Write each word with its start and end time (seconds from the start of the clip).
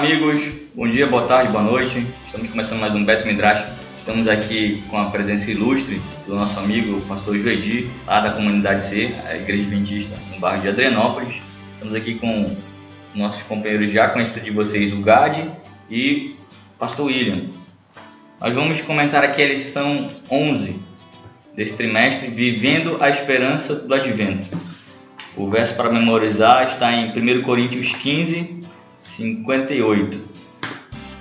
Amigos. 0.00 0.40
Bom 0.74 0.88
dia, 0.88 1.06
boa 1.06 1.26
tarde, 1.26 1.52
boa 1.52 1.62
noite. 1.62 2.06
Estamos 2.24 2.48
começando 2.48 2.80
mais 2.80 2.94
um 2.94 3.04
Beto 3.04 3.28
Midrash. 3.28 3.66
Estamos 3.98 4.26
aqui 4.26 4.82
com 4.88 4.96
a 4.96 5.10
presença 5.10 5.50
ilustre 5.50 6.00
do 6.26 6.34
nosso 6.34 6.58
amigo 6.58 7.02
pastor 7.02 7.36
Joedi, 7.36 7.86
lá 8.06 8.20
da 8.20 8.30
comunidade 8.30 8.82
C, 8.82 9.14
a 9.28 9.36
Igreja 9.36 9.62
Adventista, 9.62 10.16
no 10.32 10.40
bairro 10.40 10.62
de 10.62 10.68
Adrianópolis. 10.70 11.42
Estamos 11.74 11.94
aqui 11.94 12.14
com 12.14 12.50
nossos 13.14 13.42
companheiros 13.42 13.92
já 13.92 14.08
conhecidos 14.08 14.42
de 14.42 14.50
vocês, 14.50 14.90
o 14.94 15.02
Gad 15.02 15.36
e 15.90 16.34
o 16.74 16.78
pastor 16.78 17.08
William. 17.08 17.42
Nós 18.40 18.54
vamos 18.54 18.80
comentar 18.80 19.22
aqui 19.22 19.42
a 19.42 19.48
lição 19.48 20.10
11 20.30 20.80
desse 21.54 21.76
trimestre, 21.76 22.28
Vivendo 22.28 22.96
a 23.02 23.10
Esperança 23.10 23.74
do 23.74 23.94
Advento. 23.94 24.48
O 25.36 25.50
verso 25.50 25.74
para 25.74 25.90
memorizar 25.90 26.68
está 26.68 26.90
em 26.90 27.12
1 27.12 27.42
Coríntios 27.42 27.94
15, 27.94 28.59
58. 29.16 30.20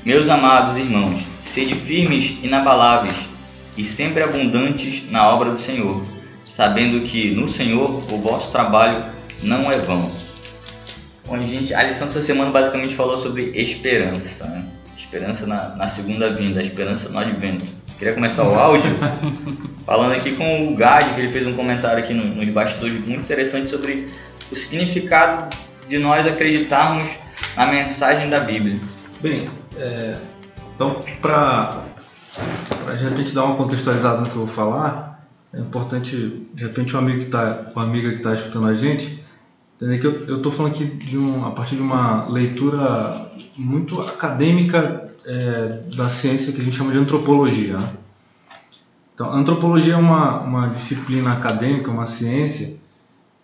Meus 0.05 0.29
amados 0.29 0.77
irmãos, 0.77 1.25
sede 1.41 1.73
firmes, 1.73 2.37
inabaláveis 2.43 3.15
e 3.75 3.83
sempre 3.83 4.21
abundantes 4.21 5.09
na 5.09 5.27
obra 5.27 5.51
do 5.51 5.59
Senhor, 5.59 6.03
sabendo 6.45 7.01
que 7.01 7.31
no 7.31 7.49
Senhor 7.49 7.89
o 8.11 8.17
vosso 8.19 8.51
trabalho 8.51 9.03
não 9.41 9.71
é 9.71 9.77
vão. 9.77 10.09
Bom, 11.25 11.43
gente, 11.43 11.73
a 11.73 11.83
lição 11.83 12.07
dessa 12.07 12.21
semana 12.21 12.51
basicamente 12.51 12.95
falou 12.95 13.17
sobre 13.17 13.51
esperança, 13.55 14.45
né? 14.45 14.63
esperança 14.95 15.47
na, 15.47 15.75
na 15.75 15.87
segunda 15.87 16.29
vinda, 16.29 16.59
a 16.59 16.63
esperança 16.63 17.09
no 17.09 17.17
advento. 17.17 17.65
Queria 17.97 18.13
começar 18.13 18.43
o 18.43 18.53
áudio 18.53 18.91
falando 19.85 20.13
aqui 20.13 20.35
com 20.35 20.71
o 20.71 20.75
Gad, 20.75 21.15
que 21.15 21.21
ele 21.21 21.27
fez 21.27 21.45
um 21.47 21.53
comentário 21.53 21.97
aqui 21.97 22.13
no, 22.13 22.23
nos 22.23 22.49
bastidores 22.49 22.99
muito 22.99 23.21
interessante 23.21 23.69
sobre 23.69 24.07
o 24.51 24.55
significado 24.55 25.55
de 25.87 25.97
nós 25.97 26.27
acreditarmos 26.27 27.07
na 27.59 27.65
mensagem 27.65 28.29
da 28.29 28.39
Bíblia. 28.39 28.79
Bem, 29.21 29.49
é, 29.75 30.17
então 30.73 30.95
para 31.21 31.83
de 32.97 33.03
repente 33.03 33.35
dar 33.35 33.43
uma 33.43 33.57
contextualizada 33.57 34.21
no 34.21 34.29
que 34.29 34.35
eu 34.37 34.45
vou 34.45 34.47
falar, 34.47 35.27
é 35.53 35.59
importante 35.59 36.47
de 36.53 36.63
repente 36.63 36.95
um 36.95 36.99
amigo 36.99 37.19
que 37.19 37.29
tá, 37.29 37.65
uma 37.75 37.83
amiga 37.83 38.11
que 38.11 38.15
está 38.15 38.33
escutando 38.33 38.65
a 38.67 38.73
gente 38.73 39.21
entender 39.75 39.99
que 39.99 40.07
eu 40.07 40.37
estou 40.37 40.53
falando 40.53 40.71
aqui 40.71 40.85
de 40.85 41.17
um, 41.17 41.45
a 41.45 41.51
partir 41.51 41.75
de 41.75 41.81
uma 41.81 42.29
leitura 42.29 43.29
muito 43.57 43.99
acadêmica 43.99 45.03
é, 45.25 45.95
da 45.97 46.07
ciência 46.07 46.53
que 46.53 46.61
a 46.61 46.63
gente 46.63 46.77
chama 46.77 46.93
de 46.93 46.97
antropologia. 46.97 47.77
Né? 47.77 47.93
Então, 49.13 49.31
a 49.31 49.37
antropologia 49.37 49.95
é 49.95 49.97
uma, 49.97 50.41
uma 50.41 50.67
disciplina 50.69 51.33
acadêmica, 51.33 51.91
uma 51.91 52.05
ciência 52.05 52.77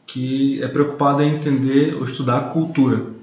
que 0.05 0.61
é 0.63 0.67
preocupada 0.67 1.23
em 1.23 1.35
entender 1.35 1.95
ou 1.95 2.05
estudar 2.05 2.37
a 2.37 2.43
cultura. 2.43 3.14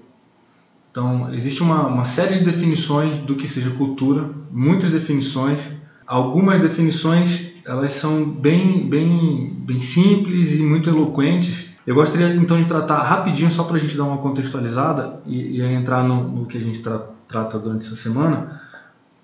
Então, 0.92 1.32
existe 1.32 1.62
uma, 1.62 1.86
uma 1.86 2.04
série 2.04 2.34
de 2.34 2.44
definições 2.44 3.16
do 3.16 3.34
que 3.34 3.48
seja 3.48 3.70
cultura, 3.70 4.28
muitas 4.50 4.90
definições. 4.90 5.58
Algumas 6.06 6.60
definições 6.60 7.50
elas 7.64 7.94
são 7.94 8.28
bem, 8.28 8.90
bem, 8.90 9.56
bem 9.60 9.80
simples 9.80 10.52
e 10.54 10.62
muito 10.62 10.90
eloquentes. 10.90 11.70
Eu 11.86 11.94
gostaria 11.94 12.34
então 12.36 12.60
de 12.60 12.68
tratar 12.68 13.02
rapidinho, 13.04 13.50
só 13.50 13.64
para 13.64 13.78
a 13.78 13.80
gente 13.80 13.96
dar 13.96 14.04
uma 14.04 14.18
contextualizada 14.18 15.18
e, 15.26 15.60
e 15.60 15.62
entrar 15.62 16.04
no, 16.04 16.28
no, 16.28 16.46
que 16.46 16.58
a 16.58 16.60
gente 16.60 16.82
tra 16.82 17.00
trata 17.26 17.58
durante 17.58 17.86
essa 17.86 17.96
semana, 17.96 18.60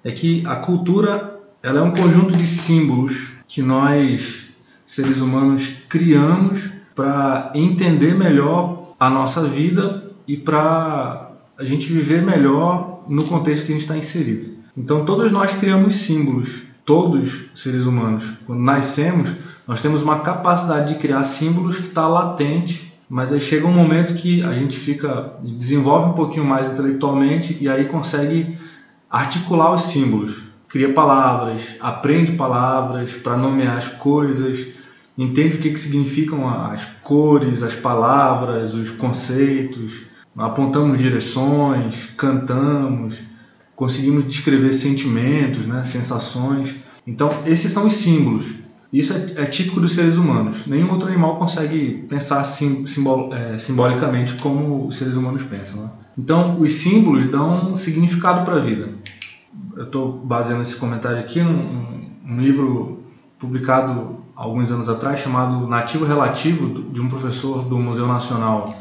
é 0.02 0.10
que 0.10 0.42
a 0.46 0.56
cultura 0.56 1.38
ela 1.62 1.80
é 1.80 1.82
um 1.82 1.92
conjunto 1.92 2.34
de 2.34 2.46
símbolos 2.46 3.32
que 3.46 3.60
nós, 3.60 4.46
seres 4.86 5.20
humanos, 5.20 5.70
criamos 5.90 6.70
para 6.96 7.52
entender 7.54 8.14
melhor 8.14 8.94
a 8.98 9.10
nossa 9.10 9.46
vida 9.46 10.10
e 10.26 10.38
para 10.38 11.27
a 11.58 11.64
gente 11.64 11.92
viver 11.92 12.22
melhor 12.22 13.04
no 13.08 13.24
contexto 13.24 13.66
que 13.66 13.72
a 13.72 13.74
gente 13.74 13.82
está 13.82 13.96
inserido. 13.96 14.56
Então, 14.76 15.04
todos 15.04 15.32
nós 15.32 15.52
criamos 15.54 15.96
símbolos, 15.96 16.62
todos 16.84 17.46
seres 17.54 17.84
humanos. 17.84 18.24
Quando 18.46 18.60
nascemos, 18.60 19.30
nós 19.66 19.82
temos 19.82 20.02
uma 20.02 20.20
capacidade 20.20 20.94
de 20.94 21.00
criar 21.00 21.24
símbolos 21.24 21.78
que 21.78 21.88
está 21.88 22.06
latente, 22.06 22.94
mas 23.10 23.32
aí 23.32 23.40
chega 23.40 23.66
um 23.66 23.72
momento 23.72 24.14
que 24.14 24.42
a 24.44 24.52
gente 24.52 24.78
fica 24.78 25.34
desenvolve 25.42 26.10
um 26.10 26.12
pouquinho 26.12 26.44
mais 26.44 26.70
intelectualmente 26.70 27.58
e 27.60 27.68
aí 27.68 27.86
consegue 27.86 28.56
articular 29.10 29.74
os 29.74 29.82
símbolos, 29.82 30.42
cria 30.68 30.92
palavras, 30.92 31.62
aprende 31.80 32.32
palavras 32.32 33.12
para 33.14 33.36
nomear 33.36 33.78
as 33.78 33.88
coisas, 33.88 34.68
entende 35.16 35.56
o 35.56 35.60
que, 35.60 35.70
que 35.70 35.80
significam 35.80 36.48
as 36.48 36.84
cores, 37.02 37.62
as 37.62 37.74
palavras, 37.74 38.74
os 38.74 38.90
conceitos 38.90 40.06
apontamos 40.38 40.98
direções, 40.98 42.10
cantamos, 42.16 43.16
conseguimos 43.74 44.26
descrever 44.26 44.72
sentimentos, 44.72 45.66
né, 45.66 45.84
sensações. 45.84 46.74
Então, 47.06 47.30
esses 47.46 47.72
são 47.72 47.86
os 47.86 47.94
símbolos. 47.94 48.46
Isso 48.92 49.12
é, 49.12 49.42
é 49.42 49.46
típico 49.46 49.80
dos 49.80 49.92
seres 49.92 50.16
humanos. 50.16 50.66
Nenhum 50.66 50.90
outro 50.90 51.08
animal 51.08 51.36
consegue 51.36 52.06
pensar 52.08 52.42
sim, 52.44 52.86
simbol, 52.86 53.32
é, 53.34 53.58
simbolicamente 53.58 54.34
como 54.34 54.86
os 54.86 54.96
seres 54.96 55.14
humanos 55.14 55.42
pensam. 55.42 55.82
Né? 55.82 55.90
Então, 56.16 56.60
os 56.60 56.72
símbolos 56.72 57.26
dão 57.26 57.76
significado 57.76 58.44
para 58.44 58.56
a 58.56 58.60
vida. 58.60 58.88
Eu 59.76 59.84
estou 59.84 60.12
baseando 60.12 60.62
esse 60.62 60.76
comentário 60.76 61.18
aqui 61.18 61.40
num, 61.40 62.10
num 62.24 62.40
livro 62.40 63.04
publicado 63.38 64.18
alguns 64.34 64.70
anos 64.72 64.88
atrás 64.88 65.20
chamado 65.20 65.66
Nativo 65.66 66.04
Relativo 66.04 66.90
de 66.90 67.00
um 67.00 67.08
professor 67.08 67.64
do 67.64 67.78
Museu 67.78 68.06
Nacional 68.06 68.74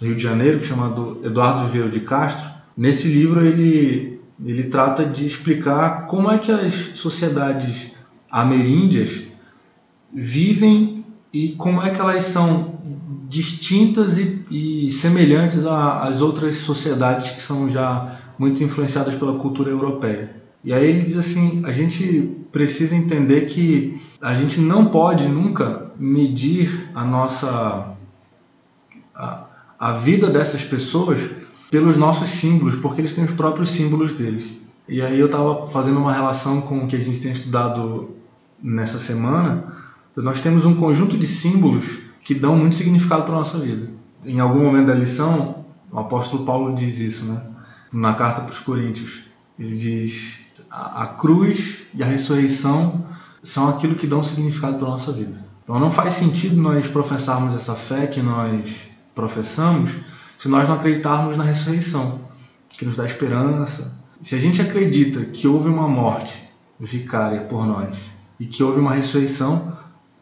Rio 0.00 0.14
de 0.14 0.22
Janeiro, 0.22 0.64
chamado 0.64 1.20
Eduardo 1.24 1.68
Vieira 1.68 1.88
de 1.88 2.00
Castro. 2.00 2.50
Nesse 2.76 3.08
livro 3.08 3.44
ele, 3.44 4.20
ele 4.44 4.64
trata 4.64 5.04
de 5.04 5.26
explicar 5.26 6.06
como 6.06 6.30
é 6.30 6.38
que 6.38 6.52
as 6.52 6.74
sociedades 6.94 7.92
ameríndias 8.30 9.24
vivem 10.12 11.04
e 11.32 11.50
como 11.50 11.82
é 11.82 11.90
que 11.90 12.00
elas 12.00 12.24
são 12.24 12.76
distintas 13.28 14.18
e, 14.18 14.44
e 14.50 14.92
semelhantes 14.92 15.64
às 15.64 16.20
outras 16.20 16.58
sociedades 16.58 17.30
que 17.30 17.42
são 17.42 17.68
já 17.68 18.18
muito 18.38 18.62
influenciadas 18.62 19.14
pela 19.14 19.38
cultura 19.38 19.70
europeia. 19.70 20.30
E 20.62 20.72
aí 20.72 20.88
ele 20.88 21.02
diz 21.02 21.16
assim, 21.16 21.62
a 21.64 21.72
gente 21.72 22.30
precisa 22.52 22.94
entender 22.94 23.42
que 23.42 24.00
a 24.20 24.34
gente 24.34 24.60
não 24.60 24.86
pode 24.86 25.28
nunca 25.28 25.90
medir 25.98 26.88
a 26.94 27.04
nossa 27.04 27.95
a, 29.78 29.92
vida 29.92 30.30
dessas 30.30 30.62
pessoas 30.62 31.20
pelos 31.70 31.96
nossos 31.96 32.30
símbolos, 32.30 32.76
porque 32.76 33.00
eles 33.00 33.14
têm 33.14 33.24
os 33.24 33.32
próprios 33.32 33.70
símbolos 33.70 34.12
deles. 34.12 34.44
E 34.88 35.02
aí 35.02 35.18
eu 35.18 35.26
estava 35.26 35.68
fazendo 35.70 35.98
uma 35.98 36.12
relação 36.12 36.60
com 36.60 36.84
o 36.84 36.86
que 36.86 36.96
a 36.96 37.00
gente 37.00 37.20
tem 37.20 37.32
estudado 37.32 38.10
nessa 38.62 38.98
semana. 38.98 39.74
Nós 40.16 40.40
temos 40.40 40.64
um 40.64 40.76
conjunto 40.76 41.16
de 41.18 41.26
símbolos 41.26 41.98
que 42.24 42.34
dão 42.34 42.56
muito 42.56 42.76
significado 42.76 43.24
para 43.24 43.34
a 43.34 43.38
nossa 43.38 43.58
vida. 43.58 43.90
Em 44.24 44.40
algum 44.40 44.62
momento 44.62 44.86
da 44.86 44.94
lição, 44.94 45.64
o 45.90 45.98
apóstolo 45.98 46.44
Paulo 46.44 46.74
diz 46.74 46.98
isso, 46.98 47.24
né? 47.24 47.40
Na 47.92 48.14
carta 48.14 48.40
para 48.40 48.50
os 48.50 48.60
Coríntios, 48.60 49.24
ele 49.58 49.74
diz: 49.74 50.40
a 50.70 51.06
cruz 51.06 51.82
e 51.94 52.02
a 52.02 52.06
ressurreição 52.06 53.04
são 53.42 53.68
aquilo 53.68 53.94
que 53.94 54.06
dão 54.06 54.22
significado 54.22 54.78
para 54.78 54.86
a 54.86 54.90
nossa 54.90 55.12
vida. 55.12 55.44
Então 55.62 55.78
não 55.80 55.90
faz 55.90 56.14
sentido 56.14 56.60
nós 56.60 56.86
professarmos 56.86 57.54
essa 57.54 57.74
fé 57.74 58.06
que 58.06 58.20
nós 58.20 58.68
professamos 59.16 59.90
se 60.38 60.46
nós 60.46 60.68
não 60.68 60.76
acreditarmos 60.76 61.36
na 61.36 61.42
ressurreição, 61.42 62.20
que 62.68 62.84
nos 62.84 62.96
dá 62.96 63.06
esperança. 63.06 63.98
Se 64.20 64.34
a 64.34 64.38
gente 64.38 64.60
acredita 64.60 65.24
que 65.24 65.48
houve 65.48 65.70
uma 65.70 65.88
morte 65.88 66.44
vicária 66.78 67.40
por 67.40 67.66
nós 67.66 67.96
e 68.38 68.44
que 68.44 68.62
houve 68.62 68.78
uma 68.78 68.92
ressurreição, 68.92 69.76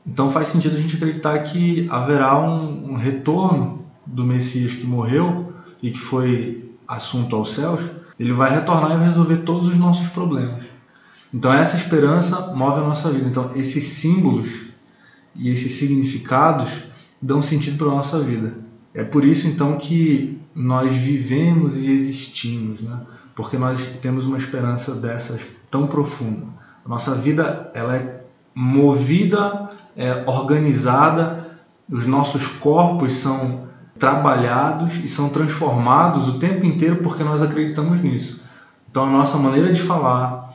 então 0.07 0.31
faz 0.31 0.49
sentido 0.49 0.77
a 0.77 0.81
gente 0.81 0.95
acreditar 0.95 1.37
que 1.41 1.89
haverá 1.91 2.39
um, 2.41 2.93
um 2.93 2.95
retorno 2.95 3.85
do 4.07 4.23
Messias 4.23 4.73
que 4.73 4.87
morreu 4.87 5.53
e 5.83 5.91
que 5.91 5.99
foi 5.99 6.73
assunto 6.87 7.35
aos 7.35 7.55
céus, 7.55 7.81
ele 8.19 8.33
vai 8.33 8.55
retornar 8.55 8.93
e 9.01 9.05
resolver 9.05 9.39
todos 9.39 9.69
os 9.69 9.79
nossos 9.79 10.07
problemas. 10.09 10.63
Então 11.33 11.53
essa 11.53 11.77
esperança 11.77 12.55
move 12.55 12.81
a 12.81 12.85
nossa 12.85 13.11
vida. 13.11 13.27
Então 13.27 13.51
esses 13.57 13.85
símbolos 13.85 14.49
e 15.35 15.49
esses 15.49 15.73
significados 15.73 16.71
dão 17.21 17.43
sentido 17.43 17.79
para 17.79 17.89
a 17.89 17.97
nossa 17.97 18.21
vida. 18.21 18.64
É 18.95 19.03
por 19.03 19.25
isso 19.25 19.49
então 19.49 19.77
que 19.77 20.41
nós 20.55 20.93
vivemos 20.93 21.83
e 21.83 21.91
existimos, 21.91 22.81
né? 22.81 23.01
porque 23.35 23.59
nós 23.59 23.85
temos 24.01 24.27
uma 24.27 24.39
esperança 24.39 24.95
dessas 24.95 25.43
tão 25.69 25.87
profunda. 25.89 26.47
A 26.85 26.89
nossa 26.89 27.15
vida 27.17 27.71
ela 27.75 27.97
é 27.97 28.21
movida, 28.55 29.71
é 29.97 30.23
organizada, 30.27 31.59
os 31.91 32.07
nossos 32.07 32.47
corpos 32.47 33.15
são 33.15 33.65
trabalhados 33.99 34.95
e 35.05 35.09
são 35.09 35.29
transformados 35.29 36.29
o 36.29 36.39
tempo 36.39 36.65
inteiro 36.65 36.97
porque 36.97 37.25
nós 37.25 37.43
acreditamos 37.43 38.01
nisso. 38.01 38.43
Então 38.89 39.07
a 39.07 39.11
nossa 39.11 39.37
maneira 39.39 39.73
de 39.73 39.81
falar, 39.81 40.55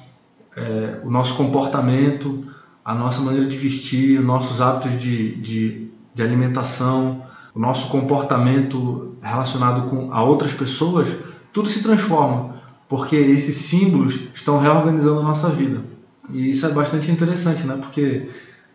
é, 0.56 1.02
o 1.04 1.12
nosso 1.12 1.36
comportamento, 1.36 2.46
a 2.86 2.96
nossa 2.96 3.22
maneira 3.22 3.48
de 3.48 3.58
vestir, 3.58 4.22
nossos 4.22 4.62
hábitos 4.62 5.00
de, 5.00 5.36
de, 5.36 5.92
de 6.14 6.24
alimentação, 6.24 7.24
o 7.60 7.62
nosso 7.62 7.90
comportamento 7.90 9.18
relacionado 9.22 9.90
com 9.90 10.14
a 10.14 10.24
outras 10.24 10.54
pessoas 10.54 11.10
tudo 11.52 11.68
se 11.68 11.84
transforma, 11.84 12.56
porque 12.88 13.18
esses 13.18 13.58
símbolos 13.58 14.18
estão 14.34 14.60
reorganizando 14.60 15.20
a 15.20 15.24
nossa 15.24 15.50
vida. 15.50 15.84
E 16.30 16.52
isso 16.52 16.66
é 16.66 16.70
bastante 16.70 17.12
interessante, 17.12 17.68
né? 17.68 17.76
Porque 17.76 18.30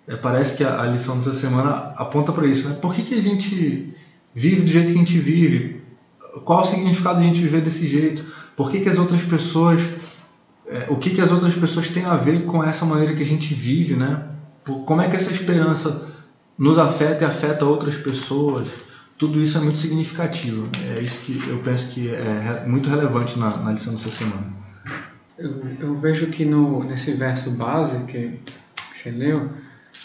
é, 0.07 0.17
parece 0.17 0.59
que 0.59 0.65
a, 0.65 0.85
lição 0.85 1.17
dessa 1.17 1.33
semana 1.33 1.95
aponta 1.97 2.31
para 2.31 2.47
isso, 2.47 2.69
né? 2.69 2.75
Por 2.75 2.93
que, 2.93 3.03
que 3.03 3.15
a 3.15 3.23
gente 3.23 3.95
vive 4.35 4.61
do 4.61 4.71
jeito 4.71 4.89
que 4.89 4.97
a 4.97 4.99
gente 4.99 5.19
vive? 5.19 5.81
Qual 6.45 6.61
o 6.61 6.65
significado 6.65 7.21
de 7.21 7.25
a 7.25 7.27
gente 7.29 7.41
viver 7.41 7.63
desse 7.63 7.89
jeito? 7.89 8.23
Por 8.55 8.71
que, 8.71 8.81
que 8.81 8.89
as 8.91 8.99
outras 8.99 9.23
pessoas 9.23 9.81
é, 10.67 10.89
o 10.91 10.97
que, 10.97 11.09
que 11.09 11.23
as 11.23 11.33
outras 11.33 11.55
pessoas 11.55 11.89
têm 11.89 12.05
a 12.05 12.17
ver 12.17 12.45
com 12.45 12.63
essa 12.63 12.85
maneira 12.85 13.15
que 13.15 13.23
a 13.23 13.27
gente 13.27 13.55
vive, 13.55 13.95
né? 13.95 14.25
Como 14.85 15.01
é 15.01 15.09
que 15.09 15.17
essa 15.17 15.33
esperança 15.33 16.14
nos 16.59 16.79
afeta 16.79 17.25
e 17.25 17.27
afeta 17.27 17.65
outras 17.65 17.97
pessoas? 17.97 18.69
Tudo 19.19 19.41
isso 19.41 19.57
é 19.59 19.61
muito 19.61 19.79
significativo. 19.79 20.69
É 20.97 21.01
isso 21.01 21.21
que 21.21 21.49
eu 21.49 21.59
penso 21.59 21.91
que 21.93 22.13
é 22.13 22.65
muito 22.67 22.89
relevante 22.89 23.39
na, 23.39 23.57
na 23.59 23.73
lição 23.73 23.95
dessa 23.95 24.11
semana. 24.11 24.53
Eu, 25.39 25.63
eu, 25.81 25.95
vejo 25.99 26.29
que 26.29 26.45
no, 26.45 26.85
nesse 26.85 27.13
verso 27.13 27.51
base 27.53 28.05
que, 28.05 28.39
que 28.93 28.99
você 28.99 29.11
leu, 29.11 29.51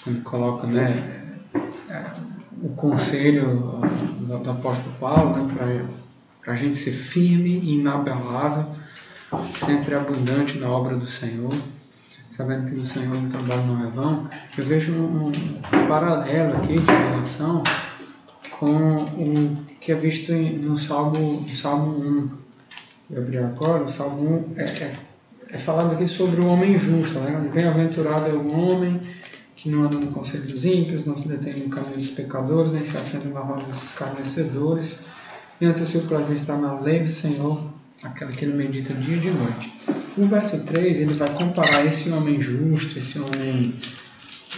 quando 0.03 0.21
coloca 0.23 0.65
né, 0.65 1.37
é, 1.89 2.05
o 2.63 2.69
conselho 2.69 3.83
do, 4.19 4.39
do 4.39 4.49
apóstolo 4.49 4.95
Paulo 4.99 5.45
né, 5.45 5.85
para 6.43 6.53
a 6.53 6.55
gente 6.55 6.75
ser 6.75 6.91
firme 6.91 7.59
e 7.59 7.79
inabalável 7.79 8.79
sempre 9.53 9.93
abundante 9.93 10.57
na 10.57 10.69
obra 10.69 10.95
do 10.95 11.05
Senhor, 11.05 11.53
sabendo 12.39 12.69
que 12.69 12.75
no 12.75 12.85
Senhor 12.85 13.17
o 13.17 13.27
trabalho 13.27 13.67
não 13.67 13.85
é 13.85 13.89
vão, 13.89 14.29
eu 14.57 14.63
vejo 14.63 14.93
um, 14.93 15.27
um 15.27 15.87
paralelo 15.89 16.55
aqui 16.55 16.79
de 16.79 16.85
relação 16.89 17.61
com 18.51 18.95
o 18.95 19.57
que 19.81 19.91
é 19.91 19.95
visto 19.95 20.31
no 20.31 20.77
Salmo, 20.77 21.45
Salmo 21.53 21.99
1. 21.99 22.29
Eu 23.11 23.23
abri 23.23 23.37
agora, 23.39 23.83
o 23.83 23.89
Salmo 23.89 24.45
1 24.55 24.57
é, 24.57 24.63
é, 24.63 24.95
é 25.49 25.57
falado 25.57 25.91
aqui 25.95 26.07
sobre 26.07 26.39
o 26.39 26.47
homem 26.47 26.79
justo, 26.79 27.19
né? 27.19 27.51
Bem-aventurado 27.53 28.29
é 28.29 28.33
o 28.33 28.57
homem 28.57 29.01
que 29.57 29.67
não 29.67 29.83
anda 29.83 29.97
no 29.97 30.07
conselho 30.07 30.47
dos 30.47 30.63
ímpios, 30.63 31.05
não 31.05 31.17
se 31.17 31.27
detém 31.27 31.63
no 31.63 31.69
caminho 31.69 31.97
dos 31.97 32.11
pecadores, 32.11 32.71
nem 32.71 32.85
se 32.85 32.95
assenta 32.95 33.27
na 33.27 33.41
roda 33.41 33.63
dos 33.63 33.83
escarnecedores, 33.83 34.99
e 35.59 35.65
ante 35.65 35.83
o 35.83 35.85
seu 35.85 36.03
prazer 36.03 36.37
está 36.37 36.55
na 36.55 36.79
lei 36.79 36.99
do 36.99 37.09
Senhor, 37.09 37.61
aquela 38.01 38.31
que 38.31 38.45
ele 38.45 38.53
medita 38.53 38.93
dia 38.93 39.17
e 39.17 39.19
de 39.19 39.29
noite. 39.29 39.98
O 40.19 40.25
verso 40.25 40.65
3 40.65 40.99
ele 40.99 41.13
vai 41.13 41.29
comparar 41.29 41.85
esse 41.85 42.09
homem 42.09 42.41
justo, 42.41 42.99
esse 42.99 43.17
homem 43.17 43.73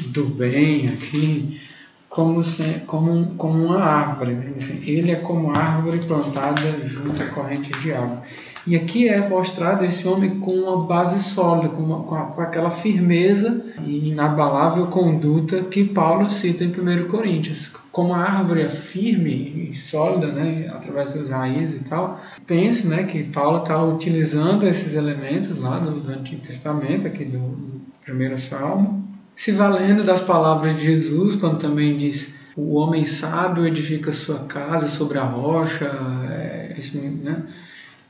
do 0.08 0.26
bem 0.26 0.90
aqui, 0.90 1.62
como, 2.10 2.44
se, 2.44 2.82
como, 2.88 3.36
como 3.36 3.66
uma 3.66 3.80
árvore. 3.80 4.34
Né? 4.34 4.54
Ele 4.84 5.12
é 5.12 5.18
como 5.18 5.56
árvore 5.56 6.00
plantada 6.00 6.84
junto 6.84 7.22
à 7.22 7.28
corrente 7.28 7.70
de 7.80 7.94
água. 7.94 8.24
E 8.66 8.76
aqui 8.76 9.10
é 9.10 9.28
mostrado 9.28 9.84
esse 9.84 10.08
homem 10.08 10.40
com 10.40 10.52
uma 10.52 10.86
base 10.86 11.20
sólida, 11.20 11.70
com, 11.70 11.82
uma, 11.82 12.04
com, 12.04 12.16
a, 12.16 12.26
com, 12.28 12.42
aquela 12.42 12.70
firmeza 12.70 13.66
e 13.84 14.10
inabalável 14.10 14.86
conduta 14.88 15.64
que 15.64 15.84
Paulo 15.84 16.30
cita 16.30 16.64
em 16.64 16.68
1 16.68 17.08
Coríntios. 17.08 17.72
Como 17.92 18.14
a 18.14 18.20
árvore 18.20 18.62
é 18.62 18.70
firme 18.70 19.68
e 19.70 19.74
sólida, 19.74 20.32
né, 20.32 20.72
através 20.74 21.14
das 21.14 21.32
raízes 21.32 21.82
e 21.82 21.84
tal, 21.86 22.22
penso 22.46 22.88
né, 22.88 23.04
que 23.04 23.24
Paulo 23.24 23.58
está 23.58 23.82
utilizando 23.84 24.68
esses 24.68 24.96
elementos 24.96 25.58
lá 25.58 25.80
do, 25.80 26.00
do 26.00 26.12
Antigo 26.12 26.42
Testamento, 26.42 27.08
aqui 27.08 27.26
do, 27.26 27.40
do 27.40 27.82
primeiro 28.06 28.38
Salmo, 28.38 29.04
se 29.36 29.52
valendo 29.52 30.04
das 30.04 30.22
palavras 30.22 30.78
de 30.78 30.86
Jesus, 30.86 31.36
quando 31.36 31.58
também 31.58 31.98
diz 31.98 32.36
o 32.56 32.76
homem 32.76 33.06
sábio 33.06 33.66
edifica 33.66 34.12
sua 34.12 34.40
casa 34.40 34.88
sobre 34.88 35.18
a 35.18 35.24
rocha, 35.24 35.86
é, 36.30 36.76
né? 37.24 37.44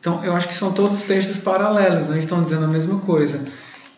Então, 0.02 0.26
eu 0.26 0.36
acho 0.36 0.48
que 0.48 0.56
são 0.56 0.72
todos 0.74 1.04
textos 1.04 1.38
paralelos, 1.38 2.08
né? 2.08 2.18
estão 2.18 2.42
dizendo 2.42 2.66
a 2.66 2.68
mesma 2.68 2.98
coisa, 3.02 3.46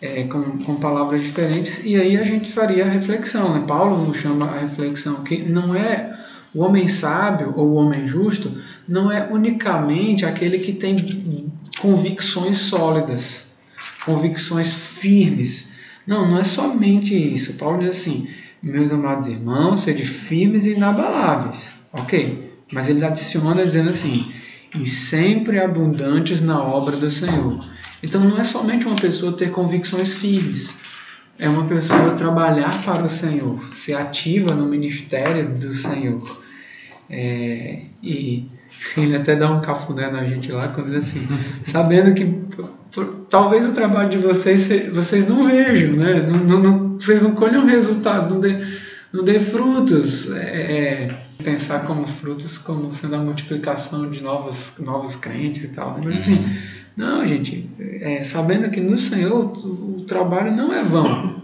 é, 0.02 0.26
com, 0.26 0.60
com 0.60 0.76
palavras 0.76 1.22
diferentes, 1.22 1.86
e 1.86 1.96
aí 1.96 2.18
a 2.18 2.24
gente 2.24 2.52
faria 2.52 2.86
a 2.86 2.90
reflexão. 2.90 3.54
Né? 3.54 3.64
Paulo 3.66 4.06
nos 4.06 4.18
chama 4.18 4.48
a 4.48 4.60
reflexão, 4.60 5.24
que 5.24 5.42
não 5.42 5.74
é 5.74 6.20
o 6.54 6.62
homem 6.62 6.90
sábio 6.90 7.54
ou 7.56 7.70
o 7.70 7.76
homem 7.76 8.06
justo, 8.06 8.52
não 8.86 9.10
é 9.10 9.26
unicamente 9.32 10.26
aquele 10.26 10.60
que 10.60 10.74
tem 10.74 10.98
convicções 11.80 12.58
sólidas, 12.58 13.54
convicções 14.06 14.74
firmes. 14.74 15.72
Não, 16.06 16.30
não 16.30 16.38
é 16.38 16.44
somente 16.44 17.16
isso. 17.16 17.54
Paulo 17.54 17.80
diz 17.80 17.92
assim: 17.92 18.28
meus 18.62 18.92
amados 18.92 19.30
irmãos, 19.30 19.80
sede 19.80 20.06
firmes 20.06 20.66
e 20.66 20.72
inabaláveis. 20.72 21.72
Ok, 21.94 22.52
mas 22.74 22.90
ele 22.90 23.06
adiciona 23.06 23.66
dizendo 23.66 23.90
assim: 23.90 24.30
e 24.76 24.86
sempre 24.86 25.60
abundantes 25.60 26.42
na 26.42 26.62
obra 26.62 26.96
do 26.96 27.10
Senhor. 27.10 27.64
Então 28.02 28.22
não 28.22 28.38
é 28.38 28.44
somente 28.44 28.86
uma 28.86 28.96
pessoa 28.96 29.34
ter 29.34 29.50
convicções 29.52 30.14
firmes, 30.14 30.76
é 31.38 31.48
uma 31.48 31.66
pessoa 31.66 32.12
trabalhar 32.12 32.84
para 32.84 33.06
o 33.06 33.10
Senhor, 33.10 33.60
ser 33.72 33.94
ativa 33.94 34.54
no 34.54 34.68
ministério 34.68 35.50
do 35.50 35.74
Senhor. 35.74 36.42
É, 37.10 37.84
e 38.02 38.50
ele 38.98 39.16
até 39.16 39.36
dá 39.36 39.52
um 39.52 39.62
cafuné 39.62 40.10
na 40.10 40.26
gente 40.26 40.52
lá 40.52 40.68
quando 40.70 40.88
ele 40.88 40.98
assim, 40.98 41.28
sabendo 41.64 42.14
que 42.14 42.44
talvez 43.30 43.68
o 43.68 43.74
trabalho 43.74 44.10
de 44.10 44.18
vocês 44.18 44.68
vocês 44.92 45.28
não 45.28 45.48
vejam, 45.48 45.96
né? 45.96 46.22
Não, 46.22 46.40
não, 46.40 46.60
não, 46.60 47.00
vocês 47.00 47.22
não 47.22 47.32
colham 47.32 47.66
resultados, 47.66 48.32
não 48.32 48.40
dê, 48.40 48.66
não 49.12 49.24
dê 49.24 49.40
frutos. 49.40 50.32
É, 50.32 50.42
é 50.42 51.18
pensar 51.44 51.86
como 51.86 52.08
frutos 52.08 52.58
como 52.58 52.92
sendo 52.94 53.16
a 53.16 53.20
multiplicação 53.20 54.10
de 54.10 54.22
novos, 54.22 54.76
novos 54.80 55.16
crentes 55.16 55.64
e 55.64 55.68
tal. 55.70 55.94
Né? 55.96 56.02
Mas 56.06 56.22
assim, 56.22 56.36
uhum. 56.36 56.56
não, 56.98 57.28
gente, 57.28 57.70
é, 57.80 58.24
sabendo 58.24 58.70
que 58.70 58.80
no 58.80 58.98
Senhor 58.98 59.34
o, 59.34 59.98
o, 59.98 60.06
trabalho 60.08 60.52
não 60.52 60.74
é 60.74 60.84
vão. 60.84 61.42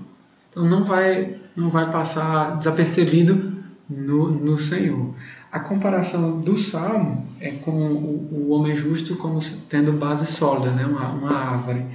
Então 0.50 0.66
não 0.66 0.84
vai, 0.84 1.36
não 1.56 1.69
vai 1.69 1.92
passar 1.92 2.57
desapercebido 2.57 3.54
no, 3.90 4.31
no 4.31 4.57
Senhor. 4.57 5.13
A 5.51 5.60
comparação 5.60 6.40
do 6.42 6.57
Salmo 6.57 7.25
é 7.40 7.51
com 7.51 7.72
o, 7.72 8.30
o 8.31 8.50
homem 8.51 8.75
justo 8.75 9.16
como 9.16 9.40
tendo 9.68 9.92
base 9.94 10.25
sólida, 10.25 10.72
né? 10.72 10.86
uma, 10.86 11.10
uma 11.10 11.36
árvore. 11.36 11.86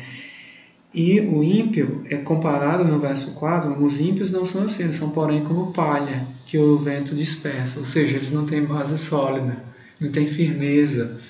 E 0.94 1.20
o 1.20 1.42
ímpio 1.42 2.06
é 2.08 2.16
comparado 2.18 2.84
no 2.84 3.00
verso 3.00 3.34
4, 3.34 3.82
os 3.84 3.98
ímpios 3.98 4.30
não 4.30 4.44
são 4.44 4.62
assim, 4.62 4.84
eles 4.84 4.94
são 4.94 5.10
porém 5.10 5.42
como 5.42 5.72
palha 5.72 6.24
que 6.46 6.56
o 6.56 6.78
vento 6.78 7.16
dispersa, 7.16 7.80
ou 7.80 7.84
seja, 7.84 8.16
eles 8.16 8.30
não 8.30 8.46
têm 8.46 8.64
base 8.64 8.96
sólida, 8.96 9.56
não 9.98 10.12
têm 10.12 10.28
firmeza 10.28 11.20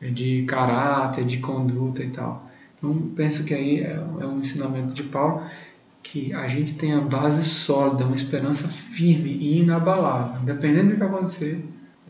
de 0.00 0.44
caráter, 0.44 1.24
de 1.24 1.38
conduta 1.38 2.04
e 2.04 2.10
tal. 2.10 2.48
Então, 2.76 2.94
penso 3.16 3.42
que 3.42 3.52
aí 3.52 3.80
é, 3.80 4.00
é 4.20 4.26
um 4.26 4.38
ensinamento 4.38 4.94
de 4.94 5.02
Paulo 5.02 5.42
que 6.00 6.32
a 6.32 6.46
gente 6.46 6.74
tenha 6.74 7.00
base 7.00 7.42
sólida, 7.42 8.04
uma 8.04 8.14
esperança 8.14 8.68
firme 8.68 9.30
e 9.30 9.62
inabalável, 9.62 10.40
dependendo 10.42 10.90
do 10.90 10.96
que 10.96 11.02
acontecer, 11.02 11.64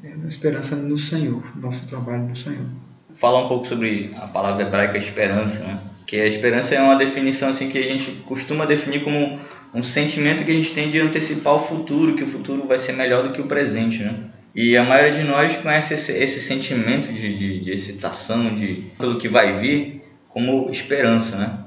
é 0.04 0.14
uma 0.14 0.26
esperança 0.26 0.76
no 0.76 0.98
Senhor, 0.98 1.42
nosso 1.56 1.86
trabalho 1.86 2.24
no 2.24 2.36
Senhor. 2.36 2.66
Falar 3.14 3.46
um 3.46 3.48
pouco 3.48 3.66
sobre 3.66 4.14
a 4.14 4.26
palavra 4.26 4.62
hebraica 4.62 4.98
esperança, 4.98 5.60
né? 5.60 5.80
Que 6.08 6.18
a 6.18 6.26
esperança 6.26 6.74
é 6.74 6.80
uma 6.80 6.96
definição 6.96 7.50
assim 7.50 7.68
que 7.68 7.76
a 7.76 7.82
gente 7.82 8.10
costuma 8.24 8.64
definir 8.64 9.04
como 9.04 9.38
um 9.74 9.82
sentimento 9.82 10.42
que 10.42 10.50
a 10.50 10.54
gente 10.54 10.72
tem 10.72 10.88
de 10.88 10.98
antecipar 10.98 11.54
o 11.54 11.58
futuro, 11.58 12.14
que 12.14 12.22
o 12.22 12.26
futuro 12.26 12.66
vai 12.66 12.78
ser 12.78 12.94
melhor 12.94 13.22
do 13.22 13.34
que 13.34 13.42
o 13.42 13.44
presente, 13.44 14.02
né? 14.02 14.14
E 14.54 14.74
a 14.74 14.82
maioria 14.82 15.12
de 15.12 15.22
nós 15.22 15.54
conhece 15.56 15.92
esse, 15.92 16.12
esse 16.12 16.40
sentimento 16.40 17.12
de, 17.12 17.36
de, 17.36 17.60
de, 17.60 17.70
excitação, 17.70 18.54
de 18.54 18.84
pelo 18.98 19.18
que 19.18 19.28
vai 19.28 19.60
vir, 19.60 20.02
como 20.30 20.70
esperança, 20.70 21.36
né? 21.36 21.58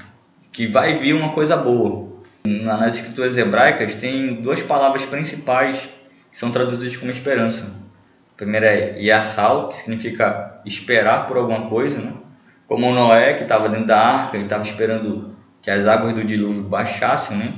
Que 0.52 0.66
vai 0.66 0.98
vir 0.98 1.14
uma 1.14 1.30
coisa 1.30 1.56
boa. 1.56 2.10
Nas 2.44 2.96
escrituras 2.96 3.38
hebraicas 3.38 3.94
tem 3.94 4.42
duas 4.42 4.64
palavras 4.64 5.06
principais 5.06 5.88
que 6.32 6.40
são 6.40 6.50
traduzidas 6.50 6.98
como 6.98 7.12
esperança. 7.12 7.72
A 8.34 8.38
primeira 8.38 8.66
é 8.66 9.00
Yahal, 9.00 9.70
que 9.70 9.78
significa 9.78 10.60
esperar 10.66 11.28
por 11.28 11.38
alguma 11.38 11.70
coisa, 11.70 12.00
né? 12.00 12.14
Como 12.72 12.90
Noé, 12.94 13.34
que 13.34 13.44
estava 13.44 13.68
dentro 13.68 13.88
da 13.88 14.00
arca 14.00 14.38
e 14.38 14.44
estava 14.44 14.64
esperando 14.64 15.36
que 15.62 15.70
as 15.70 15.86
águas 15.86 16.16
do 16.16 16.24
dilúvio 16.24 16.64
baixassem, 16.64 17.36
né? 17.36 17.54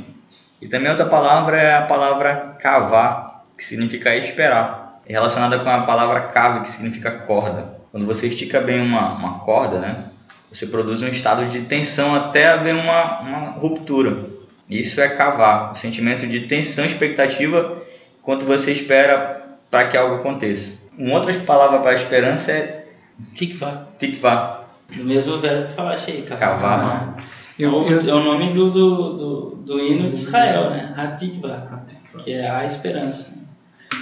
E 0.59 0.67
também 0.67 0.89
outra 0.89 1.05
palavra 1.05 1.55
é 1.55 1.75
a 1.77 1.83
palavra 1.83 2.57
cavar, 2.59 3.45
que 3.55 3.63
significa 3.63 4.15
esperar. 4.15 4.99
É 5.07 5.13
relacionada 5.13 5.59
com 5.59 5.69
a 5.69 5.83
palavra 5.83 6.19
cave, 6.19 6.61
que 6.61 6.69
significa 6.71 7.11
corda. 7.11 7.75
Quando 7.91 8.07
você 8.07 8.25
estica 8.25 8.59
bem 8.59 8.81
uma, 8.81 9.13
uma 9.13 9.39
corda, 9.41 9.77
né? 9.77 10.05
Você 10.51 10.65
produz 10.65 11.03
um 11.03 11.07
estado 11.07 11.45
de 11.45 11.61
tensão 11.61 12.15
até 12.15 12.47
haver 12.47 12.73
uma, 12.73 13.19
uma 13.19 13.51
ruptura. 13.51 14.17
Isso 14.67 14.99
é 14.99 15.07
cavar, 15.09 15.73
o 15.73 15.75
sentimento 15.75 16.25
de 16.25 16.47
tensão 16.47 16.85
expectativa 16.85 17.83
enquanto 18.19 18.45
você 18.45 18.71
espera 18.71 19.43
para 19.69 19.87
que 19.89 19.95
algo 19.95 20.15
aconteça. 20.15 20.73
Uma 20.97 21.19
outra 21.19 21.31
palavra 21.41 21.81
para 21.81 21.93
esperança 21.93 22.51
é 22.51 22.87
tikva. 23.35 23.89
Tikva, 23.99 24.62
do 24.95 25.03
mesmo 25.03 25.37
velho 25.39 25.63
que 25.63 25.69
tu 25.69 25.75
falaste 25.75 26.11
aí, 26.11 26.21
Kavama. 26.23 27.17
Eu, 27.57 27.83
eu, 27.83 28.09
é 28.09 28.13
o 28.13 28.23
nome 28.23 28.51
do, 28.51 28.69
do, 28.71 29.13
do, 29.13 29.55
do 29.65 29.79
hino 29.79 30.09
de 30.09 30.17
Israel, 30.17 30.71
né? 30.71 30.93
Hatikva, 30.97 31.83
que 32.17 32.33
é 32.33 32.49
a 32.49 32.65
esperança. 32.65 33.43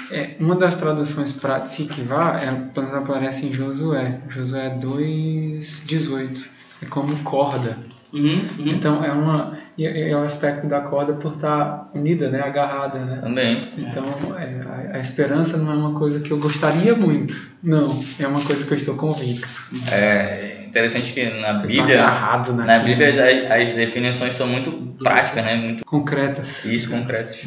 É, 0.10 0.36
uma 0.40 0.56
das 0.56 0.76
traduções 0.76 1.32
para 1.32 1.62
tikvá, 1.62 2.40
é, 2.40 2.98
aparece 2.98 3.48
em 3.48 3.54
Josué, 3.54 4.20
Josué 4.30 4.78
2,18. 4.78 6.46
É 6.82 6.86
como 6.86 7.16
corda. 7.24 7.78
Uhum, 8.14 8.42
uhum. 8.60 8.68
Então 8.68 9.04
é 9.04 9.12
uma 9.12 9.60
é 9.80 10.16
o 10.16 10.24
aspecto 10.24 10.68
da 10.68 10.82
corda 10.82 11.14
por 11.14 11.34
estar 11.34 11.90
unida, 11.96 12.30
né, 12.30 12.42
agarrada, 12.42 13.00
né? 13.00 13.18
Também. 13.22 13.70
Então 13.78 14.06
é, 14.38 14.92
a, 14.94 14.98
a, 14.98 15.00
esperança 15.00 15.58
não 15.58 15.72
é 15.72 15.76
uma 15.76 15.98
coisa 15.98 16.20
que 16.20 16.32
eu 16.32 16.38
gostaria 16.38 16.94
muito, 16.94 17.52
não. 17.64 18.02
É 18.20 18.28
uma 18.28 18.42
coisa 18.42 18.66
que 18.66 18.74
eu 18.74 18.78
estou 18.78 18.96
convicto. 18.96 19.48
É 19.90 20.61
interessante 20.72 21.12
que 21.12 21.30
na 21.30 21.54
Bíblia, 21.54 22.02
agarrado 22.02 22.54
na. 22.54 22.80
Bíblia 22.80 23.10
as, 23.10 23.20
as 23.20 23.74
definições 23.74 24.34
são 24.36 24.48
muito 24.48 24.72
práticas, 24.98 25.44
né? 25.44 25.56
Muito 25.56 25.86
concretas. 25.86 26.66
isso 26.66 26.90
concretas. 26.90 27.46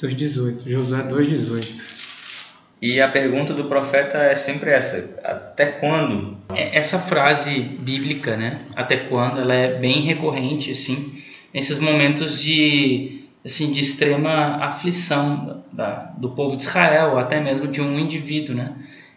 2,18. 0.00 0.62
Josué 0.66 1.02
2,18. 1.02 2.00
E 2.80 2.98
a 3.00 3.08
pergunta 3.08 3.52
do 3.52 3.64
profeta 3.64 4.16
é 4.18 4.36
sempre 4.36 4.70
essa: 4.70 5.18
até 5.22 5.66
quando? 5.66 6.38
É, 6.54 6.78
Essa 6.78 6.98
frase 6.98 7.60
bíblica, 7.60 8.36
né? 8.36 8.60
Até 8.74 8.96
quando? 8.96 9.40
Ela 9.40 9.54
é 9.54 9.78
bem 9.78 10.02
recorrente, 10.02 10.70
assim, 10.70 11.20
nesses 11.52 11.78
momentos 11.78 12.40
de, 12.40 13.24
assim, 13.44 13.70
de 13.70 13.80
extrema 13.80 14.64
aflição 14.64 15.62
da, 15.72 16.12
do 16.16 16.30
povo 16.30 16.56
de 16.56 16.62
Israel, 16.62 17.10
ou 17.12 17.18
até 17.18 17.38
mesmo 17.40 17.68
de 17.68 17.82
um 17.82 17.98
indivíduo, 17.98 18.54
né? 18.54 18.72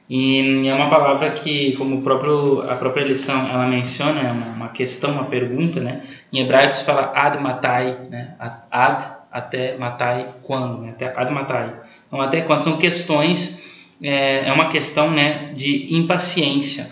E 0.10 0.68
é 0.68 0.74
uma 0.74 0.90
palavra 0.90 1.32
que, 1.32 1.74
como 1.78 2.02
próprio, 2.02 2.62
a 2.70 2.76
própria 2.76 3.06
lição 3.06 3.48
ela 3.48 3.66
menciona, 3.66 4.22
é 4.22 4.32
uma, 4.32 4.48
uma 4.48 4.70
questão, 4.70 5.12
uma 5.12 5.26
pergunta, 5.26 5.80
né? 5.80 6.02
Em 6.32 6.40
hebraico 6.40 6.76
se 6.76 6.84
fala 6.84 7.12
ad 7.16 7.38
matai, 7.40 8.00
né? 8.10 8.36
Ad, 8.70 9.06
até 9.32 9.78
matai, 9.78 10.28
quando, 10.44 10.82
né? 10.82 10.90
Até 10.90 11.06
ad 11.16 11.32
matai. 11.32 11.74
Então, 12.08 12.22
até 12.22 12.42
quando 12.42 12.62
são 12.62 12.78
questões, 12.78 13.64
é, 14.02 14.50
é 14.50 14.52
uma 14.52 14.68
questão, 14.68 15.10
né, 15.10 15.54
de 15.56 15.96
impaciência, 15.96 16.88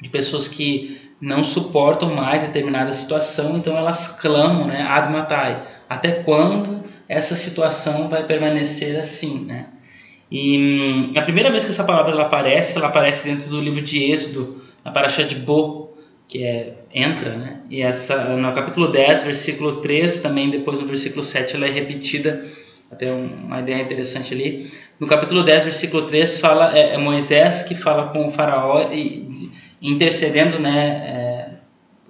de 0.00 0.08
pessoas 0.08 0.48
que 0.48 1.00
não 1.20 1.44
suportam 1.44 2.14
mais 2.14 2.42
determinada 2.42 2.92
situação, 2.92 3.56
então 3.56 3.76
elas 3.76 4.20
clamam, 4.20 4.66
né, 4.66 4.82
ad 4.82 5.08
matai, 5.08 5.62
até 5.88 6.10
quando 6.10 6.82
essa 7.08 7.36
situação 7.36 8.08
vai 8.08 8.24
permanecer 8.24 8.98
assim, 8.98 9.44
né? 9.44 9.66
E 10.32 10.58
hum, 10.58 11.12
a 11.14 11.22
primeira 11.22 11.50
vez 11.50 11.62
que 11.64 11.70
essa 11.70 11.84
palavra 11.84 12.12
ela 12.12 12.22
aparece, 12.22 12.78
ela 12.78 12.88
aparece 12.88 13.28
dentro 13.28 13.50
do 13.50 13.60
livro 13.60 13.82
de 13.82 14.10
Êxodo, 14.10 14.62
na 14.82 14.90
paraxá 14.90 15.22
de 15.22 15.36
Bo, 15.36 15.92
que 16.26 16.42
é 16.42 16.74
entra, 16.94 17.30
né? 17.36 17.60
E 17.68 17.82
essa 17.82 18.34
no 18.36 18.52
capítulo 18.54 18.88
10, 18.88 19.22
versículo 19.24 19.82
3, 19.82 20.22
também 20.22 20.48
depois 20.48 20.80
no 20.80 20.86
versículo 20.86 21.22
7 21.22 21.56
ela 21.56 21.66
é 21.66 21.70
repetida, 21.70 22.46
até 22.90 23.12
um- 23.12 23.46
uma 23.46 23.60
ideia 23.60 23.82
interessante 23.82 24.32
ali. 24.32 24.70
No 24.98 25.06
capítulo 25.06 25.42
10, 25.42 25.64
versículo 25.64 26.04
3 26.04 26.38
fala 26.40 26.76
é, 26.76 26.94
é 26.94 26.98
Moisés 26.98 27.62
que 27.64 27.74
fala 27.74 28.06
com 28.08 28.26
o 28.26 28.30
faraó 28.30 28.90
e 28.90 29.28
intercedendo, 29.82 30.58
né, 30.58 30.78
é, 31.06 31.48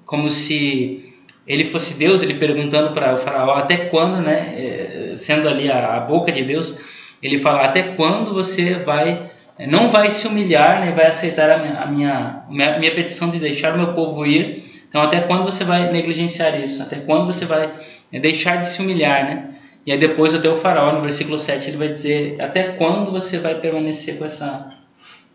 como 0.04 0.28
se 0.28 1.12
ele 1.46 1.64
fosse 1.64 1.94
Deus, 1.98 2.22
ele 2.22 2.34
perguntando 2.34 2.92
para 2.92 3.14
o 3.14 3.18
faraó 3.18 3.56
até 3.56 3.76
quando, 3.86 4.20
né, 4.20 4.54
é, 4.56 5.16
sendo 5.16 5.48
ali 5.48 5.68
a, 5.70 5.96
a 5.96 6.00
boca 6.00 6.30
de 6.30 6.44
Deus, 6.44 6.78
ele 7.22 7.38
fala 7.38 7.62
até 7.62 7.82
quando 7.82 8.34
você 8.34 8.74
vai 8.74 9.30
não 9.66 9.90
vai 9.90 10.10
se 10.10 10.26
humilhar, 10.26 10.80
né, 10.80 10.92
vai 10.92 11.06
aceitar 11.06 11.50
a 11.50 11.58
minha, 11.58 11.74
a 11.74 11.86
minha, 11.86 12.44
minha, 12.48 12.78
minha 12.78 12.94
petição 12.94 13.30
de 13.30 13.38
deixar 13.38 13.74
o 13.74 13.76
meu 13.76 13.92
povo 13.92 14.26
ir. 14.26 14.64
Então, 14.88 15.00
até 15.00 15.20
quando 15.20 15.44
você 15.44 15.64
vai 15.64 15.90
negligenciar 15.90 16.60
isso? 16.60 16.82
Até 16.82 16.96
quando 16.96 17.26
você 17.26 17.44
vai 17.44 17.70
é, 18.12 18.18
deixar 18.18 18.56
de 18.56 18.68
se 18.68 18.82
humilhar, 18.82 19.24
né? 19.24 19.48
E 19.86 19.92
aí 19.92 19.98
depois 19.98 20.34
até 20.34 20.48
o 20.48 20.54
faraó, 20.54 20.92
no 20.92 21.00
versículo 21.00 21.38
7, 21.38 21.70
ele 21.70 21.76
vai 21.76 21.88
dizer 21.88 22.36
até 22.40 22.64
quando 22.72 23.10
você 23.10 23.38
vai 23.38 23.56
permanecer 23.56 24.18
com 24.18 24.24
essa... 24.24 24.70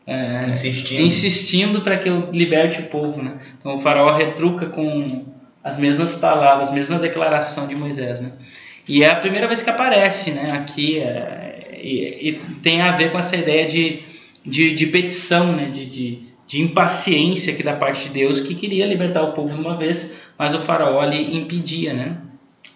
é, 0.06 0.48
Insistindo. 0.50 1.01
insistindo 1.01 1.82
para 1.82 1.98
que 1.98 2.08
eu 2.08 2.29
liberte 2.32 2.82
o 2.82 2.84
povo, 2.84 3.22
né? 3.22 3.39
Então 3.58 3.75
o 3.75 3.79
faraó 3.79 4.15
retruca 4.15 4.67
com 4.67 5.25
as 5.63 5.77
mesmas 5.77 6.15
palavras, 6.15 6.70
a 6.70 6.72
mesma 6.72 6.98
declaração 6.98 7.67
de 7.67 7.75
Moisés, 7.75 8.22
né? 8.22 8.32
E 8.88 9.03
é 9.03 9.10
a 9.10 9.15
primeira 9.15 9.48
vez 9.48 9.62
que 9.62 9.70
aparece, 9.70 10.32
né? 10.32 10.51
Aqui 10.51 11.00
é, 11.00 11.47
e, 11.88 12.41
tem 12.62 12.82
a 12.82 12.91
ver 12.91 13.12
com 13.12 13.17
essa 13.17 13.36
ideia 13.36 13.65
de, 13.65 14.01
de, 14.46 14.74
de 14.74 14.88
petição, 14.88 15.53
né? 15.53 15.70
De, 15.70 15.86
de, 15.86 16.20
de 16.46 16.62
impaciência 16.62 17.53
aqui 17.53 17.62
da 17.62 17.74
parte 17.74 18.06
de 18.06 18.10
Deus 18.10 18.39
que 18.39 18.56
queria 18.56 18.86
libertar 18.86 19.24
o 19.24 19.34
povo 19.34 19.53
de 19.53 19.60
uma 19.60 19.75
vez, 19.75 20.22
mas 20.38 20.53
o 20.53 20.60
faraó 20.60 21.01
ali 21.01 21.36
impedia, 21.36 21.94
né? 21.94 22.17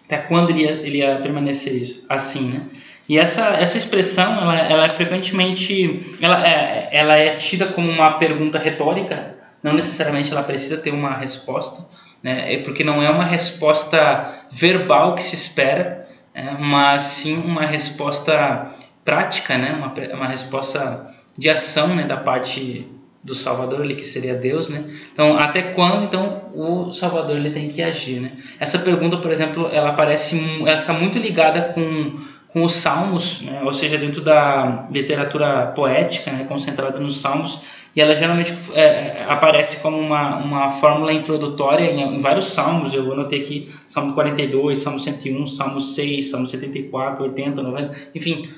Até 0.04 0.18
quando 0.18 0.50
ele 0.50 0.62
ia, 0.62 0.70
ele 0.70 0.98
ia 0.98 1.16
permanecer 1.16 1.74
isso, 1.74 2.04
assim, 2.08 2.50
né? 2.50 2.62
E 3.08 3.18
essa, 3.18 3.56
essa 3.56 3.76
expressão, 3.76 4.40
ela, 4.40 4.58
ela 4.58 4.84
é 4.86 4.90
frequentemente, 4.90 6.16
ela 6.20 6.46
é, 6.46 6.88
ela 6.92 7.16
é 7.16 7.34
tida 7.34 7.66
como 7.66 7.90
uma 7.90 8.12
pergunta 8.12 8.58
retórica, 8.58 9.36
não 9.62 9.72
necessariamente 9.72 10.30
ela 10.30 10.42
precisa 10.42 10.76
ter 10.76 10.92
uma 10.92 11.14
resposta, 11.14 11.84
né? 12.22 12.54
É 12.54 12.58
porque 12.58 12.84
não 12.84 13.02
é 13.02 13.10
uma 13.10 13.24
resposta 13.24 14.30
verbal 14.50 15.14
que 15.14 15.22
se 15.22 15.34
espera, 15.34 16.06
né? 16.34 16.56
mas 16.60 17.02
sim 17.02 17.36
uma 17.38 17.66
resposta 17.66 18.70
prática, 19.04 19.56
né? 19.56 19.72
Uma, 19.72 19.92
uma 20.14 20.28
resposta 20.28 21.10
de 21.36 21.48
ação, 21.48 21.94
né? 21.94 22.04
Da 22.04 22.16
parte 22.16 22.86
do 23.22 23.34
Salvador 23.34 23.82
ali 23.82 23.94
que 23.94 24.04
seria 24.04 24.34
Deus, 24.34 24.68
né? 24.68 24.84
Então, 25.12 25.38
até 25.38 25.62
quando 25.62 26.04
então 26.04 26.50
o 26.54 26.92
Salvador 26.92 27.36
ele 27.36 27.50
tem 27.50 27.68
que 27.68 27.82
agir, 27.82 28.20
né? 28.20 28.32
Essa 28.58 28.80
pergunta, 28.80 29.16
por 29.16 29.30
exemplo, 29.30 29.68
ela 29.72 29.90
aparece, 29.90 30.40
ela 30.60 30.74
está 30.74 30.92
muito 30.92 31.18
ligada 31.18 31.72
com 31.72 32.32
com 32.52 32.64
os 32.64 32.74
Salmos, 32.74 33.40
né? 33.40 33.62
ou 33.64 33.72
seja, 33.72 33.96
dentro 33.96 34.20
da 34.20 34.86
literatura 34.90 35.68
poética, 35.68 36.30
né? 36.30 36.44
concentrada 36.44 37.00
nos 37.00 37.18
Salmos, 37.18 37.60
e 37.96 38.00
ela 38.00 38.14
geralmente 38.14 38.54
é, 38.74 39.24
aparece 39.28 39.78
como 39.78 39.98
uma, 39.98 40.36
uma 40.36 40.70
fórmula 40.70 41.12
introdutória 41.12 41.84
em, 41.84 42.16
em 42.16 42.18
vários 42.20 42.46
Salmos. 42.46 42.94
Eu 42.94 43.10
anotei 43.12 43.40
aqui 43.40 43.70
Salmo 43.86 44.14
42, 44.14 44.78
Salmo 44.78 44.98
101, 44.98 45.46
Salmo 45.46 45.80
6, 45.80 46.30
Salmo 46.30 46.46
74, 46.46 47.22
80, 47.22 47.62
90, 47.62 47.94
enfim, 48.14 48.48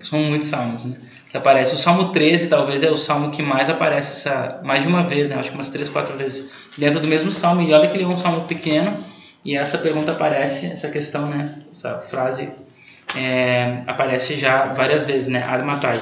são 0.00 0.18
muitos 0.20 0.48
salmos, 0.48 0.84
né? 0.84 0.96
Que 1.28 1.36
aparece. 1.36 1.74
O 1.74 1.78
Salmo 1.78 2.10
13 2.10 2.48
talvez 2.48 2.82
é 2.82 2.90
o 2.90 2.96
salmo 2.96 3.30
que 3.30 3.42
mais 3.42 3.68
aparece 3.68 4.28
essa, 4.28 4.60
mais 4.62 4.82
de 4.82 4.88
uma 4.88 5.02
vez, 5.02 5.30
né? 5.30 5.36
Acho 5.36 5.50
que 5.50 5.56
umas 5.56 5.70
três, 5.70 5.88
quatro 5.88 6.16
vezes 6.16 6.52
dentro 6.78 7.00
do 7.00 7.08
mesmo 7.08 7.32
salmo. 7.32 7.62
E 7.62 7.72
olha 7.72 7.88
que 7.88 7.96
ele 7.96 8.04
é 8.04 8.06
um 8.06 8.18
salmo 8.18 8.42
pequeno 8.42 8.96
e 9.44 9.56
essa 9.56 9.78
pergunta 9.78 10.12
aparece, 10.12 10.66
essa 10.66 10.88
questão, 10.88 11.26
né? 11.26 11.52
Essa 11.70 11.98
frase 11.98 12.50
é, 13.16 13.80
aparece 13.86 14.36
já 14.36 14.66
várias 14.66 15.04
vezes, 15.04 15.28
né? 15.28 15.42
Armatai. 15.42 16.00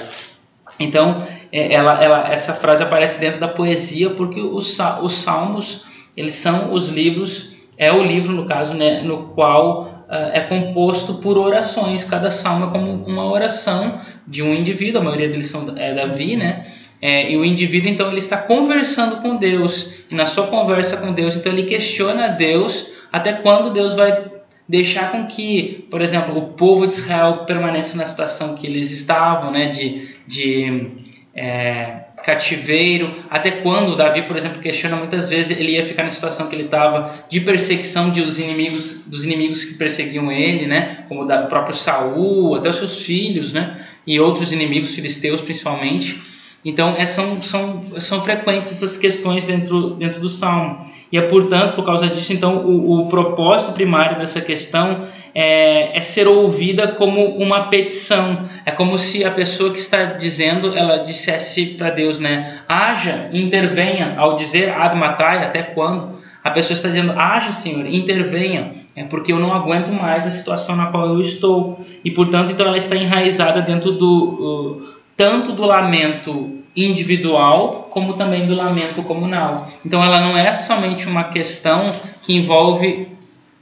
Então, 0.79 1.27
é, 1.53 1.73
ela, 1.73 2.03
ela, 2.03 2.33
essa 2.33 2.55
frase 2.55 2.83
aparece 2.83 3.21
dentro 3.21 3.41
da 3.41 3.49
poesia 3.49 4.11
porque 4.11 4.41
os, 4.41 4.79
os 5.03 5.13
salmos 5.13 5.85
eles 6.17 6.35
são 6.35 6.73
os 6.73 6.89
livros, 6.89 7.53
é 7.79 7.93
o 7.93 8.03
livro 8.03 8.33
no 8.33 8.47
caso, 8.47 8.75
né? 8.75 9.03
No 9.03 9.29
qual 9.29 9.90
é 10.11 10.41
composto 10.41 11.15
por 11.15 11.39
orações. 11.39 12.05
Cada 12.05 12.31
salmo 12.31 12.67
é 12.67 12.71
como 12.71 13.05
uma 13.05 13.31
oração 13.31 14.01
de 14.27 14.43
um 14.43 14.55
indivíduo. 14.55 15.01
A 15.01 15.05
maioria 15.05 15.29
deles 15.29 15.47
são 15.47 15.75
é 15.77 15.95
Davi, 15.95 16.37
né? 16.37 16.65
É, 17.01 17.33
e 17.33 17.37
o 17.37 17.45
indivíduo 17.45 17.91
então 17.91 18.09
ele 18.09 18.19
está 18.19 18.37
conversando 18.37 19.23
com 19.23 19.37
Deus 19.37 20.03
e 20.11 20.15
na 20.15 20.27
sua 20.27 20.49
conversa 20.49 20.99
com 20.99 21.15
Deus 21.15 21.35
então 21.35 21.51
ele 21.51 21.63
questiona 21.63 22.27
a 22.27 22.29
Deus 22.29 22.93
até 23.11 23.33
quando 23.33 23.73
Deus 23.73 23.95
vai 23.95 24.31
deixar 24.69 25.11
com 25.11 25.27
que, 25.27 25.87
por 25.91 26.01
exemplo, 26.01 26.39
o 26.39 26.49
povo 26.53 26.87
de 26.87 26.93
Israel 26.93 27.45
permaneça 27.45 27.97
na 27.97 28.05
situação 28.05 28.55
que 28.55 28.67
eles 28.67 28.93
estavam, 28.93 29.51
né, 29.51 29.67
de, 29.67 30.15
de 30.29 30.93
é, 31.35 32.05
cativeiro, 32.25 33.13
até 33.29 33.51
quando 33.51 33.97
Davi, 33.97 34.23
por 34.23 34.37
exemplo, 34.37 34.61
questiona 34.61 34.97
muitas 34.97 35.29
vezes 35.29 35.59
ele 35.59 35.73
ia 35.73 35.85
ficar 35.85 36.03
na 36.03 36.11
situação 36.11 36.49
que 36.49 36.55
ele 36.55 36.65
estava 36.65 37.13
de 37.29 37.41
perseguição 37.41 38.11
de 38.11 38.21
os 38.21 38.39
inimigos, 38.39 39.05
dos 39.07 39.25
inimigos 39.25 39.65
que 39.65 39.75
perseguiam 39.75 40.31
ele, 40.31 40.67
né, 40.67 41.05
como 41.09 41.25
o 41.25 41.47
próprio 41.49 41.75
Saul, 41.75 42.55
até 42.55 42.69
os 42.69 42.77
seus 42.77 43.03
filhos, 43.03 43.53
né, 43.53 43.81
e 44.07 44.19
outros 44.21 44.53
inimigos 44.53 44.95
filisteus 44.95 45.41
principalmente. 45.41 46.31
Então, 46.63 46.95
é, 46.97 47.07
são, 47.07 47.41
são, 47.41 47.83
são 47.99 48.23
frequentes 48.23 48.71
essas 48.71 48.97
questões 48.97 49.47
dentro, 49.47 49.95
dentro 49.95 50.21
do 50.21 50.29
Salmo. 50.29 50.85
E 51.11 51.17
é, 51.17 51.23
portanto, 51.23 51.75
por 51.75 51.87
causa 51.87 52.07
disso, 52.07 52.35
então, 52.35 52.67
o, 52.67 53.01
o 53.01 53.09
propósito 53.09 53.73
primário 53.73 54.19
dessa 54.19 54.43
questão 54.43 55.07
é, 55.35 55.97
é 55.97 56.03
ser 56.03 56.27
ouvida 56.27 56.89
como 56.89 57.25
uma 57.37 57.69
petição. 57.69 58.45
É 58.65 58.71
como 58.71 58.99
se 58.99 59.25
a 59.25 59.31
pessoa 59.31 59.73
que 59.73 59.79
está 59.79 60.05
dizendo, 60.05 60.77
ela 60.77 60.99
dissesse 60.99 61.67
para 61.67 61.91
Deus, 61.91 62.19
né? 62.19 62.61
Haja, 62.69 63.29
intervenha, 63.33 64.15
ao 64.17 64.37
dizer 64.37 64.71
ad 64.71 64.97
matai, 64.97 65.45
até 65.45 65.63
quando? 65.63 66.19
A 66.43 66.51
pessoa 66.51 66.75
está 66.75 66.89
dizendo, 66.89 67.13
haja, 67.13 67.53
Senhor, 67.53 67.87
intervenha, 67.87 68.73
é 68.97 69.05
porque 69.05 69.33
eu 69.33 69.39
não 69.39 69.53
aguento 69.53 69.89
mais 69.89 70.27
a 70.27 70.31
situação 70.31 70.75
na 70.75 70.87
qual 70.87 71.07
eu 71.07 71.21
estou. 71.21 71.79
E, 72.05 72.11
portanto, 72.11 72.53
então 72.53 72.67
ela 72.67 72.79
está 72.79 72.97
enraizada 72.97 73.61
dentro 73.61 73.93
do... 73.93 74.87
Uh, 74.87 75.01
tanto 75.17 75.53
do 75.53 75.67
lamento 75.67 76.61
individual 76.75 77.89
como 77.91 78.15
também 78.15 78.47
do 78.47 78.55
lamento 78.55 79.03
comunal. 79.03 79.69
Então 79.85 80.03
ela 80.03 80.21
não 80.21 80.37
é 80.37 80.51
somente 80.53 81.07
uma 81.07 81.25
questão 81.25 81.93
que 82.23 82.35
envolve 82.35 83.09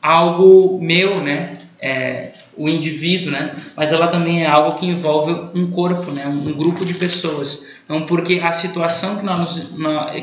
algo 0.01 0.79
meu, 0.81 1.21
né? 1.21 1.59
é, 1.81 2.33
o 2.57 2.69
indivíduo, 2.69 3.31
né? 3.31 3.55
Mas 3.77 3.93
ela 3.93 4.09
também 4.09 4.43
é 4.43 4.47
algo 4.47 4.79
que 4.79 4.87
envolve 4.87 5.33
um 5.55 5.71
corpo, 5.71 6.11
né? 6.11 6.27
Um 6.27 6.53
grupo 6.53 6.85
de 6.85 6.95
pessoas. 6.95 7.67
Então, 7.85 8.05
porque 8.05 8.41
a 8.43 8.53
situação 8.53 9.17
que 9.17 9.25
nós, 9.25 9.73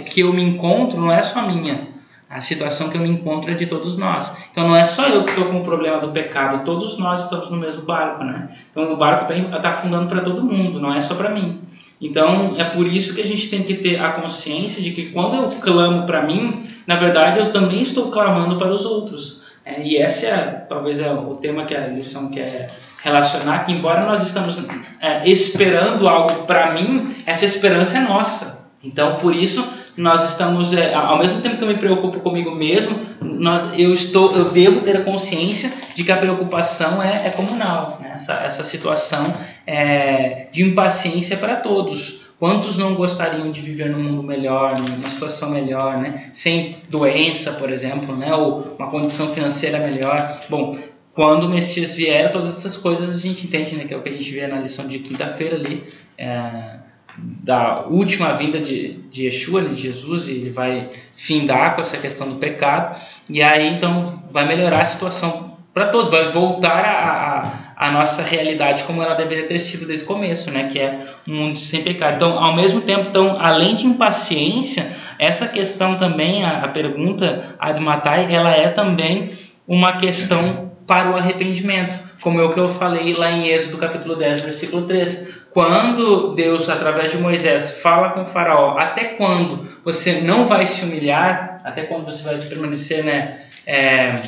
que 0.05 0.19
eu 0.19 0.33
me 0.33 0.43
encontro 0.43 0.99
não 0.99 1.11
é 1.11 1.21
só 1.21 1.41
minha. 1.47 1.95
A 2.29 2.41
situação 2.41 2.89
que 2.89 2.97
eu 2.97 3.01
me 3.01 3.09
encontro 3.09 3.51
é 3.51 3.53
de 3.53 3.65
todos 3.67 3.97
nós. 3.97 4.35
Então 4.51 4.67
não 4.67 4.75
é 4.75 4.83
só 4.83 5.07
eu 5.07 5.23
que 5.23 5.29
estou 5.29 5.45
com 5.45 5.59
o 5.59 5.63
problema 5.63 5.99
do 5.99 6.09
pecado, 6.09 6.65
todos 6.65 6.97
nós 6.97 7.23
estamos 7.23 7.49
no 7.49 7.57
mesmo 7.57 7.83
barco, 7.83 8.23
né? 8.23 8.49
Então 8.69 8.91
o 8.91 8.97
barco 8.97 9.31
está 9.31 9.59
tá 9.59 9.69
afundando 9.69 10.07
para 10.07 10.21
todo 10.21 10.43
mundo, 10.43 10.79
não 10.79 10.93
é 10.93 10.99
só 10.99 11.13
para 11.13 11.29
mim. 11.29 11.61
Então 12.01 12.55
é 12.57 12.63
por 12.65 12.87
isso 12.87 13.13
que 13.15 13.21
a 13.21 13.25
gente 13.25 13.47
tem 13.49 13.63
que 13.63 13.75
ter 13.75 14.01
a 14.01 14.11
consciência 14.11 14.81
de 14.81 14.91
que 14.91 15.11
quando 15.11 15.35
eu 15.35 15.49
clamo 15.61 16.05
para 16.05 16.23
mim, 16.23 16.63
na 16.85 16.97
verdade 16.97 17.39
eu 17.39 17.53
também 17.53 17.81
estou 17.81 18.11
clamando 18.11 18.57
para 18.57 18.73
os 18.73 18.85
outros. 18.85 19.44
É, 19.65 19.81
e 19.81 19.97
esse 19.97 20.27
é 20.27 20.63
talvez 20.69 20.99
é 20.99 21.11
o 21.11 21.35
tema 21.35 21.65
que 21.65 21.75
a 21.75 21.87
lição 21.87 22.29
quer 22.29 22.67
relacionar, 23.03 23.63
que 23.63 23.71
embora 23.71 24.05
nós 24.05 24.21
estamos 24.21 24.61
é, 25.01 25.27
esperando 25.27 26.07
algo 26.07 26.43
para 26.43 26.73
mim, 26.73 27.15
essa 27.25 27.45
esperança 27.45 27.97
é 27.97 28.01
nossa. 28.01 28.65
Então 28.83 29.17
por 29.17 29.35
isso 29.35 29.67
nós 29.97 30.23
estamos 30.29 30.73
é, 30.73 30.93
ao 30.93 31.17
mesmo 31.17 31.41
tempo 31.41 31.57
que 31.57 31.63
eu 31.63 31.67
me 31.67 31.77
preocupo 31.77 32.19
comigo 32.19 32.51
mesmo, 32.51 32.99
nós, 33.21 33.77
eu 33.77 33.93
estou, 33.93 34.35
eu 34.35 34.51
devo 34.51 34.81
ter 34.81 34.97
a 34.97 35.03
consciência 35.03 35.71
de 35.95 36.03
que 36.03 36.11
a 36.11 36.17
preocupação 36.17 37.01
é, 37.01 37.27
é 37.27 37.29
comunal. 37.29 37.99
Né? 38.01 38.11
Essa, 38.15 38.33
essa 38.43 38.63
situação 38.63 39.33
é, 39.65 40.45
de 40.51 40.63
impaciência 40.63 41.37
para 41.37 41.55
todos. 41.55 42.24
Quantos 42.37 42.75
não 42.75 42.95
gostariam 42.95 43.51
de 43.51 43.61
viver 43.61 43.89
num 43.89 44.03
mundo 44.03 44.21
melhor, 44.23 44.77
numa 44.77 45.09
situação 45.09 45.49
melhor, 45.49 45.97
né? 45.97 46.29
sem 46.33 46.75
doença, 46.89 47.53
por 47.53 47.71
exemplo, 47.71 48.15
né? 48.15 48.33
ou 48.35 48.75
uma 48.77 48.89
condição 48.89 49.33
financeira 49.33 49.79
melhor? 49.79 50.41
Bom, 50.49 50.77
quando 51.13 51.45
o 51.45 51.49
Messias 51.49 51.95
vier, 51.95 52.31
todas 52.31 52.57
essas 52.57 52.75
coisas 52.75 53.15
a 53.15 53.19
gente 53.19 53.47
entende, 53.47 53.75
né? 53.75 53.85
que 53.85 53.93
é 53.93 53.97
o 53.97 54.01
que 54.01 54.09
a 54.09 54.11
gente 54.11 54.29
vê 54.31 54.45
na 54.47 54.59
lição 54.59 54.87
de 54.87 54.99
quinta-feira 54.99 55.55
ali. 55.55 55.83
É, 56.17 56.75
da 57.17 57.85
última 57.85 58.33
vinda 58.33 58.59
de, 58.59 58.99
de 59.09 59.25
Yeshua, 59.25 59.63
de 59.63 59.75
Jesus, 59.75 60.27
e 60.27 60.33
ele 60.33 60.49
vai 60.49 60.89
findar 61.13 61.75
com 61.75 61.81
essa 61.81 61.97
questão 61.97 62.27
do 62.27 62.35
pecado, 62.35 62.99
e 63.29 63.41
aí 63.41 63.67
então 63.67 64.21
vai 64.29 64.45
melhorar 64.47 64.81
a 64.81 64.85
situação 64.85 65.55
para 65.73 65.87
todos, 65.87 66.09
vai 66.09 66.31
voltar 66.31 66.85
a, 66.85 67.39
a, 67.39 67.64
a, 67.75 67.91
nossa 67.91 68.23
realidade 68.23 68.83
como 68.83 69.01
ela 69.01 69.15
deveria 69.15 69.47
ter 69.47 69.59
sido 69.59 69.85
desde 69.85 70.05
o 70.05 70.07
começo, 70.07 70.51
né? 70.51 70.67
que 70.67 70.79
é 70.79 70.99
um 71.27 71.35
mundo 71.35 71.59
sem 71.59 71.83
pecado. 71.83 72.15
Então, 72.15 72.37
ao 72.37 72.55
mesmo 72.55 72.81
tempo, 72.81 73.07
então, 73.09 73.37
além 73.39 73.75
de 73.75 73.85
impaciência, 73.85 74.87
essa 75.19 75.47
questão 75.47 75.95
também, 75.95 76.43
a, 76.43 76.59
a 76.63 76.67
pergunta 76.67 77.55
Admatai, 77.59 78.33
ela 78.33 78.51
é 78.51 78.69
também 78.69 79.29
uma 79.67 79.97
questão 79.97 80.71
para 80.85 81.11
o 81.11 81.15
arrependimento, 81.15 81.99
como 82.21 82.39
é 82.39 82.43
o 82.43 82.53
que 82.53 82.59
eu 82.59 82.69
falei 82.69 83.13
lá 83.13 83.31
em 83.31 83.47
Êxodo 83.47 83.77
capítulo 83.77 84.15
10, 84.15 84.41
versículo 84.41 84.85
3 84.85 85.45
quando 85.55 86.35
Deus, 86.35 86.67
através 86.67 87.11
de 87.11 87.17
Moisés, 87.17 87.79
fala 87.81 88.09
com 88.09 88.25
Faraó, 88.25 88.77
até 88.77 89.05
quando 89.05 89.65
você 89.85 90.19
não 90.19 90.49
vai 90.49 90.65
se 90.65 90.83
humilhar, 90.83 91.61
até 91.63 91.83
quando 91.83 92.03
você 92.03 92.23
vai 92.23 92.35
permanecer 92.39 93.05
né, 93.05 93.39
é, 93.65 94.19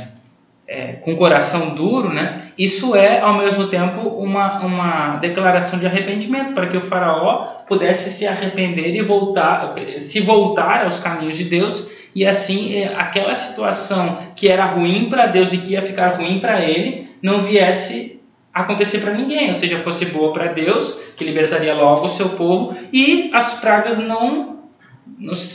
é, 0.68 0.94
com 0.94 1.16
coração 1.16 1.74
duro, 1.74 2.14
né, 2.14 2.42
isso 2.58 2.96
é, 2.96 3.22
ao 3.22 3.38
mesmo 3.38 3.68
tempo, 3.68 4.02
uma, 4.02 4.60
uma 4.66 5.16
declaração 5.18 5.80
de 5.80 5.86
arrependimento, 5.86 6.54
para 6.54 6.68
que 6.68 6.76
o 6.76 6.82
Faraó 6.82 7.58
pudesse 7.68 8.10
se 8.10 8.28
arrepender 8.28 8.94
e 8.96 9.02
voltar, 9.02 9.76
se 10.00 10.20
voltar 10.20 10.84
aos 10.84 11.00
caminhos 11.00 11.38
de 11.38 11.46
Deus, 11.46 11.88
e 12.14 12.26
assim 12.26 12.76
é, 12.76 12.96
aquela 12.96 13.34
situação 13.34 14.18
que 14.36 14.50
era 14.50 14.66
ruim 14.66 15.10
para 15.10 15.28
Deus 15.28 15.54
e 15.54 15.60
que 15.60 15.74
ia 15.74 15.82
ficar 15.82 16.16
ruim 16.16 16.40
para 16.40 16.62
ele, 16.62 17.10
não 17.22 17.42
viesse 17.42 18.22
acontecer 18.54 19.00
para 19.00 19.14
ninguém, 19.14 19.50
ou 19.50 19.56
seja, 19.56 19.78
fosse 19.78 20.08
boa 20.08 20.34
para 20.34 20.48
Deus, 20.48 21.00
que 21.16 21.24
libertaria 21.24 21.74
logo 21.76 22.06
o 22.06 22.08
seu 22.08 22.30
povo, 22.30 22.76
e 22.92 23.30
as 23.34 23.54
pragas 23.60 24.00
não 24.00 24.58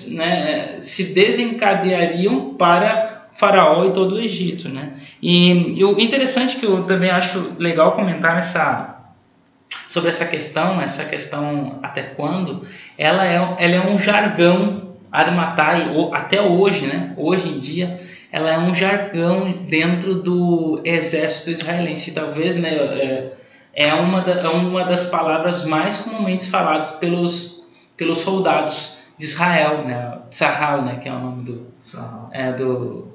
né, 0.08 0.76
se 0.80 1.12
desencadeariam 1.12 2.54
para 2.54 3.11
Faraó 3.34 3.84
e 3.86 3.92
todo 3.92 4.16
o 4.16 4.20
Egito. 4.20 4.68
Né? 4.68 4.94
E, 5.20 5.78
e 5.78 5.84
o 5.84 5.98
interessante 5.98 6.56
que 6.56 6.66
eu 6.66 6.84
também 6.84 7.10
acho 7.10 7.52
legal 7.58 7.92
comentar 7.92 8.34
nessa, 8.34 9.00
sobre 9.86 10.10
essa 10.10 10.24
questão, 10.24 10.80
essa 10.80 11.04
questão 11.04 11.78
até 11.82 12.02
quando, 12.02 12.66
ela 12.96 13.26
é, 13.26 13.36
ela 13.36 13.74
é 13.74 13.86
um 13.86 13.98
jargão 13.98 14.92
Admatai, 15.12 15.94
até 16.14 16.40
hoje, 16.40 16.86
né? 16.86 17.12
hoje 17.18 17.46
em 17.46 17.58
dia, 17.58 18.00
ela 18.32 18.50
é 18.50 18.58
um 18.58 18.74
jargão 18.74 19.52
dentro 19.52 20.14
do 20.14 20.80
exército 20.86 21.50
israelense. 21.50 22.12
Talvez 22.12 22.56
né, 22.56 22.70
é, 22.70 23.32
é, 23.74 23.92
uma, 23.92 24.22
da, 24.22 24.32
é 24.32 24.48
uma 24.48 24.84
das 24.84 25.04
palavras 25.04 25.66
mais 25.66 25.98
comumente 25.98 26.48
faladas 26.48 26.92
pelos, 26.92 27.62
pelos 27.94 28.18
soldados 28.18 29.02
de 29.18 29.26
Israel, 29.26 29.84
né? 29.84 30.18
Tzahal, 30.30 30.80
né, 30.80 30.96
que 30.96 31.10
é 31.10 31.12
o 31.12 31.18
nome 31.18 31.42
do, 31.42 31.66
é, 32.32 32.52
do 32.52 33.11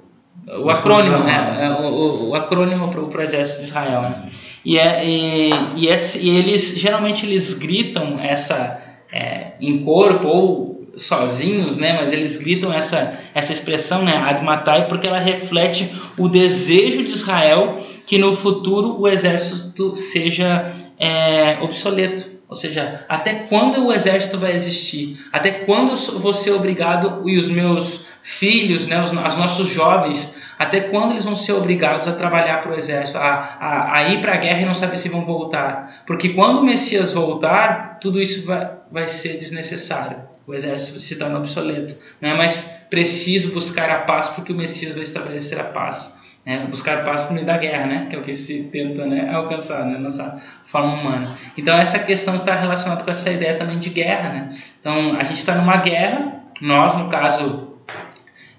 o 0.48 0.70
acrônimo, 0.70 1.20
né? 1.20 1.58
É, 1.62 1.70
o, 1.70 2.30
o, 2.30 2.36
acrônimo 2.36 2.90
para 2.90 3.02
o 3.02 3.22
exército 3.22 3.60
de 3.60 3.66
Israel, 3.66 4.02
né? 4.02 4.30
E, 4.64 4.78
é, 4.78 5.06
e, 5.06 5.52
e, 5.76 5.88
esse, 5.88 6.20
e 6.20 6.30
eles 6.30 6.74
geralmente 6.78 7.26
eles 7.26 7.54
gritam 7.54 8.20
essa 8.20 8.82
é, 9.12 9.52
em 9.60 9.84
corpo 9.84 10.28
ou 10.28 10.88
sozinhos, 10.96 11.78
né? 11.78 11.94
Mas 11.94 12.14
eles 12.14 12.38
gritam 12.38 12.72
essa 12.72 13.12
essa 13.36 13.52
expressão, 13.52 14.04
né? 14.04 14.16
Admatai, 14.18 14.88
porque 14.88 15.08
ela 15.08 15.20
reflete 15.20 15.92
o 16.18 16.30
desejo 16.30 17.04
de 17.04 17.12
Israel 17.12 17.80
que 18.06 18.18
no 18.18 18.34
futuro 18.34 19.00
o 19.02 19.08
exército 19.08 19.96
seja 19.98 20.74
é, 20.98 21.60
obsoleto. 21.62 22.38
Ou 22.50 22.56
seja, 22.56 23.06
até 23.10 23.34
quando 23.50 23.86
o 23.86 23.92
exército 23.92 24.38
vai 24.38 24.54
existir? 24.54 25.18
Até 25.34 25.52
quando 25.52 25.92
eu 25.92 26.20
vou 26.20 26.34
ser 26.34 26.52
obrigado 26.52 27.28
e 27.30 27.38
os 27.38 27.50
meus 27.50 28.07
filhos, 28.28 28.88
né, 28.88 29.02
os, 29.02 29.10
os 29.12 29.38
nossos 29.38 29.70
jovens, 29.70 30.36
até 30.60 30.82
quando 30.82 31.12
eles 31.12 31.24
vão 31.24 31.34
ser 31.34 31.54
obrigados 31.54 32.10
a 32.10 32.12
trabalhar 32.12 32.60
para 32.60 32.74
o 32.74 32.76
exército, 32.76 33.18
a, 33.18 33.58
a, 33.58 33.98
a 33.98 34.10
ir 34.10 34.20
para 34.20 34.34
a 34.34 34.38
guerra 34.38 34.62
e 34.62 34.66
não 34.66 34.74
saber 34.74 34.98
se 34.98 35.08
vão 35.08 35.24
voltar? 35.24 36.04
Porque 36.06 36.30
quando 36.30 36.58
o 36.58 36.64
Messias 36.64 37.14
voltar, 37.14 38.00
tudo 38.02 38.22
isso 38.22 38.46
vai, 38.46 38.70
vai 38.92 39.08
ser 39.08 39.38
desnecessário. 39.38 40.18
O 40.46 40.54
exército 40.54 41.00
se 41.00 41.16
torna 41.16 41.38
obsoleto. 41.38 41.96
Não 42.20 42.30
é 42.30 42.36
mais 42.36 42.58
preciso 42.90 43.54
buscar 43.54 43.90
a 43.90 44.00
paz 44.00 44.28
porque 44.28 44.52
o 44.52 44.56
Messias 44.56 44.94
vai 44.94 45.04
estabelecer 45.04 45.58
a 45.58 45.64
paz. 45.64 46.18
Né? 46.46 46.68
Buscar 46.70 47.06
paz 47.06 47.22
por 47.22 47.34
meio 47.34 47.46
da 47.46 47.58
guerra, 47.58 47.86
né? 47.86 48.08
que 48.10 48.16
é 48.16 48.20
o 48.20 48.24
que 48.24 48.34
se 48.34 48.64
tenta 48.64 49.06
né? 49.06 49.30
alcançar, 49.34 49.86
né? 49.86 49.98
nossa 49.98 50.42
forma 50.66 50.94
humana. 50.94 51.34
Então, 51.58 51.78
essa 51.78 52.00
questão 52.00 52.36
está 52.36 52.54
relacionada 52.56 53.04
com 53.06 53.12
essa 53.12 53.32
ideia 53.32 53.56
também 53.56 53.80
de 53.80 53.90
guerra. 53.90 54.30
Né? 54.30 54.50
Então, 54.80 55.16
a 55.18 55.24
gente 55.24 55.38
está 55.38 55.56
numa 55.56 55.78
guerra, 55.78 56.42
nós, 56.62 56.94
no 56.96 57.08
caso, 57.08 57.67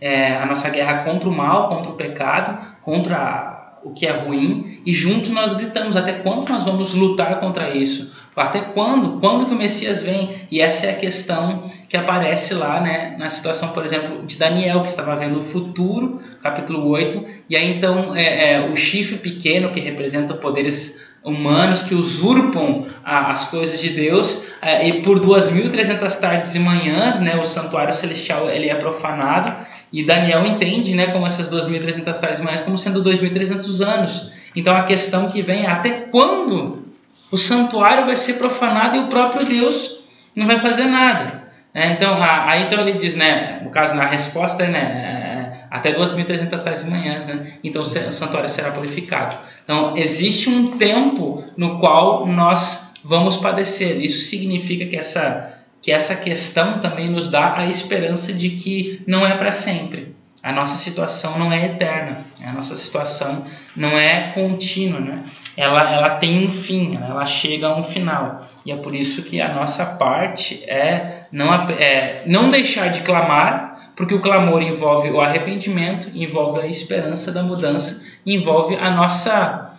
é, 0.00 0.36
a 0.36 0.46
nossa 0.46 0.68
guerra 0.70 1.04
contra 1.04 1.28
o 1.28 1.32
mal, 1.32 1.68
contra 1.68 1.90
o 1.90 1.94
pecado, 1.94 2.58
contra 2.80 3.78
o 3.82 3.92
que 3.92 4.06
é 4.06 4.10
ruim, 4.10 4.80
e 4.84 4.92
juntos 4.92 5.30
nós 5.30 5.54
gritamos: 5.54 5.96
até 5.96 6.12
quando 6.12 6.48
nós 6.48 6.64
vamos 6.64 6.94
lutar 6.94 7.40
contra 7.40 7.70
isso? 7.70 8.16
Até 8.36 8.60
quando? 8.60 9.18
Quando 9.18 9.46
que 9.46 9.52
o 9.52 9.56
Messias 9.56 10.00
vem? 10.00 10.30
E 10.48 10.60
essa 10.60 10.86
é 10.86 10.90
a 10.90 10.96
questão 10.96 11.68
que 11.88 11.96
aparece 11.96 12.54
lá, 12.54 12.80
né, 12.80 13.16
na 13.18 13.30
situação, 13.30 13.70
por 13.70 13.84
exemplo, 13.84 14.24
de 14.24 14.38
Daniel, 14.38 14.80
que 14.82 14.88
estava 14.88 15.16
vendo 15.16 15.40
o 15.40 15.42
futuro, 15.42 16.20
capítulo 16.40 16.86
8, 16.88 17.24
e 17.50 17.56
aí 17.56 17.76
então 17.76 18.14
é, 18.14 18.52
é 18.52 18.70
o 18.70 18.76
chifre 18.76 19.18
pequeno, 19.18 19.72
que 19.72 19.80
representa 19.80 20.34
poderes 20.34 21.07
humanos 21.24 21.82
que 21.82 21.94
usurpam 21.94 22.86
as 23.04 23.44
coisas 23.46 23.80
de 23.80 23.90
Deus, 23.90 24.44
é, 24.62 24.88
e 24.88 25.02
por 25.02 25.20
2.300 25.20 26.20
tardes 26.20 26.54
e 26.54 26.58
manhãs, 26.58 27.20
né, 27.20 27.36
o 27.36 27.44
santuário 27.44 27.92
celestial 27.92 28.48
ele 28.50 28.68
é 28.68 28.74
profanado, 28.74 29.52
e 29.92 30.04
Daniel 30.04 30.44
entende 30.44 30.94
né, 30.94 31.08
como 31.08 31.26
essas 31.26 31.48
2.300 31.50 32.20
tardes 32.20 32.40
e 32.40 32.42
manhãs 32.42 32.60
como 32.60 32.76
sendo 32.76 33.02
2.300 33.02 33.86
anos. 33.86 34.32
Então 34.54 34.76
a 34.76 34.82
questão 34.82 35.28
que 35.28 35.40
vem 35.40 35.64
é 35.64 35.70
até 35.70 35.90
quando 35.90 36.84
o 37.30 37.38
santuário 37.38 38.04
vai 38.04 38.16
ser 38.16 38.34
profanado 38.34 38.96
e 38.96 39.00
o 39.00 39.06
próprio 39.06 39.46
Deus 39.46 40.00
não 40.36 40.46
vai 40.46 40.58
fazer 40.58 40.84
nada. 40.84 41.48
É, 41.74 41.92
então, 41.92 42.16
aí 42.20 42.62
então 42.62 42.80
ele 42.80 42.98
diz, 42.98 43.14
né, 43.14 43.60
no 43.62 43.70
caso, 43.70 43.94
na 43.94 44.04
resposta 44.04 44.66
né, 44.66 45.27
até 45.70 45.92
2.300 45.92 46.62
tardes 46.62 46.82
e 46.82 46.90
manhãs, 46.90 47.26
né, 47.26 47.52
então 47.62 47.82
o 47.82 47.84
santuário 47.84 48.48
será 48.48 48.70
purificado. 48.70 49.36
Então, 49.62 49.94
existe 49.96 50.48
um 50.48 50.78
tempo 50.78 51.44
no 51.56 51.78
qual 51.78 52.26
nós 52.26 52.94
vamos 53.04 53.36
padecer. 53.36 54.00
Isso 54.00 54.26
significa 54.26 54.86
que 54.86 54.96
essa, 54.96 55.54
que 55.82 55.92
essa 55.92 56.16
questão 56.16 56.78
também 56.78 57.10
nos 57.10 57.28
dá 57.28 57.56
a 57.56 57.66
esperança 57.66 58.32
de 58.32 58.50
que 58.50 59.02
não 59.06 59.26
é 59.26 59.36
para 59.36 59.52
sempre. 59.52 60.16
A 60.42 60.52
nossa 60.52 60.76
situação 60.76 61.38
não 61.38 61.52
é 61.52 61.66
eterna, 61.66 62.24
a 62.44 62.52
nossa 62.52 62.76
situação 62.76 63.44
não 63.76 63.98
é 63.98 64.30
contínua, 64.32 65.00
né? 65.00 65.24
ela, 65.58 65.92
ela 65.92 66.10
tem 66.10 66.46
um 66.46 66.50
fim, 66.50 66.96
ela 66.96 67.26
chega 67.26 67.66
a 67.66 67.76
um 67.76 67.82
final. 67.82 68.46
E 68.64 68.70
é 68.70 68.76
por 68.76 68.94
isso 68.94 69.24
que 69.24 69.40
a 69.40 69.52
nossa 69.52 69.84
parte 69.84 70.62
é 70.70 71.24
não, 71.32 71.52
é 71.52 72.22
não 72.26 72.48
deixar 72.48 72.88
de 72.90 73.00
clamar, 73.00 73.77
porque 73.98 74.14
o 74.14 74.20
clamor 74.20 74.62
envolve 74.62 75.10
o 75.10 75.20
arrependimento, 75.20 76.08
envolve 76.14 76.60
a 76.60 76.66
esperança 76.68 77.32
da 77.32 77.42
mudança, 77.42 78.06
envolve 78.24 78.76
a 78.76 78.92
nossa 78.92 79.72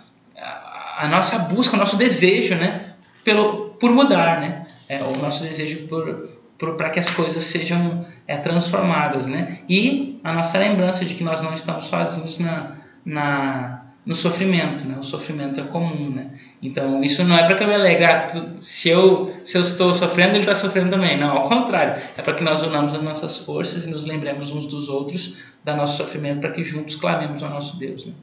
a, 0.98 1.08
nossa 1.08 1.40
busca, 1.40 1.78
o 1.78 1.80
nosso 1.80 1.96
desejo, 1.96 2.54
né? 2.56 2.96
Pelo, 3.24 3.70
por 3.80 3.92
mudar, 3.92 4.42
né? 4.42 4.64
É, 4.90 5.02
o 5.02 5.18
nosso 5.22 5.42
desejo 5.42 5.88
por, 5.88 6.74
para 6.76 6.90
que 6.90 7.00
as 7.00 7.10
coisas 7.10 7.42
sejam 7.42 8.06
é, 8.28 8.36
transformadas, 8.36 9.26
né? 9.26 9.60
E 9.70 10.20
a 10.22 10.34
nossa 10.34 10.58
lembrança 10.58 11.06
de 11.06 11.14
que 11.14 11.24
nós 11.24 11.42
não 11.42 11.54
estamos 11.54 11.86
sozinhos 11.86 12.40
na, 12.40 12.76
na 13.06 13.86
no 14.06 14.16
sofrimento, 14.16 14.88
né? 14.88 14.98
O 14.98 15.04
sofrimento 15.04 15.60
é 15.60 15.64
comum, 15.64 16.10
né? 16.10 16.32
Então 16.62 17.04
isso 17.04 17.24
não 17.24 17.38
é 17.38 17.44
para 17.44 17.56
que 17.56 17.64
eu 17.64 17.68
me 17.68 17.74
alegre. 17.74 18.06
Ah, 18.06 18.28
se 18.62 18.90
eu 18.90 19.34
se 19.44 19.58
eu 19.58 19.62
estou 19.62 19.94
sofrendo, 19.94 20.32
ele 20.32 20.40
está 20.40 20.56
sofrendo 20.56 20.90
também. 20.90 21.18
Não, 21.18 21.30
ao 21.30 21.48
contrário. 21.48 22.02
É 22.18 22.22
para 22.22 22.34
que 22.34 22.44
nós 22.44 22.62
unamos 22.64 22.94
as 22.94 23.02
nossas 23.02 23.38
forças 23.38 23.86
e 23.86 23.90
nos 23.90 24.06
lembremos 24.06 24.52
uns 24.52 24.66
dos 24.66 24.90
outros 24.90 25.50
da 25.64 25.76
nosso 25.76 25.98
sofrimento, 25.98 26.40
para 26.40 26.52
que 26.52 26.64
juntos 26.64 26.96
clamemos 26.96 27.44
ao 27.44 27.50
nosso 27.50 27.78
Deus. 27.78 28.06
Né? 28.06 28.14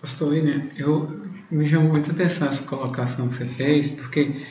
Pastor 0.00 0.28
William, 0.28 0.62
eu 0.76 1.20
me 1.50 1.66
chamou 1.66 1.90
muita 1.90 2.12
atenção 2.12 2.48
essa 2.48 2.64
colocação 2.64 3.28
que 3.28 3.34
você 3.34 3.46
fez, 3.46 3.90
porque 3.90 4.42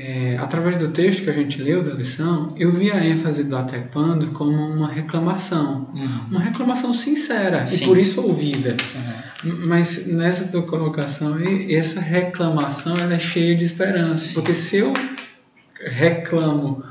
é, 0.00 0.36
através 0.38 0.76
do 0.76 0.90
texto 0.90 1.24
que 1.24 1.30
a 1.30 1.32
gente 1.32 1.60
leu 1.60 1.82
da 1.82 1.92
lição, 1.92 2.54
eu 2.56 2.70
vi 2.70 2.88
a 2.88 3.04
ênfase 3.04 3.42
do 3.42 3.56
até 3.56 3.80
quando 3.80 4.28
como 4.28 4.56
uma 4.56 4.86
reclamação, 4.86 5.90
uhum. 5.92 6.20
uma 6.30 6.40
reclamação 6.40 6.94
sincera 6.94 7.66
Sim. 7.66 7.82
e 7.82 7.88
por 7.88 7.98
isso 7.98 8.22
ouvida. 8.22 8.76
Uhum. 8.94 9.66
Mas 9.66 10.06
nessa 10.06 10.46
tua 10.46 10.62
colocação, 10.62 11.36
essa 11.68 11.98
reclamação 11.98 12.96
ela 12.96 13.14
é 13.14 13.18
cheia 13.18 13.56
de 13.56 13.64
esperança, 13.64 14.24
Sim. 14.24 14.34
porque 14.34 14.54
se 14.54 14.76
eu 14.76 14.92
reclamo 15.84 16.84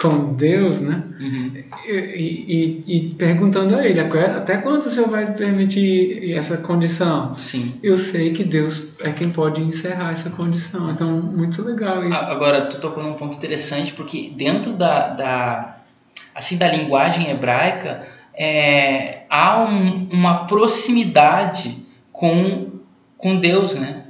com 0.00 0.34
Deus, 0.34 0.80
né? 0.80 1.04
Uhum. 1.18 1.52
E, 1.86 2.82
e, 2.86 2.96
e, 2.96 3.00
perguntando 3.14 3.76
a 3.76 3.86
Ele, 3.86 4.00
até 4.00 4.56
quando 4.56 4.82
o 4.82 4.90
Senhor 4.90 5.08
vai 5.08 5.32
permitir 5.32 6.34
essa 6.34 6.58
condição? 6.58 7.36
Sim. 7.38 7.74
Eu 7.82 7.96
sei 7.96 8.32
que 8.32 8.42
Deus 8.42 8.92
é 9.00 9.10
quem 9.12 9.30
pode 9.30 9.60
encerrar 9.60 10.10
essa 10.10 10.30
condição. 10.30 10.90
Então, 10.90 11.08
muito 11.08 11.62
legal 11.62 12.04
isso. 12.08 12.20
Agora, 12.24 12.66
tu 12.66 12.80
tocou 12.80 13.02
num 13.02 13.14
ponto 13.14 13.36
interessante, 13.36 13.92
porque 13.92 14.32
dentro 14.34 14.72
da, 14.72 15.08
da 15.10 15.76
assim, 16.34 16.58
da 16.58 16.68
linguagem 16.68 17.30
hebraica, 17.30 18.02
é, 18.34 19.22
há 19.30 19.62
um, 19.62 20.08
uma 20.10 20.46
proximidade 20.46 21.86
com, 22.12 22.72
com 23.16 23.36
Deus, 23.38 23.76
né? 23.76 24.03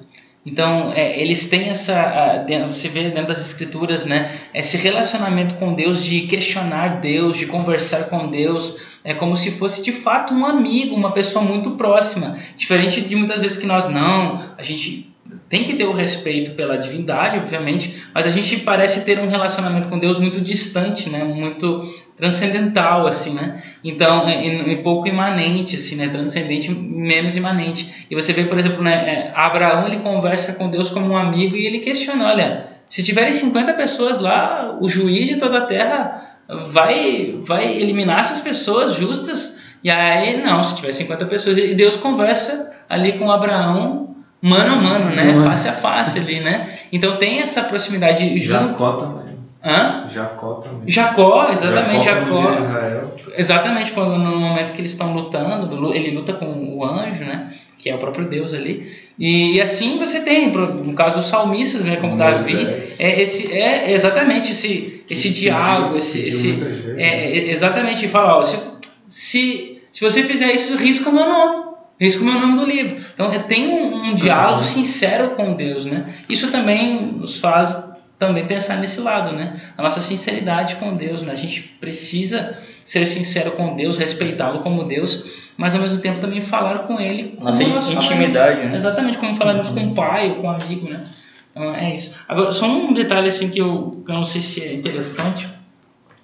Então, 0.47 0.93
é, 0.93 1.19
eles 1.21 1.49
têm 1.49 1.71
essa. 1.71 2.45
você 2.67 2.89
vê 2.89 3.05
dentro 3.05 3.29
das 3.29 3.41
escrituras, 3.41 4.05
né? 4.05 4.31
Esse 4.53 4.77
relacionamento 4.77 5.55
com 5.55 5.75
Deus, 5.75 6.05
de 6.05 6.23
questionar 6.23 7.01
Deus, 7.01 7.37
de 7.37 7.47
conversar 7.47 8.11
com 8.11 8.31
Deus, 8.31 8.79
é 9.03 9.15
como 9.15 9.35
se 9.35 9.53
fosse 9.53 9.83
de 9.83 9.93
fato 9.93 10.35
um 10.35 10.45
amigo, 10.45 10.95
uma 10.95 11.13
pessoa 11.13 11.45
muito 11.45 11.73
próxima. 11.73 12.37
Diferente 12.57 13.01
de 13.01 13.17
muitas 13.17 13.41
vezes 13.41 13.57
que 13.57 13.67
nós 13.67 13.89
não, 13.89 14.43
a 14.59 14.63
gente 14.63 15.14
tem 15.49 15.65
que 15.65 15.75
ter 15.75 15.85
o 15.85 15.93
respeito 15.93 16.53
pela 16.53 16.77
divindade, 16.77 17.39
obviamente, 17.39 18.09
mas 18.13 18.27
a 18.27 18.31
gente 18.31 18.59
parece 18.59 19.05
ter 19.05 19.19
um 19.19 19.29
relacionamento 19.29 19.89
com 19.89 19.99
Deus 19.99 20.19
muito 20.19 20.41
distante, 20.41 21.09
né? 21.09 21.25
Muito 21.25 21.83
transcendental, 22.17 23.07
assim, 23.07 23.35
né? 23.35 23.63
Então, 23.83 24.29
e, 24.29 24.73
e 24.73 24.83
pouco 24.83 25.09
imanente, 25.09 25.77
assim, 25.77 25.97
né? 25.97 26.09
Transcendente, 26.09 26.71
menos 26.71 27.37
imanente. 27.37 28.07
E 28.11 28.15
você 28.15 28.33
vê, 28.33 28.45
por 28.45 28.59
exemplo, 28.59 28.83
né? 28.83 28.93
É, 28.93 29.33
Abraão 29.35 29.87
ele 29.87 29.99
conversa 29.99 30.55
com 30.55 30.69
Deus 30.69 30.91
como 30.91 31.13
um 31.13 31.17
amigo 31.17 31.57
e 31.57 31.67
ele 31.67 31.79
questiona, 31.79 32.27
olha, 32.27 32.67
se 32.89 33.03
tiverem 33.03 33.33
50 33.33 33.73
pessoas 33.75 34.19
lá, 34.19 34.77
o 34.81 34.89
juiz 34.89 35.29
de 35.29 35.37
toda 35.37 35.59
a 35.59 35.67
terra 35.67 36.39
vai 36.67 37.39
vai 37.41 37.77
eliminar 37.77 38.21
essas 38.21 38.41
pessoas 38.41 38.95
justas. 38.95 39.59
E 39.83 39.91
aí, 39.91 40.43
não, 40.43 40.63
se 40.63 40.77
tiver 40.77 40.93
50 40.93 41.27
pessoas, 41.27 41.57
e 41.59 41.75
Deus 41.75 41.97
conversa 41.97 42.75
ali 42.89 43.13
com 43.13 43.31
Abraão 43.31 44.04
mano 44.49 44.75
a 44.75 44.77
mano, 44.77 45.11
né? 45.15 45.33
Mano. 45.33 45.45
Face 45.45 45.69
a 45.69 45.73
face 45.73 46.19
ali, 46.19 46.41
né? 46.41 46.69
Então 46.93 47.17
tem 47.17 47.41
essa 47.41 47.63
proximidade 47.63 48.39
junto. 48.39 48.69
Jacó 48.69 48.93
também. 48.93 49.35
Hã? 49.65 50.07
Jacó 50.11 50.55
também. 50.55 50.89
Jacó, 50.89 51.49
exatamente, 51.51 52.05
Jacó. 52.05 52.43
Jacó 52.43 53.15
exatamente 53.37 53.93
quando 53.93 54.19
no 54.19 54.37
momento 54.37 54.73
que 54.73 54.81
eles 54.81 54.93
estão 54.93 55.13
lutando, 55.13 55.95
ele 55.95 56.11
luta 56.11 56.33
com 56.33 56.77
o 56.77 56.85
anjo, 56.85 57.25
né? 57.25 57.53
Que 57.79 57.91
é 57.91 57.95
o 57.95 57.99
próprio 57.99 58.27
Deus 58.27 58.55
ali. 58.55 58.87
E, 59.19 59.61
assim 59.61 59.99
você 59.99 60.21
tem, 60.21 60.51
no 60.51 60.95
caso 60.95 61.19
dos 61.19 61.27
salmistas, 61.27 61.85
né, 61.85 61.97
como 61.97 62.17
Davi, 62.17 62.67
é 62.99 63.21
esse 63.21 63.53
é 63.53 63.93
exatamente 63.93 64.53
esse 64.53 65.05
esse 65.09 65.31
diálogo, 65.31 65.97
esse 65.97 66.27
esse 66.27 66.59
é, 66.97 67.39
é, 67.39 67.51
exatamente 67.51 68.09
fala, 68.09 68.39
ó, 68.39 68.43
se, 68.43 68.59
se 69.07 69.81
se 69.93 70.01
você 70.01 70.25
fizer 70.25 70.53
isso, 70.53 70.77
risca 70.77 71.09
o 71.09 71.13
meu 71.13 71.29
nome. 71.29 71.64
Risco 72.01 72.23
o 72.23 72.27
meu 72.27 72.41
nome 72.41 72.57
do 72.57 72.67
livro. 72.67 72.97
Então, 73.15 73.31
tem 73.45 73.69
um, 73.69 74.11
um 74.11 74.15
diálogo 74.15 74.63
sincero 74.63 75.31
com 75.31 75.55
Deus, 75.55 75.85
né? 75.85 76.07
Isso 76.29 76.51
também 76.51 77.01
nos 77.01 77.39
faz 77.39 77.95
também 78.19 78.47
pensar 78.47 78.77
nesse 78.79 79.01
lado, 79.01 79.33
né? 79.33 79.55
A 79.77 79.83
nossa 79.83 80.01
sinceridade 80.01 80.77
com 80.77 80.97
Deus, 80.97 81.23
né? 81.23 81.33
A 81.33 81.37
gente 81.37 81.63
precisa 81.81 82.59
ser 82.85 83.05
sincero 83.07 83.53
com 83.53 83.75
Deus, 83.75 83.97
respeitá-lo 83.97 84.61
como 84.61 84.85
Deus, 84.85 85.53
mas 85.57 85.75
ao 85.75 85.81
mesmo 85.81 85.99
tempo 85.99 86.21
também 86.21 86.41
falar 86.41 86.81
com 86.81 87.01
Ele. 87.01 87.37
Nossa 87.41 87.63
intimidade, 87.93 88.67
né? 88.69 88.77
Exatamente, 88.77 89.19
como 89.19 89.35
falarmos 89.35 89.71
com 89.71 89.81
o 89.81 89.95
pai 89.95 90.31
ou 90.31 90.37
com 90.37 90.47
o 90.47 90.51
amigo, 90.51 90.89
né? 90.89 91.03
Então, 91.51 91.75
é 91.75 91.95
isso. 91.95 92.17
Agora, 92.29 92.53
só 92.53 92.67
um 92.67 92.93
detalhe 92.93 93.29
assim 93.29 93.49
que 93.49 93.61
eu, 93.61 94.03
que 94.05 94.11
eu 94.11 94.17
não 94.17 94.25
sei 94.25 94.41
se 94.41 94.63
é 94.63 94.73
interessante, 94.75 95.49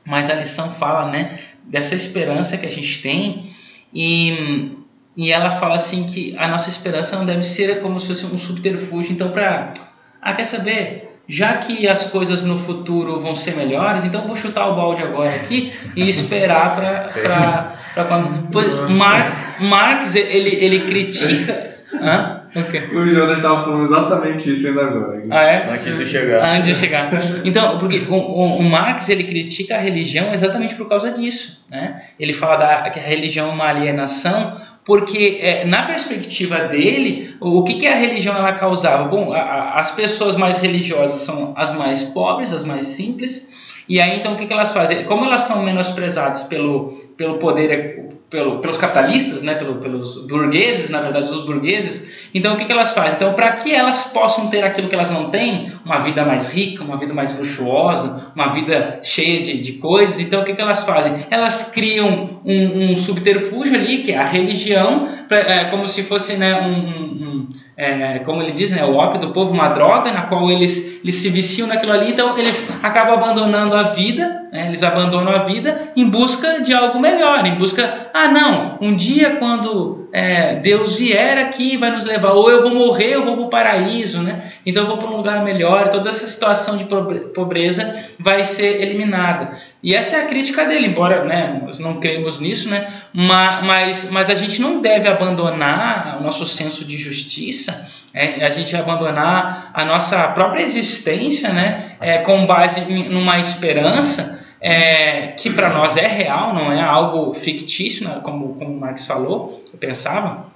mas 0.05 0.29
a 0.29 0.35
lição 0.35 0.71
fala, 0.71 1.11
né? 1.11 1.39
Dessa 1.65 1.95
esperança 1.95 2.57
que 2.57 2.67
a 2.67 2.71
gente 2.71 3.01
tem 3.01 3.49
e 3.95 4.77
e 5.16 5.33
ela 5.33 5.51
fala 5.51 5.75
assim 5.75 6.05
que 6.05 6.37
a 6.38 6.49
nossa 6.49 6.68
esperança 6.68 7.16
não 7.16 7.27
deve 7.27 7.42
ser 7.42 7.81
como 7.81 7.99
se 7.99 8.09
fosse 8.09 8.27
um 8.27 8.38
subterfúgio. 8.38 9.12
Então, 9.12 9.31
para. 9.31 9.73
Ah, 10.20 10.35
quer 10.35 10.44
saber? 10.44 11.07
Já 11.29 11.55
que 11.59 11.87
as 11.87 12.07
coisas 12.07 12.42
no 12.42 12.59
futuro 12.59 13.20
vão 13.20 13.35
ser 13.35 13.55
melhores, 13.55 14.05
então 14.05 14.27
vou 14.27 14.35
chutar 14.35 14.66
o 14.66 14.75
balde 14.75 15.03
agora 15.03 15.33
aqui 15.33 15.73
e 15.94 16.09
esperar 16.09 16.75
para 16.75 18.05
quando. 18.05 18.51
Pois, 18.51 18.66
Mar, 18.90 19.25
Marx, 19.61 20.14
ele, 20.16 20.51
ele 20.51 20.81
critica. 20.81 21.77
Hã? 21.94 22.39
Okay. 22.55 22.81
O 22.97 23.07
Jonas 23.07 23.37
estava 23.37 23.63
falando 23.65 23.85
exatamente 23.85 24.53
isso 24.53 24.67
ainda 24.67 24.83
agora. 24.83 25.23
Ah, 25.31 25.45
é? 25.45 25.71
Antes 25.71 25.97
de 25.97 26.07
chegar. 26.07 26.45
Antes 26.45 26.67
de 26.67 26.75
chegar. 26.75 27.11
Então, 27.45 27.79
porque 27.79 27.99
o, 28.09 28.15
o, 28.15 28.59
o, 28.59 28.63
Marx 28.65 29.09
ele 29.09 29.25
critica 29.25 29.77
a 29.77 29.79
religião 29.79 30.35
exatamente 30.35 30.75
por 30.75 30.89
causa 30.89 31.13
disso. 31.13 31.65
Né? 31.71 32.03
Ele 32.19 32.33
fala 32.33 32.57
da, 32.57 32.91
que 32.91 32.99
a 32.99 33.03
religião 33.03 33.51
é 33.51 33.53
uma 33.53 33.69
alienação, 33.69 34.57
porque 34.85 35.39
é, 35.41 35.65
na 35.65 35.87
perspectiva 35.87 36.65
dele, 36.67 37.37
o, 37.41 37.59
o 37.59 37.63
que, 37.63 37.75
que 37.75 37.87
a 37.87 37.95
religião 37.95 38.37
ela 38.37 38.53
causava? 38.53 39.05
Bom, 39.05 39.33
a, 39.33 39.39
a, 39.39 39.81
as 39.81 39.93
pessoas 39.93 40.35
mais 40.35 40.59
religiosas 40.59 41.21
são 41.21 41.55
as 41.57 41.73
mais 41.73 42.03
pobres, 42.03 42.53
as 42.53 42.65
mais 42.65 42.87
simples. 42.87 43.85
E 43.89 44.01
aí, 44.01 44.19
então, 44.19 44.35
o 44.35 44.37
que, 44.37 44.47
que 44.47 44.53
elas 44.53 44.73
fazem? 44.73 45.05
Como 45.05 45.25
elas 45.25 45.43
são 45.43 45.63
menosprezadas 45.63 46.43
pelo, 46.45 46.91
pelo 47.17 47.39
poder 47.39 48.11
pelo, 48.31 48.59
pelos 48.61 48.79
capitalistas, 48.79 49.43
né, 49.43 49.55
pelo, 49.55 49.77
pelos 49.77 50.25
burgueses, 50.27 50.88
na 50.88 51.01
verdade, 51.01 51.31
os 51.31 51.43
burgueses. 51.43 52.31
Então, 52.33 52.55
o 52.55 52.57
que, 52.57 52.64
que 52.64 52.73
elas 52.73 52.95
fazem? 52.95 53.16
Então, 53.16 53.35
para 53.35 53.53
que 53.53 53.75
elas 53.75 54.05
possam 54.05 54.47
ter 54.47 54.64
aquilo 54.64 54.88
que 54.88 54.95
elas 54.95 55.11
não 55.11 55.31
têm, 55.31 55.71
uma 55.85 55.99
vida 55.99 56.25
mais 56.25 56.49
rica, 56.49 56.85
uma 56.85 56.97
vida 56.97 57.12
mais 57.12 57.37
luxuosa, 57.37 58.33
uma 58.35 58.47
vida 58.49 59.01
cheia 59.03 59.43
de, 59.43 59.61
de 59.61 59.73
coisas, 59.73 60.21
então, 60.21 60.43
o 60.43 60.45
que, 60.45 60.55
que 60.55 60.62
elas 60.62 60.85
fazem? 60.85 61.12
Elas 61.29 61.73
criam 61.73 62.40
um, 62.45 62.93
um 62.93 62.97
subterfúgio 62.97 63.75
ali, 63.75 63.99
que 63.99 64.12
é 64.12 64.19
a 64.19 64.27
religião, 64.27 65.09
pra, 65.27 65.38
é, 65.38 65.64
como 65.64 65.88
se 65.88 66.05
fosse 66.05 66.37
né, 66.37 66.61
um, 66.61 67.30
um 67.30 67.30
é, 67.77 68.19
como 68.21 68.43
ele 68.43 68.53
diz, 68.53 68.71
né, 68.71 68.85
o 68.85 68.95
ópio 68.95 69.21
do 69.21 69.29
povo, 69.31 69.53
uma 69.53 69.69
droga 69.69 70.13
na 70.13 70.23
qual 70.23 70.51
eles, 70.51 71.01
eles 71.03 71.17
se 71.17 71.29
viciam 71.29 71.69
naquilo 71.69 71.93
ali, 71.93 72.11
então 72.13 72.39
eles 72.39 72.71
acabam 72.83 73.15
abandonando 73.15 73.75
a 73.75 73.85
vida, 73.85 74.49
né, 74.53 74.67
eles 74.69 74.83
abandonam 74.83 75.33
a 75.33 75.39
vida 75.39 75.93
em 75.97 76.09
busca 76.09 76.61
de 76.61 76.73
algo 76.73 76.99
melhor, 76.99 77.45
em 77.47 77.57
busca, 77.57 78.11
ah 78.13 78.29
não, 78.29 78.79
um 78.81 78.95
dia 78.95 79.37
quando 79.37 80.00
é, 80.12 80.57
Deus 80.57 80.96
vier 80.96 81.38
aqui 81.38 81.77
vai 81.77 81.90
nos 81.90 82.05
levar, 82.05 82.33
ou 82.33 82.51
eu 82.51 82.62
vou 82.62 82.75
morrer, 82.75 83.14
eu 83.14 83.23
vou 83.23 83.37
para 83.37 83.44
o 83.44 83.51
paraíso, 83.51 84.23
né? 84.23 84.42
então 84.66 84.83
eu 84.83 84.88
vou 84.88 84.99
para 84.99 85.09
um 85.09 85.16
lugar 85.16 85.44
melhor, 85.44 85.88
toda 85.88 86.09
essa 86.09 86.27
situação 86.27 86.77
de 86.77 86.85
pobreza 87.33 88.05
vai 88.18 88.44
ser 88.44 88.83
eliminada. 88.83 89.51
E 89.83 89.94
essa 89.94 90.16
é 90.16 90.25
a 90.25 90.27
crítica 90.27 90.64
dele, 90.64 90.88
embora 90.88 91.25
né, 91.25 91.61
nós 91.64 91.79
não 91.79 92.01
cremos 92.01 92.40
nisso, 92.40 92.68
né, 92.68 92.88
mas, 93.12 94.11
mas 94.11 94.29
a 94.29 94.35
gente 94.35 94.61
não 94.61 94.81
deve 94.81 95.09
abandonar 95.09 96.18
o 96.20 96.23
nosso 96.23 96.44
senso 96.44 96.85
de 96.85 96.96
justiça, 96.96 97.87
é, 98.12 98.44
a 98.44 98.51
gente 98.51 98.77
abandonar 98.77 99.70
a 99.73 99.85
nossa 99.85 100.29
própria 100.29 100.62
existência 100.62 101.51
né, 101.51 101.92
é, 102.01 102.18
com 102.18 102.44
base 102.46 102.81
numa 102.81 103.38
esperança 103.38 104.40
é, 104.61 105.29
que 105.29 105.49
para 105.49 105.70
nós 105.70 105.96
é 105.96 106.07
real, 106.07 106.53
não 106.53 106.70
é 106.70 106.81
algo 106.81 107.33
fictício, 107.33 108.07
né, 108.07 108.20
como, 108.23 108.55
como 108.57 108.75
o 108.75 108.79
Marx 108.79 109.07
falou, 109.07 109.60
pensava. 109.79 110.51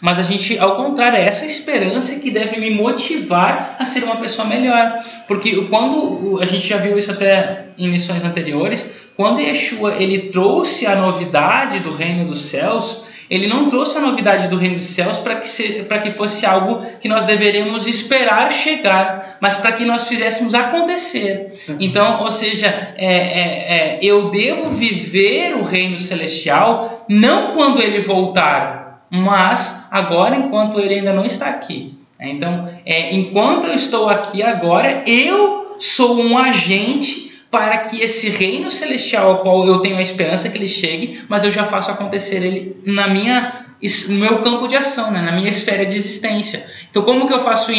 Mas 0.00 0.18
a 0.18 0.22
gente, 0.22 0.58
ao 0.58 0.76
contrário, 0.76 1.18
é 1.18 1.26
essa 1.26 1.44
esperança 1.44 2.14
que 2.16 2.30
deve 2.30 2.60
me 2.60 2.70
motivar 2.70 3.76
a 3.78 3.84
ser 3.84 4.04
uma 4.04 4.16
pessoa 4.16 4.46
melhor. 4.46 4.98
Porque 5.26 5.62
quando 5.62 6.38
a 6.40 6.44
gente 6.44 6.66
já 6.66 6.76
viu 6.76 6.96
isso 6.96 7.10
até 7.10 7.66
em 7.76 7.90
missões 7.90 8.22
anteriores, 8.22 9.08
quando 9.16 9.40
Yeshua 9.40 9.96
ele 9.96 10.30
trouxe 10.30 10.86
a 10.86 10.96
novidade 10.96 11.80
do 11.80 11.90
reino 11.90 12.24
dos 12.24 12.42
céus, 12.42 13.02
Ele 13.30 13.46
não 13.46 13.68
trouxe 13.68 13.98
a 13.98 14.00
novidade 14.00 14.48
do 14.48 14.56
reino 14.56 14.76
dos 14.76 14.86
céus 14.86 15.18
para 15.18 15.36
que, 15.36 15.48
se, 15.48 15.84
que 16.02 16.10
fosse 16.10 16.46
algo 16.46 16.80
que 17.00 17.08
nós 17.08 17.24
deveríamos 17.24 17.86
esperar 17.86 18.50
chegar, 18.50 19.38
mas 19.40 19.58
para 19.58 19.72
que 19.72 19.84
nós 19.84 20.08
fizéssemos 20.08 20.54
acontecer. 20.54 21.52
Então, 21.78 22.22
ou 22.22 22.30
seja, 22.30 22.68
é, 22.96 23.06
é, 23.06 23.96
é, 23.96 23.98
eu 24.02 24.30
devo 24.30 24.70
viver 24.70 25.54
o 25.54 25.62
reino 25.62 25.98
celestial 25.98 27.06
não 27.08 27.54
quando 27.54 27.82
ele 27.82 28.00
voltar, 28.00 29.06
mas 29.10 29.86
agora 29.90 30.36
enquanto 30.36 30.80
ele 30.80 30.94
ainda 30.94 31.12
não 31.12 31.24
está 31.24 31.48
aqui. 31.48 31.98
Então, 32.20 32.68
é, 32.84 33.14
enquanto 33.14 33.66
eu 33.66 33.74
estou 33.74 34.08
aqui 34.08 34.42
agora, 34.42 35.04
eu 35.06 35.76
sou 35.78 36.20
um 36.20 36.36
agente 36.36 37.27
para 37.50 37.78
que 37.78 38.00
esse 38.00 38.28
reino 38.28 38.70
celestial 38.70 39.30
ao 39.30 39.38
qual 39.40 39.66
eu 39.66 39.80
tenho 39.80 39.96
a 39.96 40.02
esperança 40.02 40.48
que 40.48 40.58
ele 40.58 40.68
chegue, 40.68 41.22
mas 41.28 41.44
eu 41.44 41.50
já 41.50 41.64
faço 41.64 41.90
acontecer 41.90 42.42
ele 42.42 42.76
na 42.84 43.08
minha 43.08 43.66
no 44.08 44.16
meu 44.16 44.42
campo 44.42 44.66
de 44.66 44.76
ação, 44.76 45.10
né? 45.12 45.22
na 45.22 45.32
minha 45.32 45.48
esfera 45.48 45.86
de 45.86 45.96
existência. 45.96 46.66
Então, 46.90 47.02
como 47.02 47.26
que 47.26 47.32
eu 47.32 47.40
faço 47.40 47.72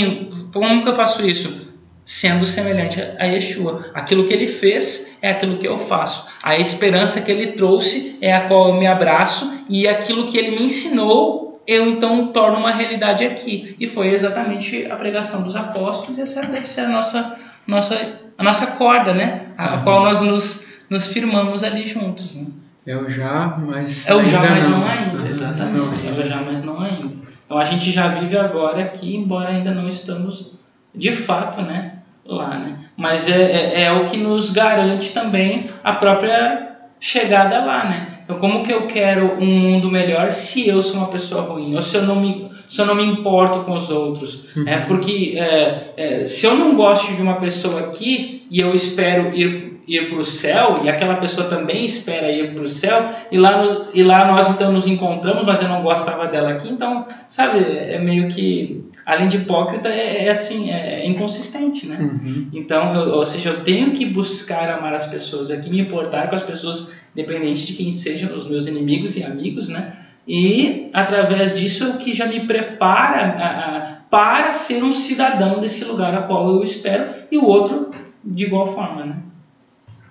como 0.54 0.84
que 0.84 0.90
eu 0.90 0.94
faço 0.94 1.28
isso? 1.28 1.70
Sendo 2.06 2.46
semelhante 2.46 3.00
a 3.20 3.26
Yeshua. 3.26 3.92
Aquilo 3.94 4.26
que 4.26 4.34
ele 4.34 4.48
fez 4.48 5.18
é 5.22 5.30
aquilo 5.30 5.58
que 5.58 5.68
eu 5.68 5.78
faço. 5.78 6.30
A 6.42 6.58
esperança 6.58 7.22
que 7.22 7.30
ele 7.30 7.48
trouxe 7.48 8.18
é 8.22 8.34
a 8.34 8.48
qual 8.48 8.70
eu 8.70 8.76
me 8.76 8.88
abraço 8.88 9.66
e 9.70 9.88
aquilo 9.88 10.28
que 10.28 10.38
ele 10.38 10.52
me 10.52 10.64
ensinou 10.64 11.62
eu 11.68 11.88
então 11.88 12.32
torno 12.32 12.58
uma 12.58 12.72
realidade 12.72 13.24
aqui. 13.24 13.76
E 13.80 13.86
foi 13.86 14.08
exatamente 14.08 14.88
a 14.90 14.96
pregação 14.96 15.44
dos 15.44 15.56
apóstolos 15.56 16.18
e 16.18 16.22
essa 16.22 16.42
deve 16.42 16.68
ser 16.68 16.82
a 16.82 16.88
nossa 16.88 17.38
nossa 17.68 18.29
a 18.40 18.44
nossa 18.44 18.68
corda, 18.68 19.14
né? 19.14 19.48
A 19.58 19.76
uhum. 19.76 19.84
qual 19.84 20.04
nós 20.04 20.22
nos, 20.22 20.66
nos 20.90 21.08
firmamos 21.08 21.62
ali 21.62 21.84
juntos. 21.84 22.36
Né? 22.36 22.48
É 22.88 22.96
o 22.96 23.10
já, 23.10 23.58
mas. 23.60 24.08
É 24.08 24.16
o 24.16 24.24
já, 24.24 24.40
mas 24.42 24.66
não, 24.66 24.80
não 24.80 24.88
ainda, 24.88 25.28
exatamente. 25.28 26.08
É 26.08 26.12
o 26.12 26.24
já, 26.24 26.38
mas 26.38 26.64
não 26.64 26.80
ainda. 26.80 27.14
Então 27.46 27.60
a 27.60 27.66
gente 27.66 27.92
já 27.92 28.08
vive 28.08 28.38
agora 28.38 28.84
aqui, 28.84 29.14
embora 29.14 29.50
ainda 29.50 29.72
não 29.72 29.90
estamos 29.90 30.58
de 30.96 31.12
fato, 31.12 31.62
né? 31.62 31.96
Lá, 32.26 32.58
né? 32.58 32.78
Mas 32.96 33.28
é, 33.28 33.42
é, 33.42 33.82
é 33.84 33.92
o 33.92 34.06
que 34.06 34.16
nos 34.16 34.52
garante 34.52 35.12
também 35.12 35.70
a 35.84 35.94
própria 35.94 36.78
chegada 37.00 37.60
lá, 37.66 37.90
né? 37.90 38.08
Então, 38.24 38.40
como 38.40 38.64
que 38.64 38.72
eu 38.72 38.88
quero 38.88 39.34
um 39.40 39.46
mundo 39.46 39.92
melhor 39.92 40.32
se 40.32 40.68
eu 40.68 40.82
sou 40.82 40.98
uma 40.98 41.08
pessoa 41.08 41.42
ruim? 41.42 41.76
Ou 41.76 41.82
se 41.82 41.98
eu 41.98 42.04
não 42.04 42.18
me 42.18 42.49
se 42.70 42.80
eu 42.80 42.86
não 42.86 42.94
me 42.94 43.04
importo 43.04 43.62
com 43.62 43.76
os 43.76 43.90
outros. 43.90 44.56
Uhum. 44.56 44.64
É, 44.68 44.78
porque 44.82 45.34
é, 45.36 45.94
é, 45.98 46.26
se 46.28 46.46
eu 46.46 46.56
não 46.56 46.76
gosto 46.76 47.16
de 47.16 47.22
uma 47.22 47.38
pessoa 47.38 47.80
aqui 47.80 48.46
e 48.52 48.60
eu 48.60 48.76
espero 48.76 49.36
ir, 49.36 49.82
ir 49.88 50.08
para 50.08 50.20
o 50.20 50.24
céu, 50.24 50.82
e 50.84 50.90
aquela 50.90 51.16
pessoa 51.16 51.48
também 51.48 51.84
espera 51.84 52.32
ir 52.32 52.54
para 52.54 52.64
o 52.64 52.68
céu, 52.68 53.10
e 53.32 53.40
lá, 53.40 53.64
no, 53.64 53.88
e 53.92 54.04
lá 54.04 54.28
nós 54.28 54.48
então 54.50 54.72
nos 54.72 54.86
encontramos, 54.86 55.44
mas 55.44 55.64
eu 55.64 55.68
não 55.68 55.82
gostava 55.82 56.28
dela 56.28 56.52
aqui, 56.52 56.70
então, 56.70 57.08
sabe, 57.28 57.60
é 57.60 57.98
meio 57.98 58.28
que, 58.28 58.86
além 59.04 59.28
de 59.28 59.38
hipócrita, 59.38 59.90
é, 59.90 60.26
é 60.26 60.30
assim, 60.30 60.70
é, 60.70 61.02
é 61.02 61.08
inconsistente, 61.08 61.88
né? 61.88 61.98
Uhum. 62.00 62.50
Então, 62.54 62.94
eu, 62.94 63.16
ou 63.16 63.26
seja, 63.26 63.50
eu 63.50 63.64
tenho 63.64 63.92
que 63.92 64.06
buscar 64.06 64.70
amar 64.70 64.94
as 64.94 65.08
pessoas 65.08 65.50
aqui, 65.50 65.72
me 65.72 65.80
importar 65.80 66.30
com 66.30 66.36
as 66.36 66.44
pessoas, 66.44 66.92
independente 67.16 67.66
de 67.66 67.74
quem 67.74 67.90
sejam 67.90 68.36
os 68.36 68.48
meus 68.48 68.68
inimigos 68.68 69.18
e 69.18 69.24
amigos, 69.24 69.70
né? 69.70 69.94
E 70.32 70.92
através 70.94 71.58
disso 71.58 71.86
é 71.86 71.88
o 71.88 71.98
que 71.98 72.14
já 72.14 72.28
me 72.28 72.46
prepara 72.46 73.26
a, 73.26 73.78
a, 73.78 73.96
para 74.12 74.52
ser 74.52 74.84
um 74.84 74.92
cidadão 74.92 75.60
desse 75.60 75.84
lugar 75.86 76.14
a 76.14 76.22
qual 76.22 76.48
eu 76.52 76.62
espero, 76.62 77.12
e 77.32 77.38
o 77.40 77.46
outro 77.46 77.90
de 78.24 78.46
igual 78.46 78.68
forma, 78.68 79.06
né? 79.06 79.16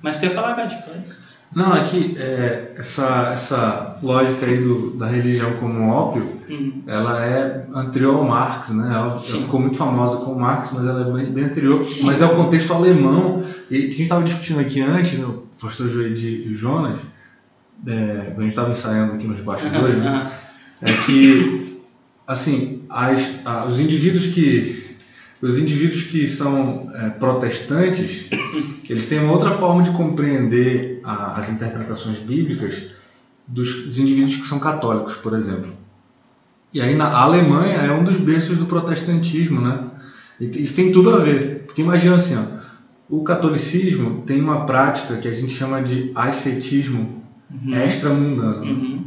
Mas 0.03 0.19
quer 0.19 0.31
falar, 0.31 0.57
Gadi? 0.57 0.77
Não, 1.55 1.77
é 1.77 1.85
que 1.85 2.17
é, 2.19 2.75
essa, 2.77 3.31
essa 3.33 3.97
lógica 4.03 4.45
aí 4.45 4.59
do, 4.59 4.91
da 4.97 5.07
religião 5.07 5.53
como 5.61 5.89
ópio, 5.89 6.41
uhum. 6.49 6.83
ela 6.89 7.25
é 7.25 7.65
anterior 7.73 8.17
ao 8.17 8.25
Marx, 8.25 8.71
né? 8.71 8.89
Ela, 8.89 9.11
ela, 9.11 9.19
ficou 9.19 9.61
muito 9.61 9.79
famosa 9.79 10.25
com 10.25 10.35
Marx, 10.35 10.73
mas 10.73 10.85
ela 10.85 11.09
é 11.09 11.13
bem, 11.13 11.33
bem 11.33 11.45
anterior. 11.45 11.83
Sim. 11.85 12.07
Mas 12.07 12.21
é 12.21 12.27
o 12.27 12.35
contexto 12.35 12.75
alemão, 12.75 13.41
e 13.71 13.83
que 13.83 13.87
a 13.87 13.91
gente 13.91 14.03
estava 14.03 14.25
discutindo 14.25 14.59
aqui 14.59 14.81
antes, 14.81 15.17
né, 15.17 15.25
o 15.25 15.45
pastor 15.61 15.89
Joedi 15.89 16.45
e 16.45 16.53
o 16.53 16.57
Jonas, 16.57 16.99
é, 17.87 18.35
a 18.37 18.41
gente 18.41 18.51
estava 18.51 18.71
ensaiando 18.71 19.15
aqui 19.15 19.27
nos 19.27 19.41
bastidores, 19.41 19.97
né, 19.97 20.31
é 20.83 20.93
que 21.07 21.83
assim 22.27 22.83
as, 22.89 23.41
a, 23.45 23.65
os 23.65 23.81
indivíduos 23.81 24.27
que 24.27 24.87
os 25.41 25.59
indivíduos 25.59 26.03
que 26.03 26.27
são 26.27 26.91
é, 26.95 27.11
protestantes 27.11 28.29
eles 28.89 29.07
têm 29.07 29.21
uma 29.21 29.33
outra 29.33 29.53
forma 29.53 29.83
de 29.83 29.91
compreender 29.91 31.01
a, 31.05 31.39
as 31.39 31.49
interpretações 31.51 32.19
bíblicas 32.19 32.89
dos, 33.47 33.87
dos, 33.87 33.99
indivíduos 33.99 34.37
que 34.37 34.47
são 34.47 34.59
católicos, 34.59 35.15
por 35.17 35.35
exemplo. 35.35 35.73
E 36.73 36.81
aí 36.81 36.95
na 36.95 37.07
a 37.07 37.23
Alemanha 37.23 37.77
é 37.77 37.93
um 37.93 38.05
dos 38.05 38.17
berços 38.17 38.59
do 38.59 38.67
protestantismo, 38.67 39.61
né? 39.61 39.85
E 40.41 40.47
isso 40.63 40.75
tem 40.75 40.93
tudo 40.93 41.15
a 41.15 41.19
ver, 41.19 41.65
porque 41.67 41.83
imagina 41.83 42.17
assim, 42.17 42.37
ó, 42.37 42.59
o 43.09 43.23
catolicismo 43.23 44.23
tem 44.23 44.41
uma 44.41 44.67
prática 44.67 45.17
que 45.17 45.29
a 45.29 45.35
gente 45.35 45.53
chama 45.53 45.83
de 45.83 46.13
ascetismo 46.15 47.18
uhum. 47.51 47.77
extra-mundano. 47.77 48.63
Uhum. 48.63 49.05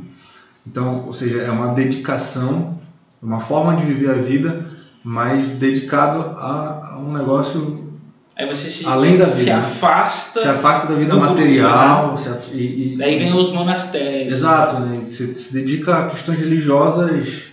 Então, 0.66 1.06
ou 1.06 1.14
seja, 1.14 1.42
é 1.42 1.52
uma 1.52 1.74
dedicação, 1.74 2.80
uma 3.22 3.40
forma 3.40 3.76
de 3.76 3.86
viver 3.86 4.12
a 4.12 4.22
vida, 4.22 4.68
mas 5.04 5.48
dedicado 5.48 6.38
a, 6.38 6.92
a 6.94 7.00
um 7.00 7.14
negócio 7.14 7.92
Aí 8.38 8.48
você 8.48 8.70
se, 8.70 8.88
além 8.88 9.18
da 9.18 9.26
vida, 9.26 9.36
se 9.36 9.52
afasta, 9.52 10.40
se 10.40 10.48
afasta 10.48 10.88
da 10.88 10.96
vida 10.96 11.16
material, 11.16 12.14
grupo, 12.16 12.30
né? 12.30 12.38
e, 12.54 12.94
e, 12.94 12.98
daí 12.98 13.20
vem 13.20 13.34
os 13.34 13.52
monastérios. 13.52 14.40
Exato, 14.40 14.80
né? 14.80 15.02
Você 15.06 15.36
se 15.36 15.54
dedica 15.54 15.98
a 15.98 16.08
questões 16.08 16.40
religiosas, 16.40 17.52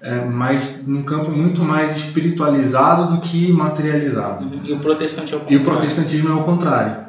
é, 0.00 0.24
mas 0.24 0.86
num 0.86 1.02
campo 1.02 1.32
muito 1.32 1.62
mais 1.62 1.96
espiritualizado 1.96 3.16
do 3.16 3.20
que 3.20 3.50
materializado. 3.50 4.48
E 4.62 4.72
o 4.72 4.78
protestante 4.78 5.32
é 5.32 5.36
o 5.36 5.40
contrário. 5.40 5.58
E 5.58 5.62
o 5.62 5.64
protestantismo 5.64 6.28
é 6.28 6.34
o 6.34 6.44
contrário. 6.44 7.07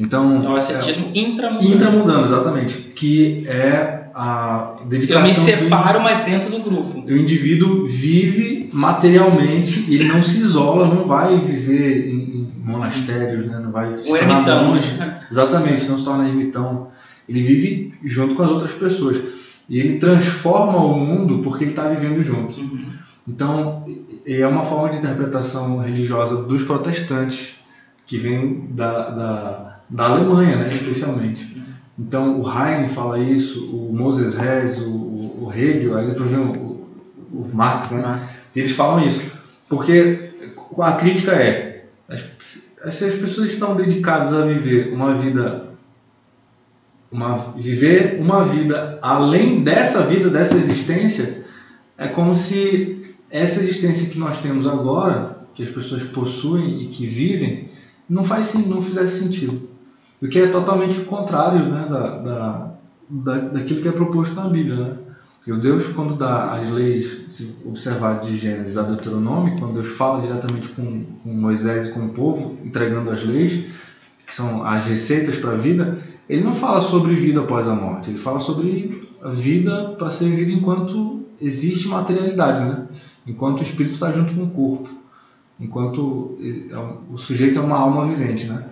Então, 0.00 0.42
é 0.42 0.48
o 0.48 0.56
ascetismo 0.56 1.10
é, 1.14 1.18
intramundano. 1.18 1.74
Intramundano, 1.74 2.24
exatamente. 2.24 2.74
Que 2.74 3.44
é 3.46 4.08
a 4.14 4.76
dedicação. 4.86 5.20
Eu 5.20 5.28
me 5.28 5.34
separo, 5.34 6.00
mas 6.00 6.24
dentro 6.24 6.50
do 6.50 6.58
grupo. 6.60 7.00
O 7.00 7.16
indivíduo 7.16 7.86
vive 7.86 8.70
materialmente, 8.72 9.92
ele 9.92 10.04
não 10.04 10.22
se 10.22 10.38
isola, 10.38 10.88
não 10.88 11.06
vai 11.06 11.38
viver 11.40 12.08
em, 12.08 12.14
em 12.14 12.52
monastérios, 12.64 13.46
né? 13.46 13.60
não 13.62 13.70
vai 13.70 13.98
se 13.98 14.08
tornar 14.08 14.64
monge. 14.64 14.90
Exatamente, 15.30 15.86
não 15.86 15.98
se 15.98 16.04
torna 16.04 16.26
ermitão. 16.26 16.88
Ele 17.28 17.42
vive 17.42 17.94
junto 18.02 18.34
com 18.34 18.42
as 18.42 18.50
outras 18.50 18.72
pessoas. 18.72 19.20
E 19.68 19.78
ele 19.78 19.98
transforma 19.98 20.78
o 20.78 20.98
mundo 20.98 21.40
porque 21.44 21.64
ele 21.64 21.70
está 21.72 21.86
vivendo 21.88 22.22
junto. 22.22 22.58
Uhum. 22.58 22.86
Então, 23.28 23.84
é 24.26 24.46
uma 24.46 24.64
forma 24.64 24.88
de 24.88 24.96
interpretação 24.96 25.78
religiosa 25.78 26.42
dos 26.42 26.64
protestantes, 26.64 27.56
que 28.06 28.16
vem 28.16 28.66
da, 28.70 29.10
da 29.10 29.69
da 29.90 30.06
Alemanha, 30.06 30.56
né, 30.56 30.72
especialmente. 30.72 31.60
Então 31.98 32.40
o 32.40 32.44
Heine 32.48 32.88
fala 32.88 33.18
isso, 33.18 33.76
o 33.76 33.92
Moses 33.92 34.34
Rez, 34.34 34.80
o, 34.80 34.90
o 34.90 35.52
Hegel, 35.54 35.96
aí 35.96 36.06
depois 36.06 36.30
vem 36.30 36.40
o, 36.40 36.88
o 37.32 37.50
Marx, 37.52 37.90
né? 37.90 38.26
Eles 38.54 38.72
falam 38.72 39.04
isso. 39.04 39.20
Porque 39.68 40.30
a 40.78 40.92
crítica 40.92 41.32
é, 41.32 41.84
as, 42.08 42.24
as 42.82 42.96
pessoas 42.96 43.52
estão 43.52 43.76
dedicadas 43.76 44.32
a 44.32 44.44
viver 44.44 44.92
uma 44.92 45.14
vida 45.14 45.70
uma, 47.10 47.52
viver 47.56 48.20
uma 48.20 48.46
vida 48.46 48.98
além 49.02 49.62
dessa 49.62 50.02
vida, 50.02 50.30
dessa 50.30 50.56
existência, 50.56 51.44
é 51.98 52.06
como 52.08 52.34
se 52.34 53.14
essa 53.30 53.60
existência 53.60 54.08
que 54.08 54.18
nós 54.18 54.38
temos 54.38 54.66
agora, 54.66 55.38
que 55.54 55.62
as 55.62 55.68
pessoas 55.68 56.04
possuem 56.04 56.82
e 56.82 56.86
que 56.88 57.06
vivem, 57.06 57.68
não 58.08 58.24
faz 58.24 58.54
não 58.54 58.80
fizesse 58.80 59.22
sentido. 59.22 59.69
O 60.22 60.28
que 60.28 60.38
é 60.38 60.48
totalmente 60.48 61.00
o 61.00 61.04
contrário 61.06 61.64
né, 61.66 61.86
da, 61.88 62.18
da, 62.18 62.72
da, 63.08 63.38
daquilo 63.48 63.80
que 63.80 63.88
é 63.88 63.92
proposto 63.92 64.34
na 64.34 64.48
Bíblia. 64.48 64.76
Né? 64.76 64.96
Porque 65.38 65.58
Deus, 65.60 65.88
quando 65.88 66.14
dá 66.14 66.52
as 66.54 66.68
leis, 66.70 67.24
se 67.30 67.56
observar 67.64 68.20
de 68.20 68.36
Gênesis 68.36 68.76
a 68.76 68.82
Deuteronômio, 68.82 69.56
quando 69.58 69.74
Deus 69.74 69.88
fala 69.88 70.20
diretamente 70.20 70.68
com, 70.68 71.04
com 71.22 71.32
Moisés 71.32 71.86
e 71.86 71.92
com 71.92 72.00
o 72.00 72.08
povo, 72.10 72.58
entregando 72.62 73.10
as 73.10 73.24
leis, 73.24 73.64
que 74.26 74.34
são 74.34 74.64
as 74.64 74.84
receitas 74.84 75.36
para 75.36 75.52
a 75.52 75.56
vida, 75.56 75.98
ele 76.28 76.44
não 76.44 76.54
fala 76.54 76.80
sobre 76.80 77.14
vida 77.14 77.40
após 77.40 77.66
a 77.66 77.74
morte, 77.74 78.10
ele 78.10 78.18
fala 78.18 78.38
sobre 78.38 79.08
a 79.22 79.30
vida 79.30 79.96
para 79.98 80.10
ser 80.10 80.28
vivida 80.28 80.52
enquanto 80.52 81.24
existe 81.40 81.88
materialidade, 81.88 82.62
né? 82.62 82.86
enquanto 83.26 83.60
o 83.60 83.62
espírito 83.62 83.94
está 83.94 84.12
junto 84.12 84.34
com 84.34 84.44
o 84.44 84.50
corpo, 84.50 84.90
enquanto 85.58 86.38
é 86.40 87.12
o 87.12 87.16
sujeito 87.16 87.58
é 87.58 87.62
uma 87.62 87.78
alma 87.78 88.06
vivente. 88.06 88.46
Né? 88.46 88.62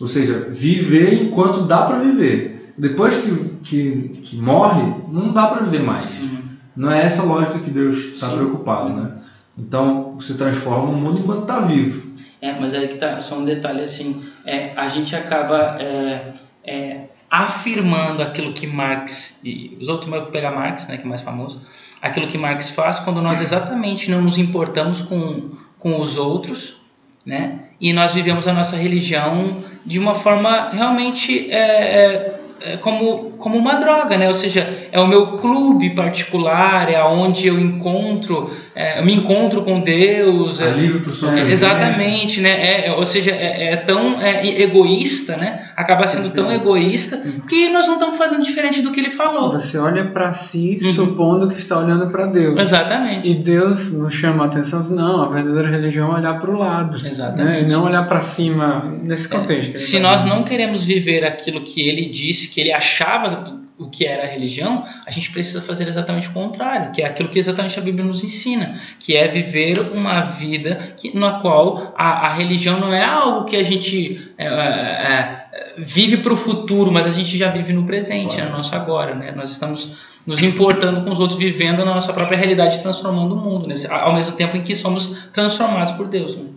Ou 0.00 0.06
seja, 0.06 0.48
viver 0.50 1.22
enquanto 1.22 1.62
dá 1.62 1.82
para 1.82 1.98
viver. 1.98 2.72
Depois 2.78 3.16
que, 3.16 3.30
que, 3.64 4.08
que, 4.22 4.36
morre, 4.36 4.82
não 5.08 5.32
dá 5.32 5.48
para 5.48 5.64
viver 5.64 5.82
mais. 5.82 6.12
Uhum. 6.20 6.38
Não 6.76 6.92
é 6.92 7.04
essa 7.04 7.24
lógica 7.24 7.58
que 7.58 7.70
Deus 7.70 7.96
está 7.96 8.28
preocupado, 8.28 8.90
né? 8.90 9.12
Então, 9.58 10.14
você 10.14 10.34
transforma 10.34 10.84
o 10.84 10.94
mundo 10.94 11.18
enquanto 11.18 11.42
está 11.42 11.58
vivo. 11.60 12.08
É, 12.40 12.58
mas 12.58 12.72
aí 12.72 12.86
que 12.86 12.96
tá 12.96 13.18
só 13.18 13.36
um 13.36 13.44
detalhe 13.44 13.82
assim, 13.82 14.22
é, 14.46 14.70
a 14.76 14.86
gente 14.86 15.16
acaba 15.16 15.76
é, 15.80 16.32
é, 16.64 17.00
afirmando 17.28 18.22
aquilo 18.22 18.52
que 18.52 18.66
Marx 18.66 19.40
e 19.44 19.76
os 19.80 19.88
outros 19.88 20.08
vão 20.08 20.24
pegar 20.26 20.52
Marx, 20.52 20.86
né, 20.86 20.96
que 20.96 21.02
é 21.02 21.06
mais 21.06 21.20
famoso, 21.20 21.60
aquilo 22.00 22.28
que 22.28 22.38
Marx 22.38 22.70
faz 22.70 23.00
quando 23.00 23.20
nós 23.20 23.40
exatamente 23.40 24.08
não 24.08 24.22
nos 24.22 24.38
importamos 24.38 25.02
com, 25.02 25.50
com 25.78 26.00
os 26.00 26.16
outros, 26.16 26.80
né, 27.26 27.64
e 27.80 27.92
nós 27.92 28.14
vivemos 28.14 28.46
a 28.46 28.52
nossa 28.52 28.76
religião 28.76 29.64
de 29.88 29.98
uma 29.98 30.14
forma 30.14 30.68
realmente 30.68 31.50
é, 31.50 31.56
é, 31.56 32.40
como, 32.80 33.30
como 33.38 33.56
uma 33.56 33.74
droga, 33.74 34.16
né? 34.16 34.26
Ou 34.26 34.32
seja, 34.32 34.68
é 34.90 35.00
o 35.00 35.06
meu 35.06 35.38
clube 35.38 35.90
particular, 35.90 36.90
é 36.90 36.96
aonde 36.96 37.46
eu 37.46 37.58
encontro, 37.58 38.50
é, 38.74 39.00
eu 39.00 39.04
me 39.04 39.14
encontro 39.14 39.62
com 39.62 39.80
Deus. 39.80 40.60
É, 40.60 40.70
livre 40.70 41.00
para 41.00 41.10
o 41.10 41.14
sofrimento. 41.14 41.50
Exatamente, 41.50 42.40
né? 42.40 42.50
É, 42.50 42.86
é, 42.88 42.92
ou 42.92 43.06
seja, 43.06 43.30
é, 43.30 43.72
é 43.72 43.76
tão 43.76 44.16
egoísta, 44.22 45.36
né? 45.36 45.62
Acaba 45.76 46.06
sendo 46.06 46.30
tão 46.30 46.52
egoísta 46.52 47.22
que 47.48 47.68
nós 47.70 47.86
não 47.86 47.94
estamos 47.94 48.16
fazendo 48.16 48.42
diferente 48.42 48.82
do 48.82 48.90
que 48.90 49.00
ele 49.00 49.10
falou. 49.10 49.50
Você 49.50 49.78
olha 49.78 50.04
para 50.04 50.32
si 50.32 50.78
uhum. 50.82 50.92
supondo 50.92 51.48
que 51.48 51.58
está 51.58 51.78
olhando 51.78 52.08
para 52.08 52.26
Deus. 52.26 52.58
Exatamente. 52.58 53.28
E 53.28 53.34
Deus 53.34 53.92
nos 53.92 54.14
chama 54.14 54.44
a 54.44 54.46
atenção, 54.46 54.82
não, 54.90 55.22
a 55.22 55.28
verdadeira 55.28 55.70
religião 55.70 56.12
é 56.12 56.20
olhar 56.20 56.40
para 56.40 56.50
o 56.50 56.58
lado. 56.58 57.06
Exatamente. 57.06 57.62
Né? 57.62 57.62
E 57.62 57.70
não 57.70 57.84
olhar 57.84 58.06
para 58.06 58.20
cima 58.20 58.84
nesse 59.02 59.28
contexto. 59.28 59.78
Se 59.78 59.98
nós 60.00 60.24
não 60.24 60.42
queremos 60.42 60.84
viver 60.84 61.24
aquilo 61.24 61.62
que 61.62 61.88
ele 61.88 62.06
disse 62.06 62.47
que 62.48 62.60
ele 62.60 62.72
achava 62.72 63.44
o 63.78 63.88
que 63.88 64.04
era 64.04 64.24
a 64.24 64.26
religião, 64.26 64.84
a 65.06 65.10
gente 65.10 65.30
precisa 65.30 65.62
fazer 65.62 65.86
exatamente 65.86 66.28
o 66.28 66.32
contrário, 66.32 66.90
que 66.90 67.00
é 67.00 67.06
aquilo 67.06 67.28
que 67.28 67.38
exatamente 67.38 67.78
a 67.78 67.82
Bíblia 67.82 68.04
nos 68.04 68.24
ensina, 68.24 68.78
que 68.98 69.16
é 69.16 69.28
viver 69.28 69.78
uma 69.92 70.20
vida 70.20 70.74
que, 70.96 71.16
na 71.16 71.38
qual 71.38 71.94
a, 71.96 72.26
a 72.26 72.34
religião 72.34 72.80
não 72.80 72.92
é 72.92 73.04
algo 73.04 73.44
que 73.44 73.54
a 73.54 73.62
gente 73.62 74.32
é, 74.36 74.46
é, 74.46 74.48
é 74.48 75.48
vive 75.78 76.16
para 76.18 76.32
o 76.32 76.36
futuro, 76.36 76.90
mas 76.90 77.06
a 77.06 77.10
gente 77.10 77.38
já 77.38 77.50
vive 77.50 77.72
no 77.72 77.84
presente, 77.84 78.34
claro. 78.34 78.50
no 78.50 78.56
nosso 78.56 78.74
agora. 78.74 79.14
Né? 79.14 79.30
Nós 79.30 79.50
estamos 79.50 80.18
nos 80.26 80.42
importando 80.42 81.02
com 81.02 81.10
os 81.10 81.20
outros, 81.20 81.38
vivendo 81.38 81.84
na 81.84 81.94
nossa 81.94 82.12
própria 82.12 82.36
realidade, 82.36 82.82
transformando 82.82 83.34
o 83.34 83.38
mundo, 83.38 83.66
nesse, 83.66 83.90
ao 83.90 84.14
mesmo 84.14 84.36
tempo 84.36 84.56
em 84.56 84.62
que 84.62 84.74
somos 84.74 85.28
transformados 85.32 85.92
por 85.92 86.08
Deus. 86.08 86.36
Né? 86.36 86.50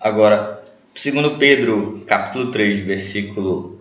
Agora, 0.00 0.60
segundo 0.94 1.32
Pedro, 1.32 2.04
capítulo 2.06 2.50
3, 2.50 2.84
versículo 2.84 3.73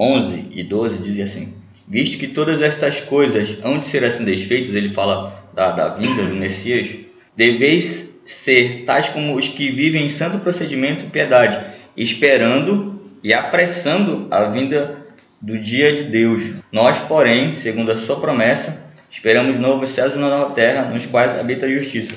11 0.00 0.46
e 0.52 0.62
12 0.62 0.98
dizem 0.98 1.22
assim: 1.22 1.54
Visto 1.86 2.16
que 2.16 2.28
todas 2.28 2.62
estas 2.62 3.00
coisas 3.00 3.58
hão 3.62 3.78
de 3.78 3.86
ser 3.86 4.02
assim 4.02 4.24
desfeitas, 4.24 4.74
ele 4.74 4.88
fala 4.88 5.44
da, 5.52 5.70
da 5.72 5.88
vinda 5.88 6.24
do 6.24 6.34
Messias, 6.34 6.96
deveis 7.36 8.18
ser 8.24 8.84
tais 8.86 9.10
como 9.10 9.36
os 9.36 9.46
que 9.46 9.70
vivem 9.70 10.06
em 10.06 10.08
santo 10.08 10.38
procedimento 10.38 11.04
e 11.04 11.08
piedade, 11.08 11.60
esperando 11.94 12.98
e 13.22 13.34
apressando 13.34 14.26
a 14.30 14.44
vinda 14.44 15.06
do 15.40 15.58
dia 15.58 15.94
de 15.94 16.04
Deus. 16.04 16.44
Nós, 16.72 16.98
porém, 17.00 17.54
segundo 17.54 17.92
a 17.92 17.96
sua 17.96 18.16
promessa, 18.20 18.88
esperamos 19.10 19.58
novos 19.58 19.90
céus 19.90 20.14
e 20.14 20.18
nova 20.18 20.54
terra, 20.54 20.84
nos 20.84 21.04
quais 21.04 21.38
habita 21.38 21.66
a 21.66 21.70
justiça. 21.70 22.14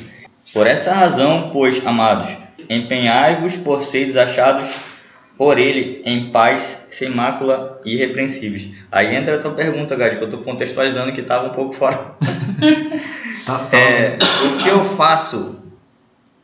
Por 0.54 0.68
essa 0.68 0.94
razão, 0.94 1.50
pois, 1.52 1.86
amados, 1.86 2.30
empenhai-vos 2.70 3.58
por 3.58 3.84
seres 3.84 4.16
achados 4.16 4.93
por 5.38 5.58
ele 5.58 6.02
em 6.06 6.32
paz, 6.32 6.88
sem 6.92 7.10
mácula 7.10 7.82
e 7.84 7.96
irrepreensíveis. 7.96 8.70
Aí 8.92 9.16
entra 9.16 9.36
a 9.36 9.40
tua 9.40 9.52
pergunta, 9.52 9.96
Gary, 9.96 10.18
que 10.18 10.24
eu 10.24 10.30
estou 10.30 10.42
contextualizando 10.42 11.12
que 11.12 11.22
estava 11.22 11.48
um 11.48 11.54
pouco 11.54 11.74
fora. 11.74 12.16
Tá, 13.46 13.60
tá. 13.60 13.78
É, 13.78 14.18
o 14.46 14.58
que 14.58 14.70
eu 14.70 14.86
faço 14.86 15.60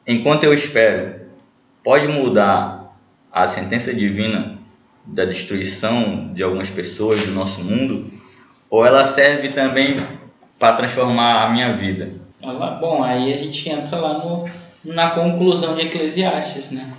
enquanto 0.06 0.44
eu 0.44 0.54
espero 0.54 1.22
pode 1.82 2.10
mudar 2.10 2.94
a 3.32 3.48
sentença 3.48 3.94
divina 3.94 4.58
da 5.06 5.24
destruição 5.24 6.34
de 6.34 6.44
algumas 6.44 6.70
pessoas 6.70 7.26
do 7.26 7.32
nosso 7.32 7.64
mundo? 7.64 8.12
Ou 8.70 8.86
ela 8.86 9.06
serve 9.06 9.48
também 9.48 9.96
para 10.60 10.76
transformar 10.76 11.46
a 11.46 11.50
minha 11.52 11.72
vida? 11.72 12.12
Bom, 12.82 13.02
aí 13.02 13.32
a 13.32 13.36
gente 13.38 13.70
entra 13.70 13.98
lá 13.98 14.18
no, 14.18 14.50
na 14.84 15.12
conclusão 15.12 15.76
de 15.76 15.84
Eclesiastes, 15.84 16.72
né? 16.72 16.92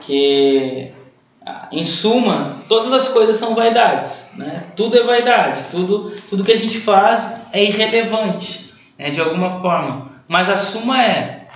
Que 0.00 0.92
em 1.70 1.84
suma, 1.84 2.56
todas 2.68 2.92
as 2.92 3.08
coisas 3.08 3.36
são 3.36 3.54
vaidades, 3.54 4.32
né? 4.36 4.64
Tudo 4.74 4.98
é 4.98 5.02
vaidade, 5.02 5.64
tudo, 5.70 6.10
tudo 6.28 6.44
que 6.44 6.52
a 6.52 6.56
gente 6.56 6.78
faz 6.78 7.40
é 7.52 7.62
irrelevante, 7.62 8.72
né? 8.98 9.10
de 9.10 9.20
alguma 9.20 9.60
forma. 9.60 10.10
Mas 10.26 10.48
a 10.48 10.56
suma 10.56 11.02
é 11.02 11.46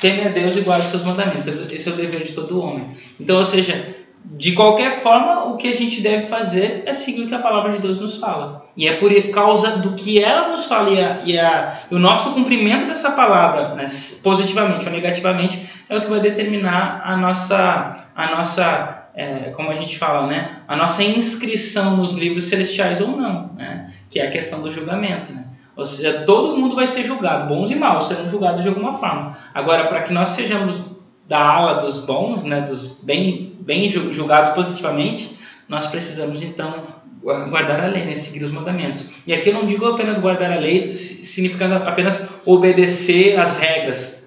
teme 0.00 0.26
a 0.26 0.30
Deus 0.30 0.56
e 0.56 0.60
guarde 0.60 0.84
os 0.84 0.90
seus 0.90 1.04
mandamentos. 1.04 1.46
Esse 1.46 1.88
é 1.88 1.92
o 1.92 1.96
dever 1.96 2.24
de 2.24 2.32
todo 2.32 2.60
homem. 2.60 2.88
Então, 3.18 3.36
ou 3.36 3.44
seja, 3.44 3.84
de 4.24 4.52
qualquer 4.52 5.00
forma, 5.00 5.46
o 5.46 5.56
que 5.56 5.68
a 5.68 5.74
gente 5.74 6.00
deve 6.00 6.26
fazer 6.26 6.84
é 6.86 6.94
seguir 6.94 7.24
o 7.24 7.26
que 7.26 7.34
a 7.34 7.40
palavra 7.40 7.72
de 7.72 7.78
Deus 7.78 8.00
nos 8.00 8.16
fala. 8.16 8.64
E 8.76 8.86
é 8.86 8.94
por 8.94 9.12
causa 9.30 9.78
do 9.78 9.94
que 9.94 10.22
ela 10.22 10.48
nos 10.48 10.66
fala 10.66 10.90
e, 10.90 11.02
a, 11.02 11.20
e, 11.24 11.38
a, 11.38 11.78
o 11.90 11.98
nosso 11.98 12.32
cumprimento 12.32 12.84
dessa 12.86 13.10
palavra, 13.10 13.74
né, 13.74 13.84
positivamente 14.22 14.86
ou 14.86 14.92
negativamente, 14.92 15.68
é 15.88 15.96
o 15.96 16.00
que 16.00 16.06
vai 16.06 16.20
determinar 16.20 17.02
a 17.04 17.16
nossa, 17.16 18.06
a 18.14 18.36
nossa 18.36 18.99
é, 19.14 19.50
como 19.50 19.70
a 19.70 19.74
gente 19.74 19.98
fala, 19.98 20.26
né, 20.26 20.62
a 20.66 20.76
nossa 20.76 21.02
inscrição 21.02 21.96
nos 21.96 22.14
livros 22.14 22.44
celestiais 22.44 23.00
ou 23.00 23.08
não, 23.08 23.52
né, 23.54 23.92
que 24.08 24.20
é 24.20 24.26
a 24.26 24.30
questão 24.30 24.62
do 24.62 24.70
julgamento. 24.70 25.32
Né? 25.32 25.44
Ou 25.76 25.86
seja, 25.86 26.24
todo 26.24 26.56
mundo 26.56 26.74
vai 26.74 26.86
ser 26.86 27.04
julgado, 27.04 27.52
bons 27.52 27.70
e 27.70 27.74
maus 27.74 28.04
serão 28.04 28.28
julgados 28.28 28.62
de 28.62 28.68
alguma 28.68 28.92
forma. 28.92 29.36
Agora, 29.54 29.86
para 29.86 30.02
que 30.02 30.12
nós 30.12 30.30
sejamos 30.30 30.80
da 31.26 31.40
ala 31.40 31.74
dos 31.74 31.98
bons, 31.98 32.44
né, 32.44 32.60
dos 32.60 32.98
bem, 33.02 33.56
bem 33.60 33.88
julgados 33.88 34.50
positivamente, 34.50 35.38
nós 35.68 35.86
precisamos 35.86 36.42
então 36.42 36.84
guardar 37.22 37.80
a 37.80 37.86
lei, 37.86 38.04
né, 38.04 38.14
seguir 38.14 38.44
os 38.44 38.50
mandamentos. 38.50 39.06
E 39.26 39.32
aqui 39.32 39.50
eu 39.50 39.54
não 39.54 39.66
digo 39.66 39.86
apenas 39.86 40.18
guardar 40.18 40.50
a 40.50 40.58
lei, 40.58 40.94
significando 40.94 41.74
apenas 41.74 42.40
obedecer 42.44 43.38
às 43.38 43.58
regras, 43.58 44.19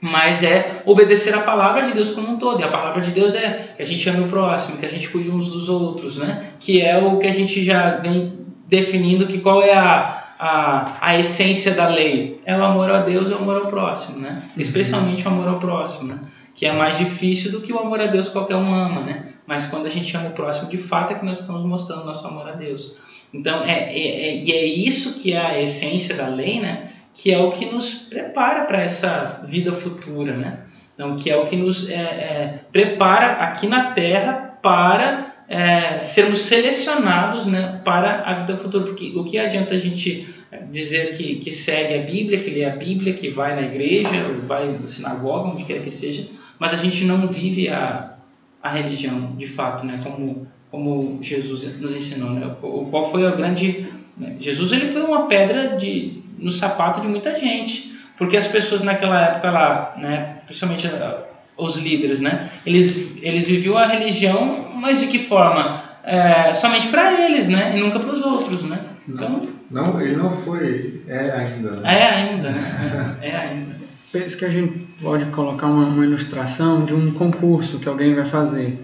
mas 0.00 0.42
é 0.42 0.82
obedecer 0.86 1.34
a 1.34 1.40
palavra 1.40 1.82
de 1.82 1.92
Deus 1.92 2.10
como 2.10 2.30
um 2.30 2.36
todo. 2.38 2.60
E 2.60 2.64
a 2.64 2.68
palavra 2.68 3.00
de 3.00 3.10
Deus 3.10 3.34
é 3.34 3.72
que 3.76 3.82
a 3.82 3.84
gente 3.84 4.08
ame 4.08 4.24
o 4.24 4.28
próximo, 4.28 4.76
que 4.76 4.86
a 4.86 4.90
gente 4.90 5.08
cuide 5.08 5.30
uns 5.30 5.50
dos 5.52 5.68
outros, 5.68 6.16
né? 6.16 6.44
Que 6.60 6.80
é 6.80 6.96
o 6.98 7.18
que 7.18 7.26
a 7.26 7.32
gente 7.32 7.62
já 7.64 7.96
vem 7.96 8.46
definindo 8.68 9.26
que 9.26 9.40
qual 9.40 9.62
é 9.62 9.74
a, 9.74 10.34
a, 10.38 10.98
a 11.00 11.18
essência 11.18 11.74
da 11.74 11.88
lei. 11.88 12.40
É 12.44 12.56
o 12.56 12.62
amor 12.62 12.90
a 12.90 13.00
Deus 13.00 13.28
e 13.28 13.32
o 13.32 13.38
amor 13.38 13.56
ao 13.56 13.68
próximo, 13.68 14.20
né? 14.20 14.42
Uhum. 14.56 14.62
Especialmente 14.62 15.24
o 15.24 15.28
amor 15.28 15.48
ao 15.48 15.58
próximo, 15.58 16.08
né? 16.14 16.20
Que 16.54 16.66
é 16.66 16.72
mais 16.72 16.96
difícil 16.96 17.50
do 17.50 17.60
que 17.60 17.72
o 17.72 17.78
amor 17.78 18.00
a 18.00 18.06
Deus 18.06 18.28
qualquer 18.28 18.56
um 18.56 18.72
ama, 18.72 19.00
né? 19.00 19.24
Mas 19.46 19.66
quando 19.66 19.86
a 19.86 19.90
gente 19.90 20.16
ama 20.16 20.28
o 20.28 20.32
próximo, 20.32 20.68
de 20.68 20.78
fato 20.78 21.12
é 21.12 21.16
que 21.16 21.24
nós 21.24 21.40
estamos 21.40 21.64
mostrando 21.64 22.04
nosso 22.04 22.26
amor 22.26 22.48
a 22.48 22.52
Deus. 22.52 22.94
Então, 23.32 23.62
é, 23.62 23.92
é, 23.92 24.28
é, 24.28 24.44
e 24.44 24.52
é 24.52 24.64
isso 24.64 25.14
que 25.14 25.32
é 25.32 25.38
a 25.38 25.60
essência 25.60 26.14
da 26.14 26.28
lei, 26.28 26.60
né? 26.60 26.88
Que 27.20 27.32
é 27.32 27.38
o 27.38 27.50
que 27.50 27.66
nos 27.66 27.94
prepara 27.94 28.64
para 28.64 28.80
essa 28.80 29.42
vida 29.44 29.72
futura, 29.72 30.34
né? 30.34 30.60
Então, 30.94 31.16
que 31.16 31.28
é 31.28 31.36
o 31.36 31.44
que 31.46 31.56
nos 31.56 31.90
é, 31.90 31.94
é, 31.94 32.60
prepara 32.70 33.44
aqui 33.44 33.66
na 33.66 33.90
Terra 33.90 34.58
para 34.62 35.34
é, 35.48 35.98
sermos 35.98 36.42
selecionados 36.42 37.46
né, 37.46 37.80
para 37.84 38.22
a 38.22 38.34
vida 38.34 38.56
futura. 38.56 38.84
Porque 38.84 39.12
o 39.16 39.24
que 39.24 39.36
adianta 39.36 39.74
a 39.74 39.76
gente 39.76 40.28
dizer 40.70 41.16
que, 41.16 41.36
que 41.36 41.50
segue 41.50 41.94
a 41.94 42.02
Bíblia, 42.02 42.38
que 42.38 42.50
lê 42.50 42.64
a 42.64 42.76
Bíblia, 42.76 43.12
que 43.14 43.28
vai 43.28 43.54
na 43.54 43.62
igreja, 43.62 44.10
vai 44.46 44.68
na 44.68 44.86
sinagoga, 44.86 45.48
onde 45.48 45.64
quer 45.64 45.82
que 45.82 45.90
seja, 45.90 46.26
mas 46.58 46.72
a 46.72 46.76
gente 46.76 47.04
não 47.04 47.26
vive 47.26 47.68
a, 47.68 48.14
a 48.62 48.70
religião 48.70 49.34
de 49.36 49.46
fato, 49.46 49.84
né, 49.84 50.00
como, 50.02 50.46
como 50.70 51.18
Jesus 51.20 51.80
nos 51.80 51.94
ensinou. 51.94 52.30
Né? 52.30 52.56
Qual 52.60 53.10
foi 53.10 53.26
a 53.26 53.32
grande. 53.32 53.86
Né? 54.16 54.36
Jesus 54.38 54.72
ele 54.72 54.86
foi 54.86 55.02
uma 55.02 55.26
pedra 55.26 55.76
de, 55.76 56.17
no 56.38 56.50
sapato 56.50 57.00
de 57.00 57.08
muita 57.08 57.34
gente. 57.34 57.96
Porque 58.16 58.36
as 58.36 58.46
pessoas 58.46 58.82
naquela 58.82 59.26
época 59.26 59.50
lá, 59.50 59.94
né, 59.96 60.38
principalmente 60.44 60.86
uh, 60.86 61.18
os 61.56 61.76
líderes, 61.76 62.20
né, 62.20 62.48
eles, 62.66 63.16
eles 63.22 63.46
viviam 63.46 63.76
a 63.76 63.86
religião, 63.86 64.72
mas 64.74 65.00
de 65.00 65.06
que 65.06 65.18
forma? 65.18 65.86
É, 66.02 66.52
somente 66.54 66.88
para 66.88 67.12
eles, 67.26 67.48
né, 67.48 67.76
e 67.76 67.80
nunca 67.80 68.00
para 68.00 68.10
os 68.10 68.22
outros, 68.22 68.62
né. 68.62 68.80
Então, 69.08 69.40
não, 69.70 69.92
não, 69.92 70.00
ele 70.00 70.16
não 70.16 70.30
foi, 70.30 71.02
é 71.06 71.30
ainda. 71.30 71.70
Né? 71.76 71.94
É 71.98 72.06
ainda, 72.06 72.50
né? 72.50 73.18
É, 73.22 73.26
é 73.28 73.36
ainda. 73.36 73.78
Penso 74.10 74.38
que 74.38 74.44
a 74.44 74.50
gente 74.50 74.86
pode 75.02 75.26
colocar 75.26 75.66
uma, 75.66 75.84
uma 75.84 76.04
ilustração 76.04 76.84
de 76.84 76.94
um 76.94 77.12
concurso 77.12 77.78
que 77.78 77.88
alguém 77.88 78.14
vai 78.14 78.24
fazer 78.24 78.78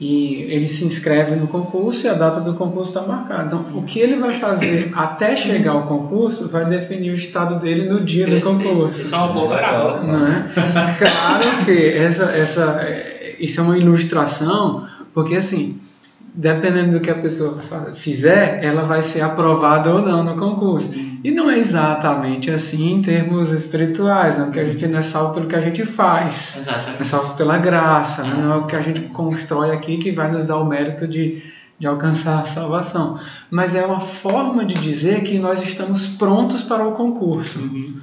e 0.00 0.42
ele 0.42 0.68
se 0.68 0.84
inscreve 0.84 1.34
no 1.34 1.48
concurso 1.48 2.06
e 2.06 2.08
a 2.08 2.14
data 2.14 2.40
do 2.40 2.54
concurso 2.54 2.90
está 2.90 3.02
marcada. 3.02 3.46
Então, 3.46 3.78
o 3.78 3.82
que 3.82 3.98
ele 3.98 4.14
vai 4.14 4.38
fazer 4.38 4.92
até 4.94 5.34
chegar 5.34 5.72
ao 5.72 5.88
concurso 5.88 6.48
vai 6.48 6.66
definir 6.66 7.10
o 7.10 7.14
estado 7.14 7.58
dele 7.58 7.88
no 7.88 8.00
dia 8.00 8.26
do 8.26 8.40
concurso. 8.40 9.02
Isso 9.02 9.14
é 9.14 9.18
uma 9.18 9.32
boa 9.32 9.48
parábola. 9.48 10.02
Não 10.04 10.26
é? 10.28 10.50
Claro 10.98 11.64
que 11.64 11.88
essa, 11.90 12.24
essa, 12.26 12.80
é, 12.82 13.34
isso 13.40 13.60
é 13.60 13.64
uma 13.64 13.76
ilustração, 13.76 14.86
porque 15.12 15.34
assim, 15.34 15.80
dependendo 16.38 16.92
do 16.92 17.00
que 17.00 17.10
a 17.10 17.16
pessoa 17.16 17.58
fizer, 17.96 18.62
ela 18.62 18.84
vai 18.84 19.02
ser 19.02 19.22
aprovada 19.22 19.92
ou 19.92 20.00
não 20.00 20.22
no 20.22 20.36
concurso. 20.36 20.94
E 21.24 21.32
não 21.32 21.50
é 21.50 21.58
exatamente 21.58 22.48
assim 22.48 22.92
em 22.92 23.02
termos 23.02 23.50
espirituais, 23.50 24.38
não, 24.38 24.44
porque 24.44 24.60
a 24.60 24.64
gente 24.64 24.86
não 24.86 25.00
é 25.00 25.02
salvo 25.02 25.34
pelo 25.34 25.48
que 25.48 25.56
a 25.56 25.60
gente 25.60 25.84
faz. 25.84 26.58
Exatamente. 26.60 27.02
É 27.02 27.04
salvo 27.04 27.36
pela 27.36 27.58
graça, 27.58 28.22
né? 28.22 28.36
não 28.40 28.52
é 28.52 28.56
o 28.56 28.66
que 28.66 28.76
a 28.76 28.80
gente 28.80 29.00
constrói 29.00 29.72
aqui 29.72 29.96
que 29.96 30.12
vai 30.12 30.30
nos 30.30 30.46
dar 30.46 30.58
o 30.58 30.64
mérito 30.64 31.08
de, 31.08 31.42
de 31.76 31.88
alcançar 31.88 32.40
a 32.40 32.44
salvação. 32.44 33.18
Mas 33.50 33.74
é 33.74 33.84
uma 33.84 33.98
forma 33.98 34.64
de 34.64 34.76
dizer 34.76 35.24
que 35.24 35.40
nós 35.40 35.60
estamos 35.60 36.06
prontos 36.06 36.62
para 36.62 36.86
o 36.86 36.92
concurso. 36.92 37.58
Uhum. 37.58 37.96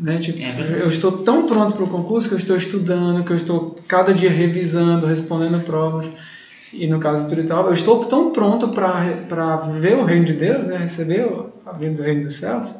Né? 0.00 0.16
Tipo, 0.16 0.40
É 0.40 0.80
eu 0.80 0.88
estou 0.88 1.12
tão 1.12 1.46
pronto 1.46 1.74
para 1.74 1.84
o 1.84 1.88
concurso 1.88 2.26
que 2.26 2.34
eu 2.34 2.38
estou 2.38 2.56
estudando, 2.56 3.22
que 3.22 3.32
eu 3.32 3.36
estou 3.36 3.76
cada 3.86 4.14
dia 4.14 4.30
revisando, 4.30 5.06
respondendo 5.06 5.62
provas. 5.62 6.10
E 6.72 6.86
no 6.86 6.98
caso 6.98 7.24
espiritual, 7.26 7.66
eu 7.66 7.72
estou 7.72 8.04
tão 8.06 8.30
pronto 8.32 8.68
para 8.68 9.56
ver 9.56 9.96
o 9.96 10.04
reino 10.04 10.24
de 10.24 10.32
Deus, 10.32 10.66
né? 10.66 10.78
receber 10.78 11.26
a 11.66 11.72
vinda 11.72 11.96
do 11.96 12.02
reino 12.02 12.22
dos 12.22 12.34
céus, 12.36 12.76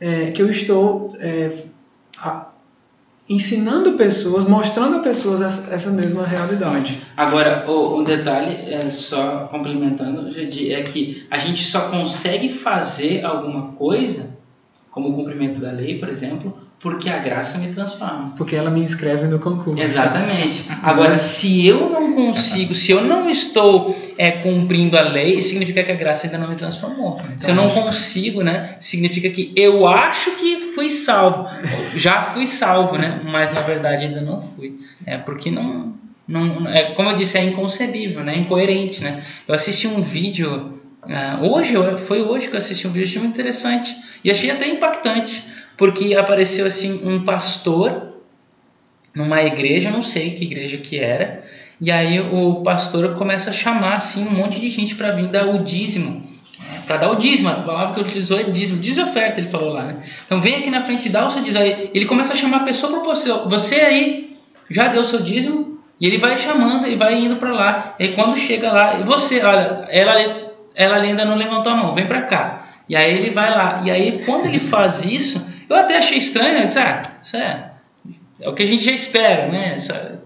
é, 0.00 0.30
que 0.30 0.40
eu 0.40 0.48
estou 0.50 1.08
é, 1.20 1.50
a- 2.18 2.46
ensinando 3.28 3.92
pessoas, 3.92 4.44
mostrando 4.46 4.96
a 4.96 5.00
pessoas 5.00 5.42
essa, 5.42 5.74
essa 5.74 5.90
mesma 5.90 6.24
realidade. 6.24 6.98
Agora, 7.14 7.70
o- 7.70 7.98
detalhe, 8.02 8.72
é 8.72 8.88
só 8.88 9.46
complementando, 9.50 10.28
é 10.72 10.82
que 10.82 11.26
a 11.30 11.36
gente 11.36 11.62
só 11.64 11.90
consegue 11.90 12.48
fazer 12.48 13.24
alguma 13.24 13.72
coisa, 13.72 14.36
como 14.90 15.10
o 15.10 15.14
cumprimento 15.14 15.60
da 15.60 15.70
lei, 15.70 15.98
por 15.98 16.08
exemplo, 16.08 16.56
porque 16.80 17.10
a 17.10 17.18
graça 17.18 17.58
me 17.58 17.72
transforma. 17.72 18.34
Porque 18.36 18.54
ela 18.54 18.70
me 18.70 18.80
inscreve 18.80 19.26
no 19.26 19.40
concurso. 19.40 19.82
Exatamente. 19.82 20.64
Agora, 20.80 21.18
se 21.18 21.66
eu 21.66 21.90
não 21.90 22.12
consigo, 22.12 22.72
se 22.72 22.92
eu 22.92 23.02
não 23.02 23.28
estou 23.28 23.96
é, 24.16 24.30
cumprindo 24.30 24.96
a 24.96 25.02
lei, 25.02 25.42
significa 25.42 25.82
que 25.82 25.90
a 25.90 25.96
graça 25.96 26.26
ainda 26.26 26.38
não 26.38 26.48
me 26.48 26.54
transformou. 26.54 27.20
Se 27.36 27.50
eu 27.50 27.56
não 27.56 27.68
consigo, 27.70 28.42
né, 28.42 28.76
significa 28.78 29.28
que 29.28 29.52
eu 29.56 29.88
acho 29.88 30.32
que 30.36 30.72
fui 30.74 30.88
salvo. 30.88 31.48
Já 31.96 32.22
fui 32.22 32.46
salvo, 32.46 32.96
né, 32.96 33.20
mas 33.24 33.52
na 33.52 33.60
verdade 33.62 34.04
ainda 34.04 34.20
não 34.20 34.40
fui. 34.40 34.78
É 35.04 35.18
porque 35.18 35.50
não, 35.50 35.94
não 36.28 36.68
é 36.68 36.92
como 36.94 37.10
eu 37.10 37.16
disse, 37.16 37.38
é 37.38 37.44
inconcebível, 37.44 38.22
né, 38.22 38.36
incoerente, 38.36 39.02
né. 39.02 39.20
Eu 39.48 39.54
assisti 39.54 39.88
um 39.88 40.00
vídeo 40.00 40.78
ah, 41.02 41.40
hoje, 41.42 41.74
foi 41.98 42.22
hoje 42.22 42.48
que 42.48 42.54
eu 42.54 42.58
assisti 42.58 42.86
um 42.86 42.90
vídeo 42.90 43.08
achei 43.08 43.20
muito 43.20 43.34
interessante 43.34 43.96
e 44.22 44.30
achei 44.30 44.50
até 44.50 44.68
impactante, 44.68 45.42
porque 45.78 46.14
apareceu 46.14 46.66
assim 46.66 47.00
um 47.08 47.20
pastor 47.20 48.18
numa 49.14 49.42
igreja, 49.42 49.90
não 49.90 50.02
sei 50.02 50.32
que 50.32 50.44
igreja 50.44 50.76
que 50.76 50.98
era, 50.98 51.42
e 51.80 51.90
aí 51.90 52.20
o 52.20 52.56
pastor 52.56 53.14
começa 53.14 53.50
a 53.50 53.52
chamar 53.52 53.94
assim 53.94 54.26
um 54.26 54.30
monte 54.30 54.60
de 54.60 54.68
gente 54.68 54.94
para 54.96 55.12
vir 55.12 55.28
dar 55.28 55.46
o 55.46 55.60
dízimo. 55.62 56.28
Para 56.86 56.96
dar 56.96 57.10
o 57.12 57.16
dízimo, 57.16 57.48
a 57.48 57.54
palavra 57.54 57.94
que 57.94 58.00
utilizou 58.00 58.38
é 58.40 58.42
dízimo, 58.44 58.82
e 58.82 59.00
oferta, 59.00 59.40
ele 59.40 59.48
falou 59.48 59.72
lá, 59.72 59.84
né? 59.84 59.96
Então 60.26 60.40
vem 60.40 60.56
aqui 60.56 60.70
na 60.70 60.80
frente 60.80 61.06
e 61.06 61.08
dá 61.10 61.24
o 61.24 61.30
seu 61.30 61.42
dízimo. 61.42 61.62
Aí 61.62 61.90
ele 61.94 62.04
começa 62.04 62.32
a 62.32 62.36
chamar 62.36 62.58
a 62.58 62.64
pessoa 62.64 62.92
para 62.92 63.02
você, 63.02 63.32
você 63.46 63.76
aí 63.76 64.36
já 64.68 64.88
deu 64.88 65.02
o 65.02 65.04
seu 65.04 65.20
dízimo, 65.20 65.78
e 66.00 66.06
ele 66.06 66.18
vai 66.18 66.36
chamando 66.36 66.86
e 66.86 66.96
vai 66.96 67.14
indo 67.14 67.36
para 67.36 67.52
lá. 67.52 67.94
E 67.98 68.08
quando 68.08 68.36
chega 68.36 68.72
lá, 68.72 68.98
e 68.98 69.04
você, 69.04 69.40
olha, 69.40 69.86
ela, 69.88 70.14
ela 70.74 70.96
ainda 70.96 71.24
não 71.24 71.36
levantou 71.36 71.72
a 71.72 71.76
mão, 71.76 71.94
vem 71.94 72.06
para 72.06 72.22
cá. 72.22 72.64
E 72.88 72.96
aí 72.96 73.18
ele 73.18 73.30
vai 73.30 73.50
lá. 73.50 73.82
E 73.84 73.90
aí 73.90 74.22
quando 74.24 74.46
ele 74.46 74.58
faz 74.58 75.04
isso, 75.04 75.46
eu 75.68 75.76
até 75.76 75.96
achei 75.98 76.18
estranho, 76.18 76.54
né? 76.54 76.62
eu 76.62 76.66
disse, 76.66 76.78
ah, 76.78 77.02
isso 77.22 77.36
é, 77.36 77.72
é 78.40 78.48
o 78.48 78.54
que 78.54 78.62
a 78.62 78.66
gente 78.66 78.82
já 78.84 78.92
espera, 78.92 79.48
né? 79.48 79.74
Essa 79.74 80.22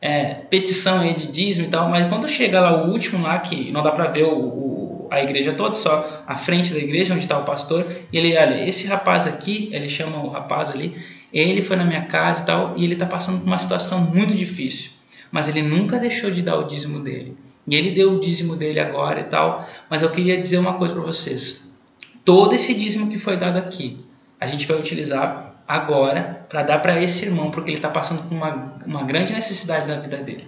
é, 0.00 0.34
petição 0.50 1.00
aí 1.00 1.14
de 1.14 1.26
dízimo 1.28 1.66
e 1.66 1.70
tal, 1.70 1.88
mas 1.88 2.08
quando 2.08 2.28
chega 2.28 2.60
lá 2.60 2.82
o 2.84 2.90
último 2.90 3.22
lá, 3.22 3.38
que 3.38 3.70
não 3.72 3.82
dá 3.82 3.90
para 3.90 4.06
ver 4.08 4.24
o, 4.24 4.38
o- 4.38 5.08
a 5.10 5.22
igreja 5.22 5.52
toda, 5.52 5.74
só 5.74 6.24
a 6.26 6.34
frente 6.34 6.72
da 6.72 6.78
igreja 6.78 7.14
onde 7.14 7.22
está 7.22 7.38
o 7.38 7.44
pastor, 7.44 7.86
e 8.12 8.18
ele, 8.18 8.36
olha, 8.36 8.66
esse 8.68 8.86
rapaz 8.86 9.26
aqui, 9.26 9.68
ele 9.72 9.88
chama 9.88 10.18
o 10.18 10.28
rapaz 10.28 10.70
ali, 10.70 10.96
ele 11.32 11.62
foi 11.62 11.76
na 11.76 11.84
minha 11.84 12.02
casa 12.06 12.42
e 12.42 12.46
tal, 12.46 12.74
e 12.76 12.84
ele 12.84 12.94
está 12.94 13.06
passando 13.06 13.38
por 13.40 13.46
uma 13.46 13.58
situação 13.58 14.00
muito 14.00 14.34
difícil, 14.34 14.90
mas 15.30 15.48
ele 15.48 15.62
nunca 15.62 15.98
deixou 15.98 16.30
de 16.30 16.42
dar 16.42 16.56
o 16.58 16.64
dízimo 16.64 17.00
dele. 17.00 17.36
E 17.66 17.74
ele 17.76 17.92
deu 17.92 18.12
o 18.12 18.20
dízimo 18.20 18.56
dele 18.56 18.78
agora 18.80 19.20
e 19.20 19.24
tal, 19.24 19.66
mas 19.88 20.02
eu 20.02 20.10
queria 20.10 20.36
dizer 20.36 20.58
uma 20.58 20.74
coisa 20.74 20.92
para 20.94 21.02
vocês. 21.02 21.70
Todo 22.24 22.54
esse 22.54 22.74
dízimo 22.74 23.08
que 23.08 23.18
foi 23.18 23.36
dado 23.36 23.56
aqui, 23.58 23.96
a 24.40 24.46
gente 24.46 24.66
vai 24.66 24.78
utilizar 24.78 25.54
agora 25.66 26.46
para 26.48 26.62
dar 26.62 26.78
para 26.78 27.02
esse 27.02 27.26
irmão, 27.26 27.50
porque 27.50 27.70
ele 27.70 27.78
está 27.78 27.88
passando 27.88 28.28
por 28.28 28.34
uma, 28.34 28.76
uma 28.86 29.02
grande 29.04 29.32
necessidade 29.32 29.88
na 29.88 29.98
vida 29.98 30.18
dele. 30.18 30.46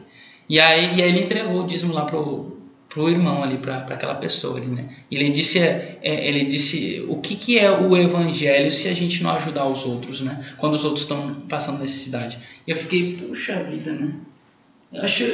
E 0.49 0.61
aí, 0.61 0.97
e 0.97 1.03
aí 1.03 1.09
ele 1.09 1.25
entregou 1.25 1.65
o 1.65 1.67
dízimo 1.67 1.93
lá 1.93 2.05
pro, 2.05 2.57
pro 2.89 3.09
irmão 3.11 3.43
ali, 3.43 3.59
para 3.59 3.79
aquela 3.79 4.15
pessoa 4.15 4.59
ali, 4.59 4.69
né? 4.69 4.89
Ele 5.11 5.29
disse, 5.31 5.59
é, 5.59 5.99
é, 6.03 6.29
ele 6.29 6.45
disse 6.45 7.05
o 7.09 7.21
que, 7.21 7.35
que 7.35 7.59
é 7.59 7.71
o 7.71 7.97
evangelho 7.97 8.71
se 8.71 8.89
a 8.89 8.95
gente 8.95 9.23
não 9.23 9.31
ajudar 9.33 9.67
os 9.67 9.85
outros, 9.85 10.21
né? 10.21 10.45
Quando 10.57 10.75
os 10.75 10.85
outros 10.85 11.03
estão 11.03 11.35
passando 11.49 11.81
necessidade. 11.81 12.39
E 12.67 12.71
eu 12.71 12.77
fiquei, 12.77 13.17
puxa 13.17 13.63
vida, 13.65 13.93
né? 13.93 14.13
Eu 14.93 15.03
acho, 15.03 15.25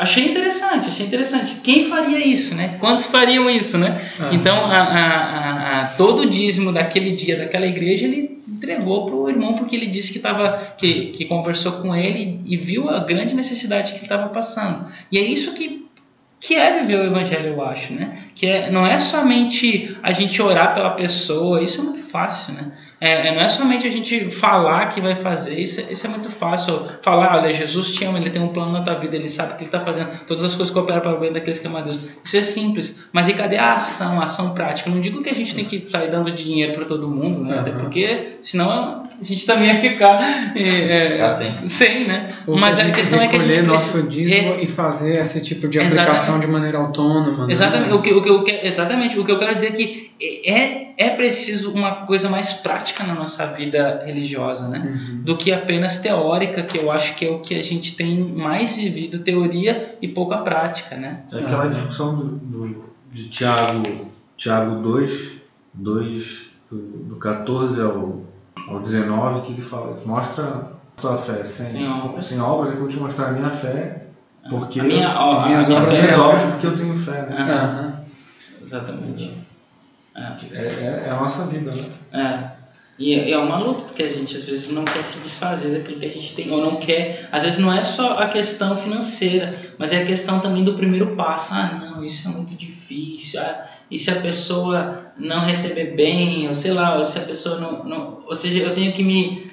Achei 0.00 0.30
interessante, 0.30 0.88
achei 0.88 1.04
interessante. 1.04 1.56
Quem 1.56 1.84
faria 1.84 2.26
isso, 2.26 2.54
né? 2.54 2.78
Quantos 2.80 3.04
fariam 3.04 3.50
isso, 3.50 3.76
né? 3.76 4.00
Ah. 4.18 4.30
Então, 4.32 4.64
a, 4.64 4.78
a, 4.78 5.82
a, 5.82 5.86
todo 5.88 6.22
o 6.22 6.26
dízimo 6.26 6.72
daquele 6.72 7.12
dia, 7.12 7.36
daquela 7.36 7.66
igreja, 7.66 8.06
ele 8.06 8.40
entregou 8.48 9.04
para 9.04 9.14
o 9.14 9.28
irmão 9.28 9.54
porque 9.54 9.76
ele 9.76 9.86
disse 9.86 10.10
que, 10.10 10.18
tava, 10.18 10.56
que, 10.78 11.08
que 11.08 11.26
conversou 11.26 11.72
com 11.72 11.94
ele 11.94 12.38
e 12.46 12.56
viu 12.56 12.88
a 12.88 13.00
grande 13.00 13.34
necessidade 13.34 13.92
que 13.92 13.98
ele 13.98 14.04
estava 14.04 14.30
passando. 14.30 14.86
E 15.12 15.18
é 15.18 15.22
isso 15.22 15.52
que, 15.52 15.86
que 16.40 16.54
é 16.54 16.80
viver 16.80 17.00
o 17.00 17.04
evangelho, 17.04 17.48
eu 17.48 17.62
acho, 17.62 17.92
né? 17.92 18.16
Que 18.34 18.46
é, 18.46 18.70
não 18.70 18.86
é 18.86 18.96
somente 18.96 19.94
a 20.02 20.12
gente 20.12 20.40
orar 20.40 20.72
pela 20.72 20.92
pessoa, 20.92 21.62
isso 21.62 21.78
é 21.82 21.84
muito 21.84 22.00
fácil, 22.00 22.54
né? 22.54 22.72
É, 23.00 23.28
é- 23.28 23.34
não 23.34 23.40
é 23.40 23.48
somente 23.48 23.86
a 23.86 23.90
gente 23.90 24.28
falar 24.28 24.86
que 24.90 25.00
vai 25.00 25.14
fazer, 25.14 25.58
isso, 25.58 25.80
é- 25.80 25.92
isso 25.92 26.06
é 26.06 26.10
muito 26.10 26.28
fácil. 26.28 26.82
Falar, 27.00 27.38
olha, 27.38 27.50
Jesus 27.52 27.92
te 27.92 28.04
ama, 28.04 28.18
ele 28.18 28.28
tem 28.30 28.42
um 28.42 28.48
plano 28.48 28.72
na 28.72 28.82
tua 28.82 28.94
vida, 28.94 29.16
ele 29.16 29.28
sabe 29.28 29.52
o 29.52 29.56
que 29.56 29.62
ele 29.62 29.68
está 29.68 29.80
fazendo, 29.80 30.08
todas 30.26 30.44
as 30.44 30.54
coisas 30.54 30.72
cooperam 30.74 31.00
para 31.00 31.14
o 31.14 31.18
bem 31.18 31.32
daqueles 31.32 31.58
que 31.58 31.66
amam 31.66 31.80
a 31.80 31.84
Deus. 31.84 31.98
Isso 32.22 32.36
é 32.36 32.42
simples, 32.42 33.04
mas 33.12 33.26
e 33.28 33.32
cadê 33.32 33.56
a 33.56 33.74
ação, 33.74 34.20
a 34.20 34.24
ação 34.24 34.52
prática? 34.52 34.88
Eu 34.90 34.94
não 34.94 35.00
digo 35.00 35.22
que 35.22 35.30
a 35.30 35.34
gente 35.34 35.54
tem 35.54 35.64
que 35.64 35.90
sair 35.90 36.10
dando 36.10 36.30
dinheiro 36.30 36.72
para 36.74 36.84
todo 36.84 37.08
mundo, 37.08 37.42
né? 37.44 37.60
Até 37.60 37.70
porque 37.70 38.36
senão 38.42 39.02
a 39.20 39.24
gente 39.24 39.46
também 39.46 39.68
ia 39.68 39.80
ficar 39.80 40.20
é, 40.54 41.18
é, 41.18 41.28
sem. 41.68 42.06
né? 42.06 42.28
Ou 42.46 42.58
Mas 42.58 42.78
a 42.78 42.82
a 42.82 42.84
gente 42.84 42.94
questão 42.96 43.20
é 43.20 43.28
que 43.28 43.36
a 43.36 43.38
gente 43.38 43.50
recolher 43.50 43.68
precisa- 43.70 43.96
nosso 43.96 44.08
dízimo 44.10 44.52
é- 44.54 44.62
e 44.62 44.66
fazer 44.66 45.16
esse 45.20 45.40
tipo 45.42 45.68
de 45.68 45.78
Exatamente. 45.78 46.00
aplicação 46.00 46.38
de 46.40 46.46
maneira 46.46 46.76
autônoma. 46.78 47.46
né? 47.46 47.52
Exatamente. 47.52 47.92
O 47.94 48.02
que, 48.02 48.12
o 48.12 48.22
que 48.22 48.28
eu 48.28 48.44
quero, 48.44 48.66
exatamente. 48.66 49.18
O 49.18 49.24
que 49.24 49.32
eu 49.32 49.38
quero 49.38 49.54
dizer 49.54 49.68
é 49.68 49.70
que 49.70 50.10
é, 50.44 50.90
é 50.98 51.10
preciso 51.10 51.72
uma 51.72 52.04
coisa 52.06 52.28
mais 52.28 52.52
prática 52.52 52.89
na 52.98 53.14
nossa 53.14 53.46
vida 53.46 54.02
religiosa, 54.04 54.68
né? 54.68 54.80
Uhum. 54.84 55.22
Do 55.22 55.36
que 55.36 55.52
apenas 55.52 55.98
teórica, 55.98 56.62
que 56.62 56.78
eu 56.78 56.90
acho 56.90 57.14
que 57.16 57.24
é 57.26 57.30
o 57.30 57.40
que 57.40 57.54
a 57.54 57.62
gente 57.62 57.96
tem 57.96 58.18
mais 58.18 58.76
vivido, 58.76 59.20
teoria 59.20 59.96
e 60.02 60.08
pouca 60.08 60.38
prática, 60.38 60.96
né? 60.96 61.22
É 61.32 61.38
aquela 61.38 61.68
discussão 61.68 62.16
do, 62.16 62.24
do- 62.36 62.90
de 63.12 63.28
Tiago, 63.28 63.82
Tiago 64.36 64.76
2, 64.82 65.32
2 65.74 66.50
do, 66.70 66.76
do 66.78 67.16
14 67.16 67.80
ao, 67.80 68.20
ao 68.68 68.80
19, 68.80 69.40
que 69.42 69.52
ele 69.52 69.62
fala, 69.62 69.98
mostra 70.06 70.44
a 70.96 71.00
tua 71.00 71.16
fé 71.16 71.42
sem, 71.42 71.66
Sem 71.66 71.88
obras. 71.88 72.26
sem 72.26 72.40
obras, 72.40 72.72
eu 72.74 72.80
vou 72.80 72.88
te 72.88 72.98
mostrar 72.98 73.28
a 73.28 73.32
minha 73.32 73.50
fé, 73.50 74.06
porque 74.48 74.80
a 74.80 74.84
minha, 74.84 75.08
ó, 75.18 75.40
a 75.42 75.46
minhas 75.48 75.68
minha 75.68 75.80
obras 75.80 75.94
as 75.94 76.00
fé- 76.00 76.06
minhas 76.06 76.20
obras 76.20 76.42
porque 76.44 76.66
eu 76.66 76.76
tenho 76.76 76.96
fé, 76.98 77.22
né? 77.22 77.36
Ah, 77.38 77.52
Aham. 77.52 78.00
Exatamente. 78.62 79.32
É. 80.14 80.20
É, 80.52 80.62
é, 80.62 81.04
é 81.06 81.10
a 81.10 81.20
nossa 81.20 81.46
vida, 81.46 81.70
né? 81.72 81.84
É. 82.12 82.59
E 83.00 83.14
é 83.14 83.30
é 83.30 83.38
uma 83.38 83.56
luta, 83.56 83.84
porque 83.84 84.02
a 84.02 84.08
gente 84.08 84.36
às 84.36 84.44
vezes 84.44 84.68
não 84.68 84.84
quer 84.84 85.02
se 85.06 85.18
desfazer 85.20 85.70
daquilo 85.70 85.98
que 85.98 86.04
a 86.04 86.10
gente 86.10 86.34
tem, 86.34 86.50
ou 86.50 86.62
não 86.62 86.76
quer. 86.76 87.30
Às 87.32 87.44
vezes 87.44 87.58
não 87.58 87.72
é 87.72 87.82
só 87.82 88.18
a 88.18 88.28
questão 88.28 88.76
financeira, 88.76 89.54
mas 89.78 89.90
é 89.90 90.02
a 90.02 90.04
questão 90.04 90.38
também 90.38 90.62
do 90.62 90.74
primeiro 90.74 91.16
passo. 91.16 91.54
Ah, 91.54 91.94
não, 91.96 92.04
isso 92.04 92.28
é 92.28 92.30
muito 92.30 92.54
difícil. 92.54 93.40
Ah, 93.40 93.64
e 93.90 93.96
se 93.96 94.10
a 94.10 94.20
pessoa 94.20 95.12
não 95.16 95.40
receber 95.40 95.96
bem, 95.96 96.46
ou 96.46 96.52
sei 96.52 96.72
lá, 96.72 96.98
ou 96.98 97.02
se 97.02 97.16
a 97.18 97.22
pessoa 97.22 97.58
não. 97.58 97.84
não 97.84 98.22
ou 98.26 98.34
seja, 98.34 98.58
eu 98.58 98.74
tenho 98.74 98.92
que 98.92 99.02
me. 99.02 99.50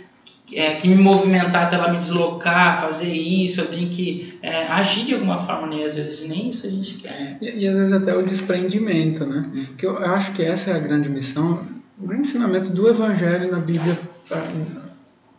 é, 0.53 0.75
que 0.75 0.89
me 0.89 0.95
movimentar 0.95 1.67
até 1.67 1.77
ela 1.77 1.89
me 1.89 1.97
deslocar, 1.97 2.81
fazer 2.81 3.13
isso, 3.13 3.61
eu 3.61 3.67
tenho 3.67 3.87
que 3.87 4.37
é, 4.41 4.63
agir 4.67 5.05
de 5.05 5.13
alguma 5.13 5.37
forma, 5.37 5.67
né? 5.67 5.85
Às 5.85 5.95
vezes 5.95 6.27
nem 6.27 6.49
isso 6.49 6.67
a 6.67 6.69
gente 6.69 6.95
quer. 6.95 7.37
E, 7.41 7.63
e 7.63 7.67
às 7.69 7.77
vezes 7.77 7.93
até 7.93 8.13
o 8.13 8.25
desprendimento, 8.25 9.25
né? 9.25 9.41
Hum. 9.55 9.65
Que 9.77 9.85
eu, 9.85 9.93
eu 9.93 10.11
acho 10.11 10.33
que 10.33 10.43
essa 10.43 10.71
é 10.71 10.75
a 10.75 10.79
grande 10.79 11.07
missão, 11.07 11.76
o 11.99 12.07
grande 12.07 12.29
ensinamento 12.29 12.69
do 12.71 12.87
Evangelho 12.89 13.51
na 13.51 13.59
Bíblia 13.59 13.97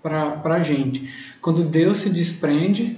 para 0.03 0.55
a 0.55 0.63
gente. 0.63 1.09
Quando 1.41 1.63
Deus 1.65 1.99
se 1.99 2.11
desprende 2.11 2.97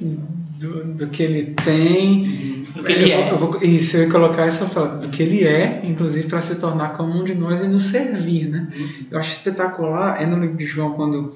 do, 0.58 0.84
do 0.84 1.06
que 1.08 1.22
Ele 1.22 1.54
tem, 1.64 2.62
Do 2.74 2.82
que 2.82 2.92
ele 2.92 3.12
eu, 3.12 3.18
é. 3.18 3.30
eu 3.32 3.38
vou, 3.38 3.62
isso, 3.62 3.96
eu 3.96 4.04
ia 4.04 4.11
colocar 4.11 4.46
essa 4.46 4.66
frase, 4.66 5.06
do 5.06 5.11
que 5.11 5.22
Ele 5.22 5.44
é, 5.46 5.80
inclusive 5.84 6.28
para 6.28 6.40
se 6.40 6.54
tornar 6.56 6.90
como 6.94 7.18
um 7.18 7.24
de 7.24 7.34
nós 7.34 7.61
e 7.62 7.66
nos 7.68 7.84
servir, 7.86 8.48
né? 8.48 8.68
Eu 9.11 9.18
acho 9.18 9.30
espetacular, 9.32 10.20
é 10.22 10.26
no 10.26 10.38
livro 10.38 10.56
de 10.56 10.66
João, 10.66 10.92
quando, 10.92 11.34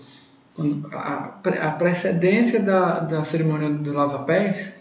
quando 0.55 0.87
a, 0.93 1.39
a 1.63 1.71
precedência 1.73 2.61
da, 2.61 3.01
da 3.01 3.25
cerimônia 3.25 3.69
do 3.71 3.93
lava-pés, 3.93 4.77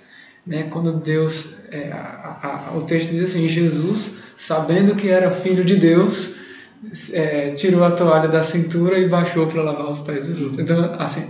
né, 0.45 0.63
quando 0.63 0.91
Deus, 0.93 1.55
é, 1.71 1.91
a- 1.91 2.67
a- 2.73 2.77
o 2.77 2.81
texto 2.81 3.11
diz 3.11 3.23
assim, 3.25 3.47
Jesus, 3.47 4.15
sabendo 4.37 4.93
que 4.95 5.07
era 5.09 5.31
filho 5.31 5.63
de 5.63 5.75
Deus, 5.77 6.35
é, 7.11 7.51
tirou 7.51 7.84
a 7.84 7.91
toalha 7.91 8.27
da 8.27 8.43
cintura 8.43 8.97
e 8.97 9.07
baixou 9.07 9.47
para 9.47 9.61
lavar 9.61 9.89
os 9.89 9.99
pés 9.99 10.27
dos 10.27 10.41
outros. 10.41 10.59
Então, 10.59 10.95
assim, 10.99 11.27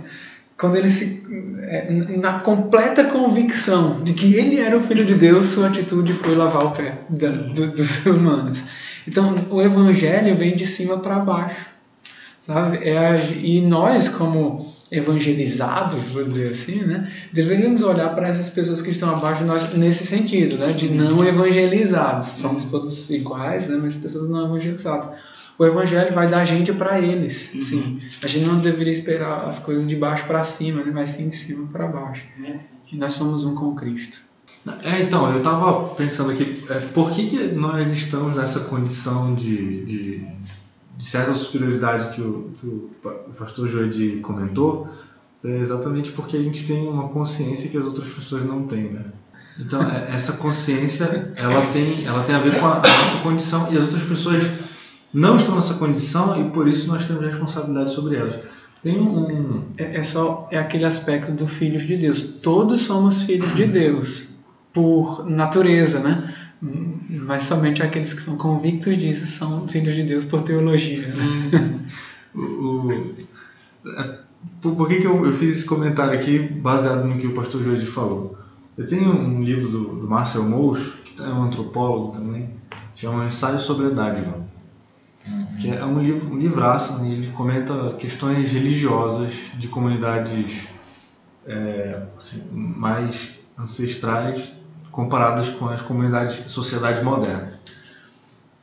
quando 0.56 0.76
ele 0.76 0.88
se 0.88 1.22
é, 1.62 1.90
na 2.16 2.40
completa 2.40 3.04
convicção 3.04 4.02
de 4.02 4.12
que 4.12 4.34
ele 4.34 4.58
era 4.58 4.76
o 4.76 4.82
filho 4.82 5.04
de 5.04 5.14
Deus, 5.14 5.46
sua 5.46 5.68
atitude 5.68 6.12
foi 6.12 6.34
lavar 6.34 6.66
o 6.66 6.70
pé 6.70 6.98
da, 7.08 7.30
do, 7.30 7.68
dos 7.68 8.04
humanos. 8.06 8.62
Então, 9.06 9.46
o 9.50 9.60
evangelho 9.60 10.34
vem 10.34 10.56
de 10.56 10.66
cima 10.66 10.98
para 10.98 11.18
baixo, 11.18 11.66
sabe? 12.46 12.78
É, 12.78 13.14
e 13.42 13.60
nós, 13.60 14.08
como 14.08 14.74
evangelizados, 14.90 16.08
vou 16.10 16.22
dizer 16.22 16.52
assim, 16.52 16.82
né, 16.82 17.10
deveríamos 17.32 17.82
olhar 17.82 18.14
para 18.14 18.28
essas 18.28 18.48
pessoas 18.50 18.80
que 18.80 18.90
estão 18.90 19.10
abaixo 19.10 19.40
de 19.40 19.46
nós 19.46 19.74
nesse 19.74 20.06
sentido, 20.06 20.56
né, 20.56 20.68
de 20.68 20.88
não 20.88 21.24
evangelizados. 21.24 22.28
Somos 22.28 22.66
todos 22.66 23.10
iguais, 23.10 23.66
né, 23.66 23.78
mas 23.82 23.96
pessoas 23.96 24.28
não 24.28 24.46
evangelizadas 24.46 25.08
o 25.58 25.64
evangelho 25.64 26.12
vai 26.12 26.28
dar 26.28 26.44
gente 26.44 26.72
para 26.72 27.00
eles. 27.00 27.52
Uhum. 27.54 27.60
Sim. 27.60 28.00
A 28.22 28.26
gente 28.26 28.46
não 28.46 28.58
deveria 28.58 28.92
esperar 28.92 29.46
as 29.46 29.58
coisas 29.58 29.86
de 29.86 29.96
baixo 29.96 30.26
para 30.26 30.42
cima, 30.42 30.82
né? 30.82 30.90
mas 30.92 31.10
sim 31.10 31.28
de 31.28 31.36
cima 31.36 31.66
para 31.66 31.86
baixo. 31.86 32.24
É. 32.44 32.58
E 32.90 32.96
nós 32.96 33.14
somos 33.14 33.44
um 33.44 33.54
com 33.54 33.74
Cristo. 33.74 34.18
É, 34.82 35.02
então, 35.02 35.30
eu 35.30 35.38
estava 35.38 35.94
pensando 35.94 36.32
aqui, 36.32 36.64
é, 36.70 36.80
por 36.94 37.10
que, 37.10 37.28
que 37.28 37.52
nós 37.52 37.92
estamos 37.92 38.34
nessa 38.34 38.60
condição 38.60 39.34
de, 39.34 39.84
de, 39.84 40.26
de 40.96 41.04
certa 41.04 41.34
superioridade 41.34 42.14
que 42.14 42.22
o, 42.22 42.50
que 42.58 42.66
o 42.66 42.90
pastor 43.38 43.68
Joedi 43.68 44.20
comentou? 44.22 44.88
É 45.44 45.58
exatamente 45.58 46.12
porque 46.12 46.38
a 46.38 46.42
gente 46.42 46.66
tem 46.66 46.88
uma 46.88 47.08
consciência 47.08 47.68
que 47.68 47.76
as 47.76 47.84
outras 47.84 48.08
pessoas 48.08 48.46
não 48.46 48.66
têm, 48.66 48.84
né? 48.84 49.04
Então, 49.60 49.82
é, 49.82 50.08
essa 50.10 50.32
consciência, 50.32 51.32
ela 51.36 51.60
tem, 51.66 52.04
ela 52.06 52.24
tem 52.24 52.34
a 52.34 52.38
ver 52.38 52.58
com 52.58 52.66
a, 52.66 52.78
a 52.78 52.80
nossa 52.80 53.18
condição 53.22 53.70
e 53.70 53.76
as 53.76 53.84
outras 53.84 54.02
pessoas 54.02 54.42
não 55.14 55.36
estão 55.36 55.54
nessa 55.54 55.74
condição 55.74 56.44
e 56.44 56.50
por 56.50 56.66
isso 56.66 56.88
nós 56.88 57.06
temos 57.06 57.24
responsabilidade 57.24 57.92
sobre 57.92 58.16
elas. 58.16 58.36
Tem 58.82 58.98
um. 58.98 59.62
É, 59.78 59.96
é 59.96 60.02
só 60.02 60.48
é 60.50 60.58
aquele 60.58 60.84
aspecto 60.84 61.32
do 61.32 61.46
filhos 61.46 61.84
de 61.84 61.96
Deus. 61.96 62.20
Todos 62.42 62.82
somos 62.82 63.22
filhos 63.22 63.54
de 63.54 63.64
Deus 63.64 64.34
por 64.72 65.24
natureza, 65.24 66.00
né? 66.00 66.34
Mas 67.08 67.44
somente 67.44 67.82
aqueles 67.82 68.12
que 68.12 68.20
são 68.20 68.36
convictos 68.36 68.98
disso 68.98 69.24
são 69.26 69.68
filhos 69.68 69.94
de 69.94 70.02
Deus 70.02 70.24
por 70.24 70.42
teologia. 70.42 71.06
Né? 71.06 71.80
o, 72.34 72.40
o, 72.40 72.92
é, 73.86 74.18
por, 74.60 74.74
por, 74.74 74.88
que, 74.88 74.96
que 74.96 75.06
eu, 75.06 75.24
eu, 75.24 75.34
fiz 75.34 75.56
esse 75.56 75.66
comentário 75.66 76.18
aqui 76.18 76.38
baseado 76.38 77.04
no 77.04 77.16
que 77.18 77.26
o 77.26 77.34
pastor 77.34 77.62
Jorge 77.62 77.86
falou? 77.86 78.36
Eu 78.76 78.86
tenho 78.86 79.10
um 79.10 79.42
livro 79.42 79.68
do, 79.68 79.84
do 80.00 80.08
Marcel 80.08 80.42
Mouch, 80.42 80.92
que 81.04 81.22
é 81.22 81.26
um 81.26 81.44
antropólogo 81.44 82.16
também, 82.18 82.50
chama 82.96 83.26
Ensaio 83.26 83.60
sobre 83.60 83.86
a 83.86 83.90
Dádiva. 83.90 84.53
Que 85.58 85.70
é 85.70 85.84
um 85.84 86.02
livro, 86.02 86.34
um 86.34 86.38
livraço, 86.38 86.98
né? 86.98 87.10
ele 87.10 87.30
comenta 87.30 87.94
questões 87.94 88.52
religiosas 88.52 89.32
de 89.54 89.68
comunidades 89.68 90.68
é, 91.46 92.02
assim, 92.18 92.42
mais 92.52 93.30
ancestrais 93.58 94.52
comparadas 94.90 95.48
com 95.48 95.68
as 95.68 95.80
comunidades, 95.80 96.52
sociedades 96.52 97.02
modernas. 97.02 97.54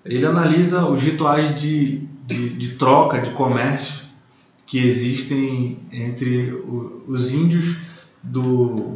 Ele 0.05 0.25
analisa 0.25 0.85
os 0.85 1.01
rituais 1.01 1.59
de, 1.59 2.07
de, 2.25 2.49
de 2.49 2.69
troca, 2.75 3.19
de 3.19 3.31
comércio 3.31 4.05
que 4.65 4.79
existem 4.79 5.79
entre 5.91 6.53
o, 6.53 7.03
os 7.07 7.33
índios 7.33 7.77
do, 8.23 8.95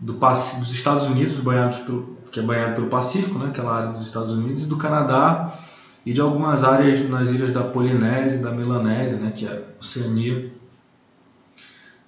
do, 0.00 0.14
dos 0.14 0.72
Estados 0.72 1.06
Unidos, 1.06 1.38
banhados 1.38 1.78
pelo, 1.78 2.16
que 2.32 2.40
é 2.40 2.42
banhado 2.42 2.74
pelo 2.74 2.88
Pacífico, 2.88 3.38
né, 3.38 3.46
aquela 3.50 3.76
área 3.76 3.92
dos 3.92 4.02
Estados 4.02 4.32
Unidos, 4.32 4.64
e 4.64 4.66
do 4.66 4.76
Canadá 4.76 5.65
e 6.06 6.12
de 6.12 6.20
algumas 6.20 6.62
áreas 6.62 7.06
nas 7.10 7.30
ilhas 7.30 7.52
da 7.52 7.64
Polinésia 7.64 8.38
e 8.38 8.42
da 8.42 8.52
Melanésia, 8.52 9.18
né, 9.18 9.32
que 9.34 9.44
é 9.44 9.64
Oceania. 9.80 10.52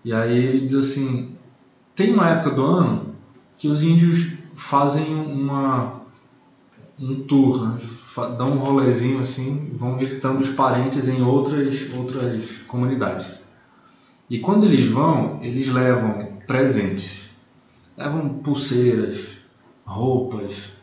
E 0.05 0.14
aí 0.14 0.38
ele 0.38 0.61
diz 0.61 0.74
assim, 0.74 1.32
tem 1.96 2.14
uma 2.14 2.30
época 2.30 2.53
do 2.53 2.62
ano 2.62 3.16
que 3.59 3.66
os 3.66 3.82
índios 3.82 4.34
fazem 4.55 5.12
uma, 5.12 6.01
um 6.96 7.22
tour, 7.22 7.68
né, 7.68 7.78
dão 8.38 8.53
um 8.53 8.59
rolezinho 8.59 9.20
assim, 9.20 9.68
vão 9.74 9.96
visitando 9.96 10.40
os 10.42 10.51
parentes 10.51 11.09
em 11.09 11.20
outras, 11.20 11.88
outras 11.96 12.59
comunidades. 12.68 13.28
E 14.30 14.38
quando 14.38 14.64
eles 14.66 14.86
vão, 14.86 15.40
eles 15.42 15.68
levam 15.68 16.38
presentes. 16.46 17.30
Levam 17.96 18.28
pulseiras, 18.28 19.24
roupas, 19.84 20.77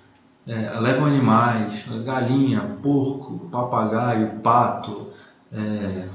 é, 0.47 0.79
levam 0.79 1.07
animais, 1.07 1.85
galinha, 2.03 2.77
porco, 2.81 3.49
papagaio, 3.51 4.39
pato, 4.43 5.07
é, 5.51 6.05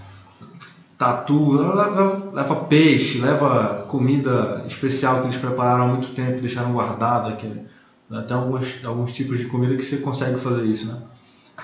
tatu, 0.97 1.53
leva, 1.53 2.31
leva, 2.33 2.57
peixe, 2.65 3.19
leva 3.19 3.87
comida 3.89 4.63
especial 4.67 5.21
que 5.21 5.29
eles 5.29 5.37
prepararam 5.37 5.85
há 5.85 5.89
muito 5.89 6.15
tempo 6.15 6.41
deixaram 6.41 6.73
guardada, 6.73 7.37
que 7.37 7.47
é, 7.47 8.17
até 8.17 8.35
alguns, 8.35 8.85
alguns 8.85 9.13
tipos 9.13 9.39
de 9.39 9.47
comida 9.47 9.77
que 9.77 9.83
você 9.83 9.97
consegue 9.99 10.39
fazer 10.39 10.65
isso, 10.67 10.93
né? 10.93 10.99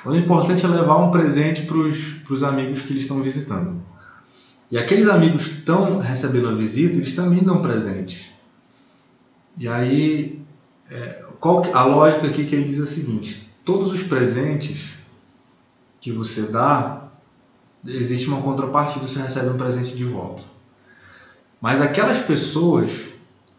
Então, 0.01 0.13
o 0.13 0.17
importante 0.17 0.65
é 0.65 0.69
levar 0.69 0.97
um 0.97 1.11
presente 1.11 1.63
para 1.63 1.77
os 1.77 2.45
amigos 2.45 2.83
que 2.83 2.93
eles 2.93 3.03
estão 3.03 3.23
visitando. 3.23 3.81
E 4.71 4.77
aqueles 4.77 5.09
amigos 5.09 5.47
que 5.47 5.59
estão 5.59 5.99
recebendo 5.99 6.49
a 6.49 6.55
visita, 6.55 6.97
eles 6.97 7.15
também 7.15 7.43
dão 7.43 7.63
presentes. 7.63 8.31
E 9.59 9.69
aí, 9.69 10.36
é, 10.91 11.25
qual 11.41 11.65
a 11.75 11.85
lógica 11.85 12.27
aqui 12.27 12.45
que 12.45 12.55
ele 12.55 12.65
diz 12.65 12.79
é 12.79 12.83
a 12.83 12.87
seguinte: 12.87 13.51
todos 13.65 13.93
os 13.93 14.03
presentes 14.03 14.95
que 16.01 16.13
você 16.13 16.43
dá, 16.43 17.09
existe 17.85 18.29
uma 18.29 18.43
contrapartida, 18.43 19.07
você 19.07 19.21
recebe 19.21 19.51
um 19.51 19.57
presente 19.57 19.97
de 19.97 20.05
volta. 20.05 20.45
Mas 21.61 21.81
aquelas 21.81 22.19
pessoas 22.19 22.93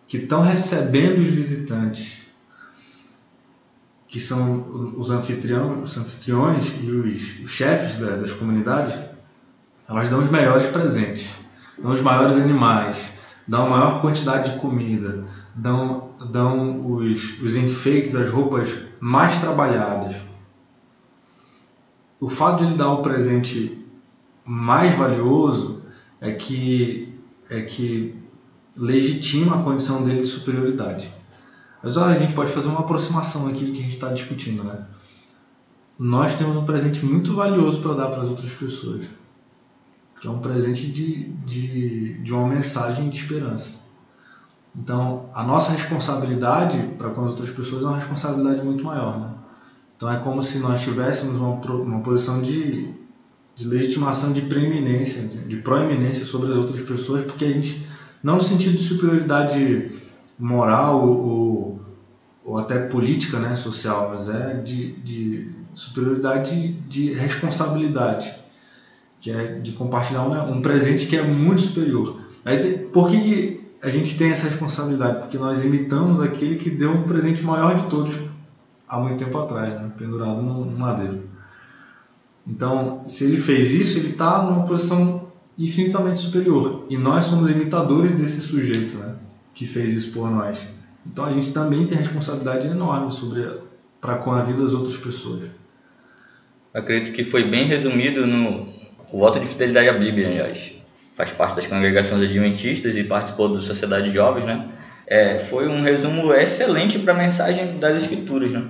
que 0.07 0.17
estão 0.17 0.41
recebendo 0.41 1.21
os 1.21 1.29
visitantes, 1.29 2.25
que 4.07 4.19
são 4.19 4.93
os 4.97 5.11
anfitriões, 5.11 5.91
os 5.91 5.97
anfitriões 5.97 6.75
e 6.81 6.89
os, 6.89 7.39
os 7.43 7.51
chefes 7.51 7.97
das 7.97 8.31
comunidades, 8.31 8.97
elas 9.87 10.09
dão 10.09 10.19
os 10.19 10.29
melhores 10.29 10.67
presentes, 10.67 11.29
dão 11.77 11.91
os 11.91 12.01
maiores 12.01 12.37
animais, 12.37 12.97
dão 13.45 13.65
a 13.65 13.69
maior 13.69 14.01
quantidade 14.01 14.53
de 14.53 14.59
comida, 14.59 15.25
dão, 15.57 16.11
dão 16.31 16.85
os, 16.85 17.41
os 17.41 17.55
enfeites, 17.57 18.15
as 18.15 18.29
roupas 18.29 18.77
mais 18.99 19.39
trabalhadas. 19.39 20.15
O 22.19 22.29
fato 22.29 22.59
de 22.59 22.65
ele 22.65 22.77
dar 22.77 22.91
o 22.91 23.01
presente 23.01 23.85
mais 24.45 24.93
valioso 24.95 25.83
é 26.21 26.31
que, 26.31 27.13
é 27.49 27.61
que 27.61 28.15
legitima 28.77 29.59
a 29.59 29.63
condição 29.63 30.05
dele 30.05 30.21
de 30.21 30.27
superioridade. 30.27 31.11
Mas 31.83 31.97
olha, 31.97 32.15
a 32.15 32.19
gente 32.19 32.33
pode 32.33 32.51
fazer 32.51 32.69
uma 32.69 32.79
aproximação 32.79 33.47
aqui 33.47 33.65
do 33.65 33.71
que 33.71 33.79
a 33.79 33.83
gente 33.83 33.93
está 33.93 34.09
discutindo, 34.09 34.63
né? 34.63 34.85
Nós 35.97 36.37
temos 36.37 36.55
um 36.55 36.65
presente 36.65 37.03
muito 37.03 37.35
valioso 37.35 37.81
para 37.81 37.95
dar 37.95 38.09
para 38.09 38.21
as 38.21 38.29
outras 38.29 38.51
pessoas, 38.51 39.07
que 40.19 40.27
é 40.27 40.29
um 40.29 40.39
presente 40.39 40.91
de, 40.91 41.29
de, 41.45 42.21
de 42.21 42.33
uma 42.33 42.47
mensagem 42.47 43.09
de 43.09 43.17
esperança. 43.17 43.86
Então, 44.77 45.29
a 45.33 45.43
nossa 45.43 45.71
responsabilidade 45.71 46.77
para 46.97 47.09
com 47.09 47.21
as 47.21 47.31
outras 47.31 47.49
pessoas 47.49 47.83
é 47.83 47.87
uma 47.87 47.97
responsabilidade 47.97 48.63
muito 48.63 48.83
maior. 48.85 49.19
Né? 49.19 49.29
Então, 49.95 50.11
é 50.11 50.17
como 50.17 50.43
se 50.43 50.59
nós 50.59 50.81
tivéssemos 50.81 51.35
uma, 51.35 51.49
uma 51.49 51.99
posição 52.01 52.41
de, 52.41 52.93
de 53.55 53.67
legitimação 53.67 54.31
de 54.31 54.41
preeminência, 54.41 55.23
de, 55.23 55.39
de 55.39 55.57
proeminência 55.57 56.23
sobre 56.25 56.51
as 56.51 56.57
outras 56.57 56.81
pessoas, 56.81 57.23
porque 57.23 57.45
a 57.45 57.51
gente, 57.51 57.87
não 58.21 58.35
no 58.35 58.41
sentido 58.41 58.77
de 58.77 58.83
superioridade 58.83 59.91
moral 60.37 61.03
ou, 61.07 61.81
ou 62.45 62.57
até 62.59 62.77
política, 62.77 63.39
né, 63.39 63.55
social, 63.55 64.11
mas 64.13 64.29
é 64.29 64.53
de, 64.53 64.91
de 64.97 65.49
superioridade 65.73 66.73
de 66.87 67.13
responsabilidade, 67.13 68.31
que 69.19 69.31
é 69.31 69.55
de 69.55 69.71
compartilhar 69.71 70.21
um, 70.21 70.57
um 70.57 70.61
presente 70.61 71.07
que 71.07 71.17
é 71.17 71.23
muito 71.23 71.61
superior. 71.61 72.21
Aí, 72.45 72.77
por 72.93 73.09
que, 73.09 73.19
que 73.19 73.56
a 73.81 73.89
gente 73.89 74.17
tem 74.17 74.31
essa 74.31 74.47
responsabilidade, 74.47 75.19
porque 75.19 75.37
nós 75.37 75.63
imitamos 75.63 76.21
aquele 76.21 76.55
que 76.55 76.69
deu 76.69 76.91
um 76.91 77.03
presente 77.03 77.43
maior 77.43 77.75
de 77.75 77.89
todos 77.89 78.17
há 78.87 78.99
muito 78.99 79.23
tempo 79.23 79.37
atrás, 79.37 79.73
né? 79.73 79.91
pendurado 79.97 80.41
no, 80.41 80.65
no 80.65 80.77
madeiro. 80.77 81.29
Então, 82.45 83.03
se 83.07 83.25
ele 83.25 83.37
fez 83.37 83.73
isso, 83.73 83.99
ele 83.99 84.09
está 84.09 84.41
numa 84.41 84.65
posição 84.65 85.27
infinitamente 85.57 86.19
superior. 86.19 86.85
E 86.89 86.97
nós 86.97 87.25
somos 87.25 87.51
imitadores 87.51 88.13
desse 88.13 88.41
sujeito 88.41 88.97
né? 88.97 89.15
que 89.53 89.65
fez 89.65 89.93
isso 89.93 90.11
por 90.11 90.29
nós. 90.29 90.59
Então, 91.05 91.25
a 91.25 91.33
gente 91.33 91.51
também 91.53 91.85
tem 91.85 91.97
responsabilidade 91.97 92.67
enorme 92.67 93.11
sobre 93.11 93.67
para 93.99 94.17
com 94.17 94.31
a 94.31 94.43
vida 94.43 94.61
das 94.61 94.73
outras 94.73 94.97
pessoas. 94.97 95.49
Acredito 96.73 97.13
que 97.13 97.23
foi 97.23 97.49
bem 97.49 97.65
resumido 97.65 98.25
no 98.25 98.67
voto 99.11 99.39
de 99.39 99.45
fidelidade 99.45 99.89
à 99.89 99.93
Bíblia, 99.93 100.27
aliás 100.27 100.76
faz 101.17 101.31
parte 101.31 101.55
das 101.55 101.65
congregações 101.65 102.21
adventistas 102.21 102.95
e 102.95 103.03
participou 103.03 103.51
da 103.51 103.59
Sociedade 103.59 104.09
de 104.09 104.13
Jovens, 104.13 104.45
né? 104.45 104.67
É, 105.07 105.39
foi 105.39 105.67
um 105.67 105.81
resumo 105.81 106.31
excelente 106.31 106.99
para 106.99 107.11
a 107.11 107.17
mensagem 107.17 107.79
das 107.79 107.95
Escrituras, 108.03 108.51
né? 108.51 108.63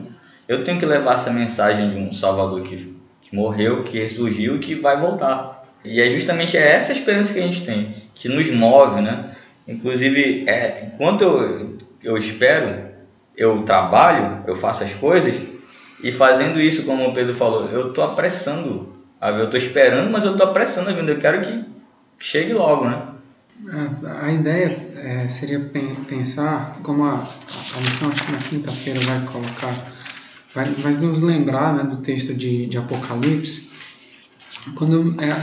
Eu 0.48 0.64
tenho 0.64 0.80
que 0.80 0.86
levar 0.86 1.16
essa 1.16 1.30
mensagem 1.30 1.90
de 1.90 1.98
um 1.98 2.10
Salvador 2.10 2.62
que, 2.64 2.96
que 3.22 3.36
morreu, 3.36 3.84
que 3.84 4.00
ressurgiu 4.00 4.56
e 4.56 4.60
que 4.60 4.76
vai 4.76 4.98
voltar. 4.98 5.64
E 5.84 6.02
é 6.02 6.10
justamente 6.10 6.56
essa 6.56 6.94
esperança 6.94 7.34
que 7.34 7.40
a 7.40 7.44
gente 7.44 7.64
tem, 7.64 7.94
que 8.16 8.30
nos 8.30 8.50
move, 8.50 9.02
né? 9.02 9.32
Inclusive, 9.68 10.46
é, 10.48 10.88
enquanto 10.88 11.24
eu, 11.24 11.78
eu 12.02 12.18
espero, 12.18 12.82
eu 13.36 13.64
trabalho, 13.64 14.44
eu 14.48 14.56
faço 14.56 14.86
as 14.86 14.94
coisas, 14.94 15.36
e 16.02 16.14
fazendo 16.14 16.62
isso, 16.62 16.84
como 16.84 17.10
o 17.10 17.14
Pedro 17.14 17.34
falou, 17.34 17.70
eu 17.70 17.90
estou 17.90 18.06
apressando 18.06 18.96
Eu 19.22 19.46
estou 19.46 19.60
esperando, 19.60 20.10
mas 20.10 20.24
eu 20.24 20.32
estou 20.32 20.48
apressando 20.48 20.90
a 20.90 20.94
vinda. 20.94 21.12
Eu 21.12 21.20
quero 21.20 21.42
que 21.42 21.77
chegue 22.20 22.54
logo, 22.54 22.86
né? 22.90 23.08
A 24.22 24.32
ideia 24.32 24.78
é, 24.96 25.28
seria 25.28 25.60
pensar, 26.08 26.78
como 26.84 27.04
a, 27.04 27.28
lição 27.80 28.10
acho 28.10 28.24
que 28.24 28.32
na 28.32 28.38
quinta-feira 28.38 29.00
vai 29.00 29.26
colocar, 29.26 29.74
vai, 30.54 30.66
vai 30.74 30.94
nos 30.94 31.22
lembrar 31.22 31.74
né, 31.74 31.84
do 31.84 31.98
texto 31.98 32.36
de, 32.36 32.68
de 32.68 32.78
Apocalipse, 32.78 33.68
quando 34.76 35.20
é, 35.20 35.36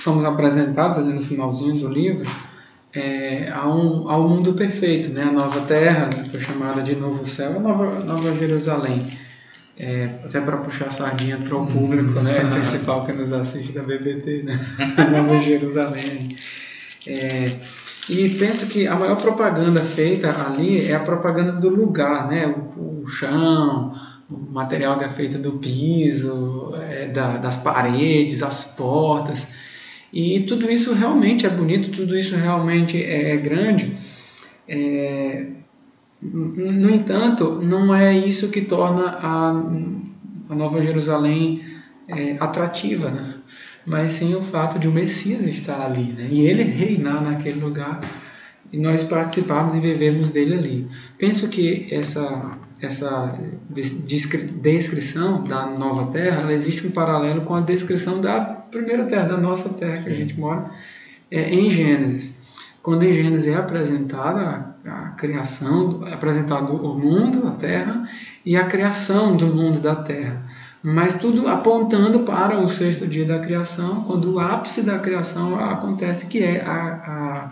somos 0.00 0.24
apresentados 0.24 0.98
ali 0.98 1.12
no 1.12 1.22
finalzinho 1.22 1.76
do 1.76 1.88
livro, 1.88 2.28
é, 2.92 3.52
um, 3.64 4.10
ao 4.10 4.28
mundo 4.28 4.54
perfeito, 4.54 5.10
né? 5.10 5.22
a 5.22 5.32
nova 5.32 5.60
terra, 5.60 6.06
né? 6.06 6.40
chamada 6.40 6.82
de 6.82 6.96
novo 6.96 7.24
céu, 7.24 7.56
a 7.56 7.60
nova, 7.60 8.00
nova 8.00 8.34
Jerusalém. 8.36 9.02
É, 9.82 10.10
até 10.24 10.40
para 10.40 10.58
puxar 10.58 10.86
a 10.86 10.90
sardinha 10.90 11.38
para 11.38 11.56
o 11.56 11.66
público 11.66 12.20
né? 12.20 12.40
principal 12.52 13.06
que 13.06 13.12
nos 13.12 13.32
assiste 13.32 13.72
da 13.72 13.82
BBT, 13.82 14.42
né? 14.42 14.60
Nova 15.10 15.40
Jerusalém. 15.40 16.36
É, 17.06 17.50
e 18.08 18.28
penso 18.30 18.66
que 18.66 18.86
a 18.86 18.94
maior 18.94 19.16
propaganda 19.16 19.80
feita 19.80 20.34
ali 20.46 20.86
é 20.86 20.94
a 20.94 21.00
propaganda 21.00 21.52
do 21.52 21.68
lugar, 21.68 22.28
né? 22.28 22.46
o, 22.46 23.02
o 23.02 23.06
chão, 23.06 23.94
o 24.28 24.52
material 24.52 24.98
que 24.98 25.04
é 25.04 25.08
feito 25.08 25.38
do 25.38 25.52
piso, 25.52 26.72
é, 26.76 27.08
da, 27.08 27.36
das 27.38 27.56
paredes, 27.56 28.42
as 28.42 28.64
portas. 28.64 29.48
E 30.12 30.40
tudo 30.40 30.70
isso 30.70 30.92
realmente 30.92 31.46
é 31.46 31.48
bonito, 31.48 31.90
tudo 31.90 32.18
isso 32.18 32.34
realmente 32.36 33.02
é, 33.02 33.32
é 33.32 33.36
grande. 33.36 33.96
É, 34.68 35.46
no 36.22 36.90
entanto, 36.90 37.60
não 37.62 37.94
é 37.94 38.16
isso 38.16 38.50
que 38.50 38.60
torna 38.60 39.06
a, 39.08 39.50
a 40.50 40.54
Nova 40.54 40.82
Jerusalém 40.82 41.64
é, 42.06 42.36
atrativa, 42.38 43.10
né? 43.10 43.34
mas 43.86 44.12
sim 44.14 44.34
o 44.34 44.42
fato 44.42 44.78
de 44.78 44.86
o 44.86 44.92
Messias 44.92 45.46
estar 45.46 45.80
ali 45.80 46.12
né? 46.12 46.28
e 46.30 46.46
ele 46.46 46.62
reinar 46.62 47.22
naquele 47.22 47.60
lugar 47.60 48.00
e 48.70 48.78
nós 48.78 49.02
participarmos 49.02 49.74
e 49.74 49.80
vivermos 49.80 50.28
dele 50.28 50.54
ali. 50.54 50.88
Penso 51.18 51.48
que 51.48 51.88
essa, 51.90 52.58
essa 52.80 53.38
descrição 53.70 55.42
da 55.42 55.66
nova 55.66 56.12
terra, 56.12 56.52
existe 56.52 56.86
um 56.86 56.90
paralelo 56.90 57.40
com 57.42 57.54
a 57.54 57.60
descrição 57.62 58.20
da 58.20 58.40
primeira 58.40 59.06
terra, 59.06 59.28
da 59.28 59.36
nossa 59.38 59.70
terra 59.70 60.02
que 60.02 60.10
a 60.10 60.14
gente 60.14 60.38
mora, 60.38 60.70
é, 61.30 61.50
em 61.50 61.70
Gênesis. 61.70 62.34
Quando 62.82 63.02
em 63.02 63.14
Gênesis 63.14 63.48
é 63.48 63.56
apresentada 63.56 64.69
a 64.84 65.10
criação, 65.10 66.02
apresentado 66.12 66.72
o 66.74 66.98
mundo, 66.98 67.46
a 67.46 67.52
terra, 67.52 68.08
e 68.44 68.56
a 68.56 68.64
criação 68.64 69.36
do 69.36 69.46
mundo 69.46 69.80
da 69.80 69.94
terra. 69.94 70.42
Mas 70.82 71.16
tudo 71.16 71.46
apontando 71.46 72.20
para 72.20 72.58
o 72.58 72.66
sexto 72.66 73.06
dia 73.06 73.26
da 73.26 73.38
criação, 73.38 74.02
quando 74.04 74.34
o 74.34 74.40
ápice 74.40 74.82
da 74.82 74.98
criação 74.98 75.58
acontece, 75.58 76.26
que 76.26 76.42
é 76.42 76.62
a, 76.62 77.50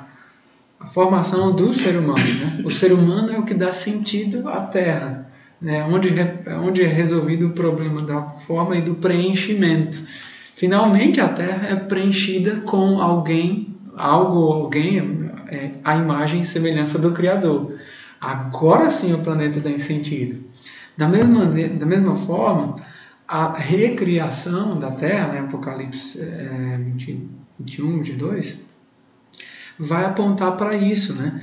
a, 0.81 0.85
a 0.85 0.87
formação 0.87 1.55
do 1.55 1.75
ser 1.75 1.97
humano. 1.97 2.19
Né? 2.19 2.63
O 2.65 2.71
ser 2.71 2.93
humano 2.93 3.31
é 3.31 3.39
o 3.39 3.45
que 3.45 3.53
dá 3.53 3.73
sentido 3.73 4.49
à 4.49 4.63
terra, 4.63 5.31
né? 5.61 5.85
onde, 5.85 6.15
onde 6.65 6.83
é 6.83 6.87
resolvido 6.87 7.49
o 7.49 7.53
problema 7.53 8.01
da 8.01 8.23
forma 8.23 8.77
e 8.77 8.81
do 8.81 8.95
preenchimento. 8.95 10.01
Finalmente 10.57 11.21
a 11.21 11.29
terra 11.29 11.69
é 11.69 11.77
preenchida 11.77 12.63
com 12.63 12.99
alguém, 12.99 13.77
algo 13.95 14.39
ou 14.39 14.53
alguém, 14.55 15.01
é, 15.49 15.71
a 15.85 15.97
imagem 15.97 16.41
e 16.41 16.45
semelhança 16.45 16.99
do 16.99 17.13
Criador. 17.13 17.79
Agora 18.21 18.91
sim 18.91 19.13
o 19.13 19.19
planeta 19.19 19.61
tem 19.61 19.79
sentido. 19.79 20.45
Da 20.97 21.09
mesma, 21.09 21.47
da 21.47 21.87
mesma 21.87 22.17
forma, 22.17 22.77
a 23.27 23.57
recriação 23.57 24.79
da 24.79 24.91
Terra, 24.91 25.29
né, 25.29 25.41
Apocalipse 25.41 26.21
é, 26.21 26.79
20, 26.79 27.29
21, 27.61 27.99
22, 27.99 28.59
vai 29.79 30.05
apontar 30.05 30.57
para 30.57 30.77
isso, 30.77 31.15
né? 31.15 31.41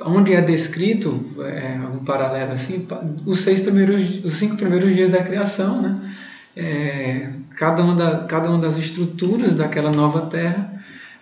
Onde 0.00 0.34
é 0.34 0.40
descrito, 0.40 1.24
é, 1.40 1.78
um 1.80 2.04
paralelo 2.04 2.52
assim, 2.52 2.86
os, 3.24 3.40
seis 3.40 3.60
primeiros, 3.60 4.24
os 4.24 4.34
cinco 4.34 4.56
primeiros 4.56 4.94
dias 4.94 5.10
da 5.10 5.22
criação, 5.22 5.80
né? 5.80 6.14
É, 6.56 7.30
cada, 7.54 7.82
uma 7.82 7.94
da, 7.94 8.24
cada 8.24 8.50
uma 8.50 8.58
das 8.58 8.78
estruturas 8.78 9.54
daquela 9.54 9.92
nova 9.92 10.22
terra 10.22 10.75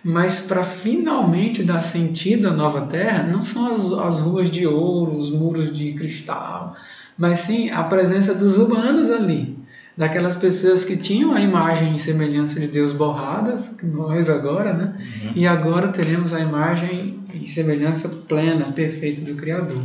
mas 0.05 0.41
para 0.41 0.63
finalmente 0.63 1.63
dar 1.63 1.81
sentido 1.81 2.47
à 2.47 2.51
nova 2.51 2.81
terra, 2.81 3.23
não 3.23 3.43
são 3.43 3.73
as, 3.73 3.91
as 3.91 4.19
ruas 4.19 4.51
de 4.51 4.67
ouro, 4.67 5.17
os 5.17 5.31
muros 5.31 5.75
de 5.75 5.93
cristal, 5.93 6.75
mas 7.17 7.39
sim 7.39 7.71
a 7.71 7.81
presença 7.81 8.35
dos 8.35 8.55
humanos 8.59 9.09
ali, 9.09 9.57
daquelas 9.97 10.35
pessoas 10.35 10.85
que 10.85 10.95
tinham 10.95 11.33
a 11.33 11.41
imagem 11.41 11.95
e 11.95 11.99
semelhança 11.99 12.59
de 12.59 12.67
Deus 12.67 12.93
borrada, 12.93 13.59
nós 13.81 14.29
agora, 14.29 14.73
né? 14.73 14.93
Uhum. 15.23 15.31
E 15.33 15.47
agora 15.47 15.87
teremos 15.87 16.33
a 16.33 16.39
imagem 16.39 17.21
e 17.33 17.47
semelhança 17.47 18.07
plena, 18.07 18.65
perfeita 18.65 19.21
do 19.21 19.33
Criador. 19.33 19.81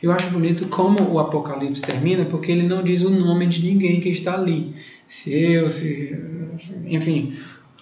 Eu 0.00 0.12
acho 0.12 0.28
bonito 0.28 0.66
como 0.68 1.02
o 1.10 1.18
Apocalipse 1.18 1.82
termina, 1.82 2.24
porque 2.26 2.52
ele 2.52 2.62
não 2.62 2.80
diz 2.80 3.02
o 3.02 3.10
nome 3.10 3.46
de 3.46 3.66
ninguém 3.66 4.00
que 4.00 4.10
está 4.10 4.34
ali. 4.34 4.72
Se 5.08 5.32
eu, 5.32 5.68
se. 5.68 6.16
Enfim, 6.86 7.34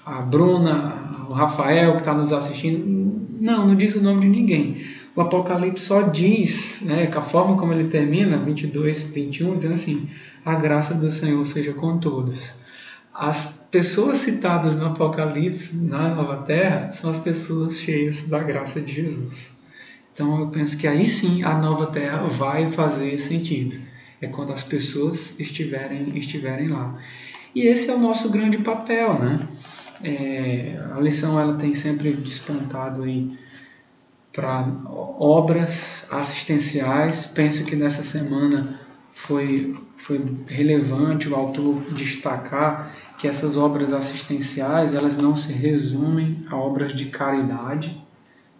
a 0.05 0.21
Bruna, 0.23 1.27
o 1.29 1.33
Rafael 1.33 1.93
que 1.93 2.01
está 2.01 2.13
nos 2.15 2.33
assistindo. 2.33 3.29
Não, 3.41 3.67
não 3.67 3.75
diz 3.75 3.95
o 3.95 4.03
nome 4.03 4.23
de 4.23 4.29
ninguém. 4.29 4.85
O 5.15 5.21
Apocalipse 5.21 5.85
só 5.85 6.03
diz, 6.03 6.81
né, 6.81 7.07
com 7.07 7.19
a 7.19 7.23
forma 7.23 7.57
como 7.59 7.73
ele 7.73 7.85
termina, 7.85 8.39
22, 8.39 9.13
21, 9.13 9.57
dizendo 9.57 9.75
assim: 9.75 10.09
a 10.45 10.55
graça 10.55 10.95
do 10.95 11.11
Senhor 11.11 11.45
seja 11.45 11.73
com 11.73 11.99
todos. 11.99 12.55
As 13.15 13.69
pessoas 13.71 14.19
citadas 14.19 14.75
no 14.75 14.87
Apocalipse, 14.87 15.77
na 15.77 16.15
Nova 16.15 16.39
Terra, 16.45 16.91
são 16.93 17.11
as 17.11 17.19
pessoas 17.19 17.79
cheias 17.79 18.23
da 18.23 18.39
graça 18.39 18.81
de 18.81 18.95
Jesus. 18.95 19.53
Então 20.13 20.41
eu 20.41 20.49
penso 20.49 20.79
que 20.79 20.87
aí 20.87 21.05
sim 21.05 21.43
a 21.43 21.55
Nova 21.55 21.87
Terra 21.87 22.27
vai 22.29 22.71
fazer 22.71 23.19
sentido. 23.19 23.77
É 24.21 24.29
quando 24.29 24.53
as 24.53 24.63
pessoas 24.63 25.39
estiverem, 25.39 26.17
estiverem 26.17 26.69
lá. 26.69 26.99
E 27.55 27.67
esse 27.67 27.91
é 27.91 27.95
o 27.95 27.99
nosso 27.99 28.31
grande 28.31 28.59
papel, 28.59 29.19
né? 29.19 29.39
É, 30.03 30.79
a 30.95 31.01
lição 31.01 31.39
ela 31.39 31.55
tem 31.55 31.75
sempre 31.75 32.13
despontado 32.13 33.05
aí 33.05 33.39
para 34.33 34.67
obras 34.87 36.07
assistenciais. 36.11 37.27
Penso 37.27 37.65
que 37.65 37.77
nessa 37.77 38.03
semana 38.03 38.81
foi, 39.13 39.75
foi 39.97 40.25
relevante 40.47 41.29
o 41.29 41.35
autor 41.35 41.81
destacar 41.93 42.97
que 43.19 43.29
essas 43.29 43.57
obras 43.57 43.93
assistenciais 43.93 44.95
elas 44.95 45.17
não 45.17 45.37
se 45.37 45.53
resumem 45.53 46.45
a 46.51 46.57
obras 46.57 46.93
de 46.93 47.05
caridade, 47.07 48.03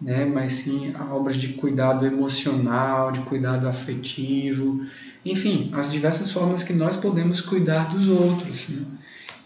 né, 0.01 0.23
mas 0.23 0.53
sim 0.53 0.93
a 0.95 1.13
obras 1.13 1.35
de 1.35 1.49
cuidado 1.49 2.05
emocional, 2.05 3.11
de 3.11 3.19
cuidado 3.21 3.67
afetivo, 3.67 4.85
enfim, 5.25 5.69
as 5.73 5.91
diversas 5.91 6.31
formas 6.31 6.63
que 6.63 6.71
nós 6.71 6.95
podemos 6.95 7.41
cuidar 7.41 7.89
dos 7.89 8.07
outros. 8.07 8.69
Né? 8.69 8.85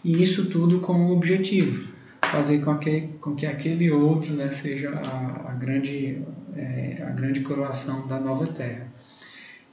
E 0.04 0.22
isso 0.22 0.46
tudo 0.46 0.80
com 0.80 1.06
o 1.06 1.12
objetivo, 1.12 1.88
fazer 2.22 2.60
com 2.60 2.76
que, 2.78 3.08
com 3.20 3.34
que 3.34 3.46
aquele 3.46 3.90
outro 3.90 4.32
né, 4.32 4.50
seja 4.50 4.90
a, 4.90 5.50
a 5.50 5.54
grande, 5.54 6.22
é, 6.56 7.04
a 7.06 7.10
grande 7.10 7.40
coroação 7.40 8.06
da 8.06 8.18
nova 8.18 8.46
terra. 8.46 8.86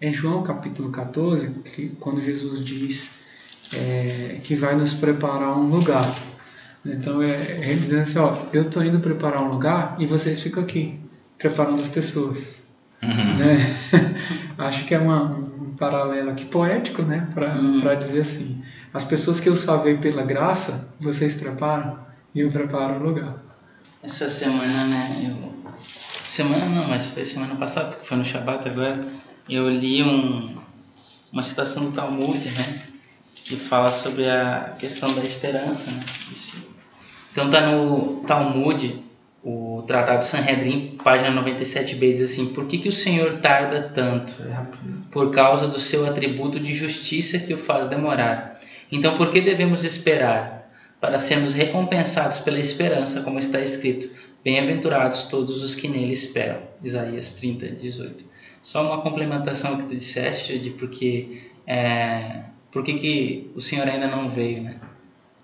Em 0.01 0.13
João 0.13 0.43
capítulo 0.43 0.89
14, 0.89 1.49
que, 1.61 1.89
quando 1.99 2.21
Jesus 2.21 2.63
diz 2.63 3.19
é, 3.73 4.39
que 4.43 4.55
vai 4.55 4.75
nos 4.75 4.93
preparar 4.93 5.57
um 5.57 5.67
lugar. 5.67 6.13
Então 6.85 7.21
é, 7.21 7.59
ele 7.61 7.79
dizendo 7.79 8.01
assim, 8.01 8.19
ó, 8.19 8.37
eu 8.53 8.63
estou 8.63 8.83
indo 8.83 8.99
preparar 8.99 9.41
um 9.43 9.49
lugar 9.49 9.95
e 9.99 10.05
vocês 10.05 10.39
ficam 10.39 10.63
aqui, 10.63 10.99
preparando 11.37 11.81
as 11.81 11.89
pessoas. 11.89 12.63
Uhum. 13.01 13.37
Né? 13.37 13.75
Acho 14.57 14.85
que 14.85 14.93
é 14.93 14.99
uma, 14.99 15.44
um 15.59 15.75
paralelo 15.75 16.31
aqui 16.31 16.45
poético, 16.45 17.01
né, 17.01 17.29
para 17.33 17.55
uhum. 17.55 17.99
dizer 17.99 18.21
assim, 18.21 18.63
as 18.93 19.03
pessoas 19.03 19.39
que 19.39 19.49
eu 19.49 19.55
salvei 19.55 19.97
pela 19.97 20.23
graça, 20.23 20.93
vocês 20.99 21.35
preparam 21.35 21.99
e 22.33 22.41
eu 22.41 22.51
preparo 22.51 22.95
o 22.95 23.03
lugar. 23.03 23.37
Essa 24.03 24.29
semana, 24.29 24.85
né, 24.85 25.31
eu... 25.31 25.55
Semana 26.27 26.65
não, 26.65 26.87
mas 26.87 27.09
foi 27.09 27.23
semana 27.23 27.55
passada, 27.55 27.91
porque 27.91 28.05
foi 28.05 28.17
no 28.17 28.25
Shabat 28.25 28.67
agora, 28.67 29.05
eu 29.47 29.69
li 29.69 30.03
um, 30.03 30.57
uma 31.31 31.41
citação 31.41 31.85
do 31.85 31.91
Talmud, 31.91 32.49
né, 32.49 32.81
que 33.45 33.55
fala 33.55 33.91
sobre 33.91 34.29
a 34.29 34.75
questão 34.77 35.13
da 35.13 35.21
esperança, 35.21 35.91
né. 35.91 36.03
Então 37.31 37.49
tá 37.49 37.61
no 37.61 38.21
Talmud, 38.25 39.04
o 39.45 39.83
Tratado 39.83 40.25
Sanhedrin, 40.25 40.97
página 41.03 41.29
97b, 41.41 41.99
diz 41.99 42.21
assim: 42.21 42.47
Por 42.47 42.65
que, 42.65 42.79
que 42.79 42.89
o 42.89 42.91
Senhor 42.91 43.35
tarda 43.35 43.91
tanto? 43.93 44.33
Por 45.11 45.31
causa 45.31 45.67
do 45.67 45.79
seu 45.79 46.05
atributo 46.05 46.59
de 46.59 46.73
justiça 46.73 47.37
que 47.39 47.53
o 47.53 47.57
faz 47.57 47.87
demorar. 47.87 48.59
Então, 48.91 49.15
por 49.15 49.31
que 49.31 49.39
devemos 49.39 49.83
esperar? 49.83 50.55
para 51.05 51.19
sermos 51.19 51.53
recompensados 51.53 52.39
pela 52.39 52.59
esperança, 52.59 53.21
como 53.21 53.37
está 53.37 53.61
escrito: 53.61 54.09
Bem-aventurados 54.43 55.25
todos 55.25 55.61
os 55.61 55.75
que 55.75 55.87
nele 55.87 56.11
esperam. 56.11 56.59
Isaías 56.83 57.31
30, 57.33 57.67
18. 57.69 58.25
Só 58.61 58.83
uma 58.83 59.01
complementação 59.01 59.77
que 59.77 59.85
tu 59.85 59.95
disseste, 59.95 60.57
de 60.57 60.71
porque 60.71 61.43
é, 61.67 62.41
por 62.71 62.83
que, 62.83 62.95
que 62.95 63.51
o 63.53 63.61
Senhor 63.61 63.87
ainda 63.87 64.07
não 64.07 64.29
veio, 64.29 64.63
né? 64.63 64.79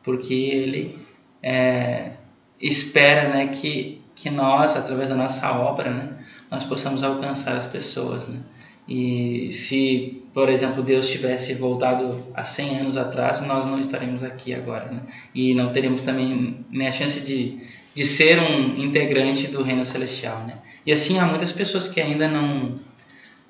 Porque 0.01 0.33
Ele 0.33 0.99
é, 1.43 2.13
espera, 2.61 3.29
né, 3.29 3.47
que 3.47 4.01
que 4.21 4.29
nós, 4.29 4.75
através 4.75 5.09
da 5.09 5.15
nossa 5.15 5.51
obra, 5.51 5.89
né, 5.89 6.09
nós 6.49 6.63
possamos 6.63 7.01
alcançar 7.01 7.55
as 7.55 7.65
pessoas, 7.65 8.27
né? 8.27 8.39
E 8.87 9.51
se, 9.51 10.23
por 10.33 10.49
exemplo, 10.49 10.83
Deus 10.83 11.09
tivesse 11.09 11.53
voltado 11.55 12.17
há 12.33 12.43
100 12.43 12.79
anos 12.79 12.97
atrás, 12.97 13.41
nós 13.41 13.65
não 13.65 13.79
estaríamos 13.79 14.23
aqui 14.23 14.53
agora, 14.53 14.91
né? 14.91 15.01
E 15.33 15.53
não 15.53 15.71
teríamos 15.71 16.01
também 16.01 16.65
né, 16.69 16.87
a 16.87 16.91
chance 16.91 17.21
de, 17.21 17.59
de 17.95 18.05
ser 18.05 18.39
um 18.39 18.77
integrante 18.77 19.47
do 19.47 19.63
reino 19.63 19.85
celestial, 19.85 20.39
né? 20.45 20.57
E 20.85 20.91
assim, 20.91 21.19
há 21.19 21.25
muitas 21.25 21.51
pessoas 21.51 21.87
que 21.87 22.01
ainda 22.01 22.27
não... 22.27 22.79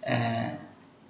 É, 0.04 0.52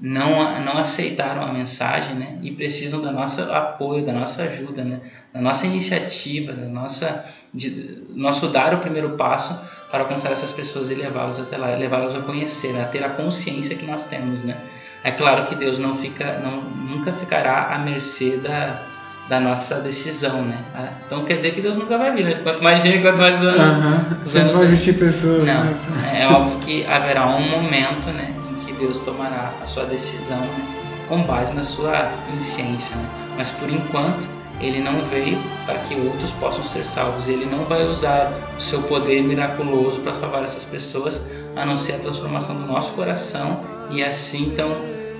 não, 0.01 0.59
não 0.65 0.79
aceitaram 0.79 1.43
a 1.43 1.53
mensagem 1.53 2.15
né, 2.15 2.39
e 2.41 2.49
precisam 2.49 2.99
do 2.99 3.11
nosso 3.11 3.39
apoio, 3.43 4.03
da 4.03 4.11
nossa 4.11 4.41
ajuda, 4.43 4.83
né, 4.83 4.99
da 5.31 5.39
nossa 5.39 5.67
iniciativa, 5.67 6.53
da 6.53 6.67
nossa, 6.67 7.23
de, 7.53 8.03
nosso 8.09 8.47
dar 8.47 8.73
o 8.73 8.77
primeiro 8.77 9.11
passo 9.11 9.59
para 9.89 10.01
alcançar 10.01 10.31
essas 10.31 10.51
pessoas 10.51 10.89
e 10.89 10.95
levá-los 10.95 11.39
até 11.39 11.57
lá, 11.57 11.67
levá-los 11.75 12.15
a 12.15 12.19
conhecer, 12.19 12.79
a 12.79 12.85
ter 12.85 13.03
a 13.03 13.09
consciência 13.09 13.75
que 13.75 13.85
nós 13.85 14.05
temos. 14.05 14.43
Né. 14.43 14.55
É 15.03 15.11
claro 15.11 15.45
que 15.45 15.55
Deus 15.55 15.77
não 15.77 15.95
fica, 15.95 16.39
não, 16.39 16.61
nunca 16.61 17.11
ficará 17.13 17.73
à 17.73 17.79
mercê 17.79 18.37
da, 18.37 18.81
da 19.27 19.39
nossa 19.39 19.81
decisão, 19.81 20.43
né? 20.43 20.63
Então 21.05 21.25
quer 21.25 21.35
dizer 21.35 21.53
que 21.53 21.61
Deus 21.61 21.75
nunca 21.75 21.97
vai 21.97 22.13
vir, 22.13 22.23
né? 22.23 22.35
Quanto 22.43 22.63
mais 22.63 22.83
gente, 22.83 23.01
quanto 23.01 23.19
mais 23.19 23.41
anos. 23.41 23.83
Uhum. 23.83 24.25
Sempre 24.25 24.53
vai 24.53 24.63
existir 24.63 24.93
pessoas. 24.93 25.45
Não, 25.47 25.63
né? 25.65 26.21
é 26.21 26.27
óbvio 26.27 26.59
que 26.59 26.85
haverá 26.85 27.25
um 27.27 27.49
momento, 27.49 28.09
né? 28.11 28.35
Deus 28.81 28.97
tomará 28.99 29.53
a 29.61 29.65
sua 29.65 29.85
decisão 29.85 30.39
né, 30.39 31.05
com 31.07 31.21
base 31.21 31.53
na 31.53 31.63
sua 31.63 32.11
ciência. 32.39 32.95
Né? 32.95 33.09
Mas 33.37 33.51
por 33.51 33.69
enquanto, 33.69 34.27
ele 34.59 34.79
não 34.79 35.03
veio 35.05 35.39
para 35.65 35.79
que 35.79 35.95
outros 35.95 36.31
possam 36.33 36.63
ser 36.63 36.85
salvos. 36.85 37.27
Ele 37.27 37.45
não 37.45 37.65
vai 37.65 37.87
usar 37.87 38.31
o 38.57 38.61
seu 38.61 38.81
poder 38.83 39.21
miraculoso 39.23 39.99
para 40.01 40.13
salvar 40.13 40.43
essas 40.43 40.65
pessoas, 40.65 41.29
a 41.55 41.65
não 41.65 41.77
ser 41.77 41.93
a 41.93 41.99
transformação 41.99 42.55
do 42.55 42.65
nosso 42.65 42.93
coração 42.93 43.61
e 43.89 44.03
assim 44.03 44.43
então 44.43 44.69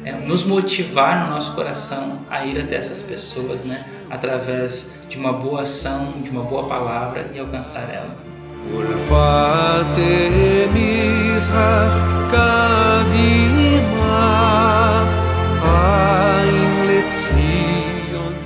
é, 0.03 0.11
nos 0.11 0.43
motivar 0.43 1.25
no 1.25 1.33
nosso 1.33 1.53
coração 1.53 2.19
a 2.29 2.45
ir 2.45 2.59
até 2.59 2.75
essas 2.75 3.01
pessoas, 3.01 3.63
né, 3.63 3.85
através 4.09 4.91
de 5.07 5.17
uma 5.17 5.33
boa 5.33 5.61
ação, 5.61 6.13
de 6.21 6.29
uma 6.31 6.43
boa 6.43 6.67
palavra 6.67 7.29
e 7.33 7.39
alcançar 7.39 7.89
elas. 7.93 8.25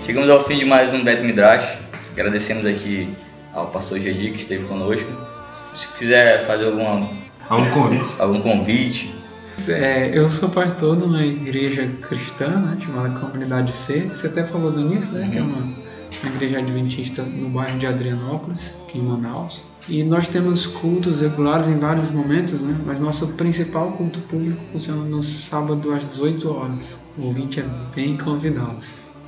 Chegamos 0.05 0.29
ao 0.29 0.43
fim 0.43 0.59
de 0.59 0.65
mais 0.65 0.93
um 0.93 1.03
Bet 1.03 1.23
Midrash. 1.23 1.79
Agradecemos 2.11 2.63
aqui 2.63 3.09
ao 3.51 3.71
pastor 3.71 3.99
Gedi 3.99 4.29
que 4.29 4.37
esteve 4.37 4.63
conosco. 4.65 5.09
Se 5.73 5.87
quiser 5.93 6.45
fazer 6.45 6.67
alguma, 6.67 7.09
algum 7.49 7.71
convite, 7.71 8.15
algum 8.19 8.39
convite 8.39 9.15
é, 9.69 10.11
eu 10.15 10.29
sou 10.29 10.49
pastor 10.49 10.97
de 10.97 11.05
uma 11.05 11.25
igreja 11.25 11.87
cristã 12.07 12.49
né, 12.49 12.77
chamada 12.79 13.19
Comunidade 13.19 13.71
C. 13.71 14.01
Você 14.01 14.27
até 14.27 14.43
falou 14.43 14.71
do 14.71 14.81
início, 14.81 15.13
né? 15.13 15.25
Uhum. 15.25 15.31
Que 15.31 15.37
é 15.37 15.41
uma, 15.41 15.57
uma 15.57 16.35
igreja 16.35 16.59
adventista 16.59 17.23
no 17.23 17.49
bairro 17.49 17.79
de 17.79 17.87
Adrianópolis, 17.87 18.77
aqui 18.83 18.99
em 18.99 19.01
Manaus. 19.01 19.63
E 19.89 20.03
nós 20.03 20.27
temos 20.27 20.67
cultos 20.67 21.21
regulares 21.21 21.67
em 21.67 21.79
vários 21.79 22.11
momentos, 22.11 22.61
né? 22.61 22.75
mas 22.85 22.99
nosso 22.99 23.29
principal 23.29 23.93
culto 23.93 24.19
público 24.19 24.61
funciona 24.71 25.03
no 25.03 25.23
sábado 25.23 25.91
às 25.93 26.07
18 26.09 26.53
horas. 26.53 26.99
O 27.17 27.27
ouvinte 27.27 27.59
é 27.59 27.65
bem 27.95 28.17
convidado. 28.17 28.85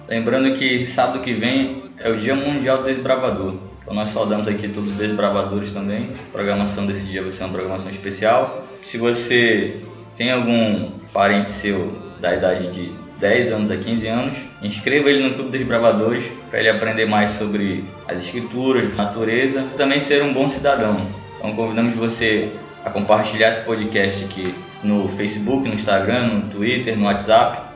Lembrando 0.08 0.54
que 0.54 0.86
sábado 0.86 1.20
que 1.20 1.34
vem 1.34 1.84
é 2.00 2.10
o 2.10 2.18
Dia 2.18 2.34
Mundial 2.34 2.78
do 2.78 2.86
Desbravador. 2.86 3.56
Então 3.82 3.94
nós 3.94 4.10
saudamos 4.10 4.48
aqui 4.48 4.70
todos 4.70 4.92
os 4.92 4.98
desbravadores 4.98 5.74
também. 5.74 6.12
A 6.30 6.32
programação 6.32 6.86
desse 6.86 7.06
dia 7.06 7.22
vai 7.22 7.34
ser 7.34 7.44
uma 7.44 7.52
programação 7.52 7.92
especial. 7.92 8.66
Se 8.86 8.98
você 8.98 9.82
tem 10.16 10.32
algum 10.32 10.92
parente 11.12 11.50
seu 11.50 11.94
da 12.22 12.34
idade 12.34 12.70
de 12.70 12.92
10 13.20 13.52
anos 13.52 13.70
a 13.70 13.76
15 13.76 14.08
anos, 14.08 14.38
inscreva 14.62 15.10
ele 15.10 15.28
no 15.28 15.36
Clube 15.36 15.58
dos 15.58 15.68
Bravadores 15.68 16.24
para 16.50 16.60
ele 16.60 16.70
aprender 16.70 17.06
mais 17.06 17.32
sobre 17.32 17.84
as 18.08 18.24
escrituras, 18.24 18.96
natureza, 18.96 19.68
e 19.74 19.78
também 19.78 20.00
ser 20.00 20.24
um 20.24 20.32
bom 20.32 20.48
cidadão. 20.48 20.96
Então 21.38 21.54
convidamos 21.54 21.94
você 21.96 22.54
a 22.86 22.90
compartilhar 22.90 23.50
esse 23.50 23.62
podcast 23.62 24.24
aqui 24.24 24.56
no 24.82 25.10
Facebook, 25.10 25.68
no 25.68 25.74
Instagram, 25.74 26.28
no 26.28 26.42
Twitter, 26.50 26.98
no 26.98 27.06
WhatsApp 27.06 27.67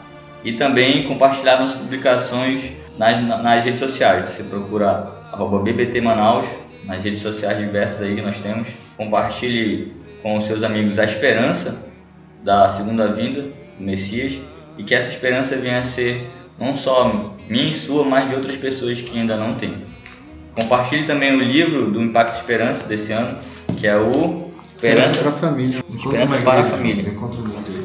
e 0.44 0.54
também 0.54 1.04
compartilhar 1.04 1.60
nossas 1.60 1.80
publicações 1.80 2.72
nas, 2.98 3.22
nas 3.22 3.64
redes 3.64 3.80
sociais. 3.80 4.32
Você 4.32 4.44
procura 4.44 5.12
arroba 5.32 5.60
BBT 5.60 6.02
Manaus 6.02 6.46
nas 6.86 7.04
redes 7.04 7.22
sociais 7.22 7.58
diversas 7.58 8.02
aí 8.02 8.16
que 8.16 8.22
nós 8.22 8.40
temos. 8.40 8.68
Compartilhe 8.98 9.94
com 10.22 10.38
os 10.38 10.46
seus 10.46 10.64
amigos 10.64 11.00
a 11.00 11.06
esperança 11.06 11.86
da 12.44 12.68
segunda 12.68 13.12
vinda 13.12 13.42
do 13.42 13.84
Messias 13.84 14.38
e 14.78 14.84
que 14.84 14.96
essa 14.96 15.10
esperança 15.10 15.56
venha 15.58 15.80
a 15.80 15.84
ser 15.84 16.30
não 16.60 16.76
só 16.76 17.34
minha 17.50 17.70
e 17.70 17.74
sua, 17.74 18.06
mas 18.06 18.30
de 18.30 18.36
outras 18.36 18.56
pessoas 18.56 19.02
que 19.02 19.18
ainda 19.18 19.36
não 19.36 19.56
têm. 19.56 19.84
Compartilhe 20.56 21.06
também 21.06 21.34
o 21.36 21.40
livro 21.40 21.90
do 21.90 22.02
Impacto 22.02 22.36
Esperança 22.36 22.88
desse 22.88 23.14
ano, 23.14 23.38
que 23.78 23.88
é 23.88 23.96
o 23.96 24.52
Esperança, 24.76 25.20
para 25.20 25.30
a 25.30 25.34
Família. 25.34 25.84
Esperança 25.96 26.38
para 26.38 26.62
a 26.62 26.64
Família. 26.64 27.06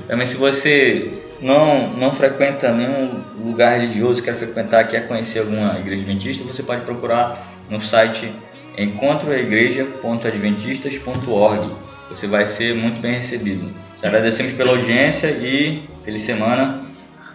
Também 0.08 0.26
se 0.26 0.36
você 0.36 1.12
não, 1.40 1.96
não 1.96 2.12
frequenta 2.12 2.72
nenhum 2.72 3.22
lugar 3.44 3.78
religioso, 3.78 4.20
quer 4.22 4.34
frequentar, 4.34 4.88
quer 4.88 5.06
conhecer 5.06 5.38
alguma 5.40 5.78
igreja 5.78 6.02
adventista, 6.02 6.42
você 6.44 6.62
pode 6.62 6.80
procurar 6.82 7.38
no 7.68 7.80
site 7.80 8.32
encontroaigreja.adventistas.org. 8.78 11.70
Você 12.08 12.26
vai 12.26 12.46
ser 12.46 12.74
muito 12.74 12.98
bem 13.00 13.16
recebido. 13.16 13.70
Te 13.98 14.06
agradecemos 14.06 14.52
pela 14.52 14.70
audiência 14.70 15.28
e 15.28 15.86
feliz 16.04 16.22
semana. 16.22 16.80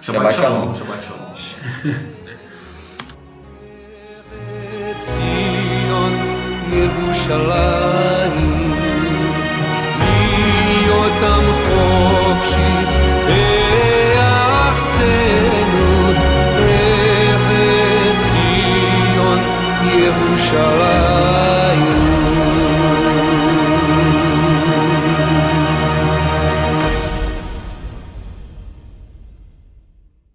Shabbat 0.01 0.35
Shalom. 0.35 0.73
Shabbat 0.73 1.03
Shalom. 1.03 1.33
shall 20.51 20.81
I 20.81 20.90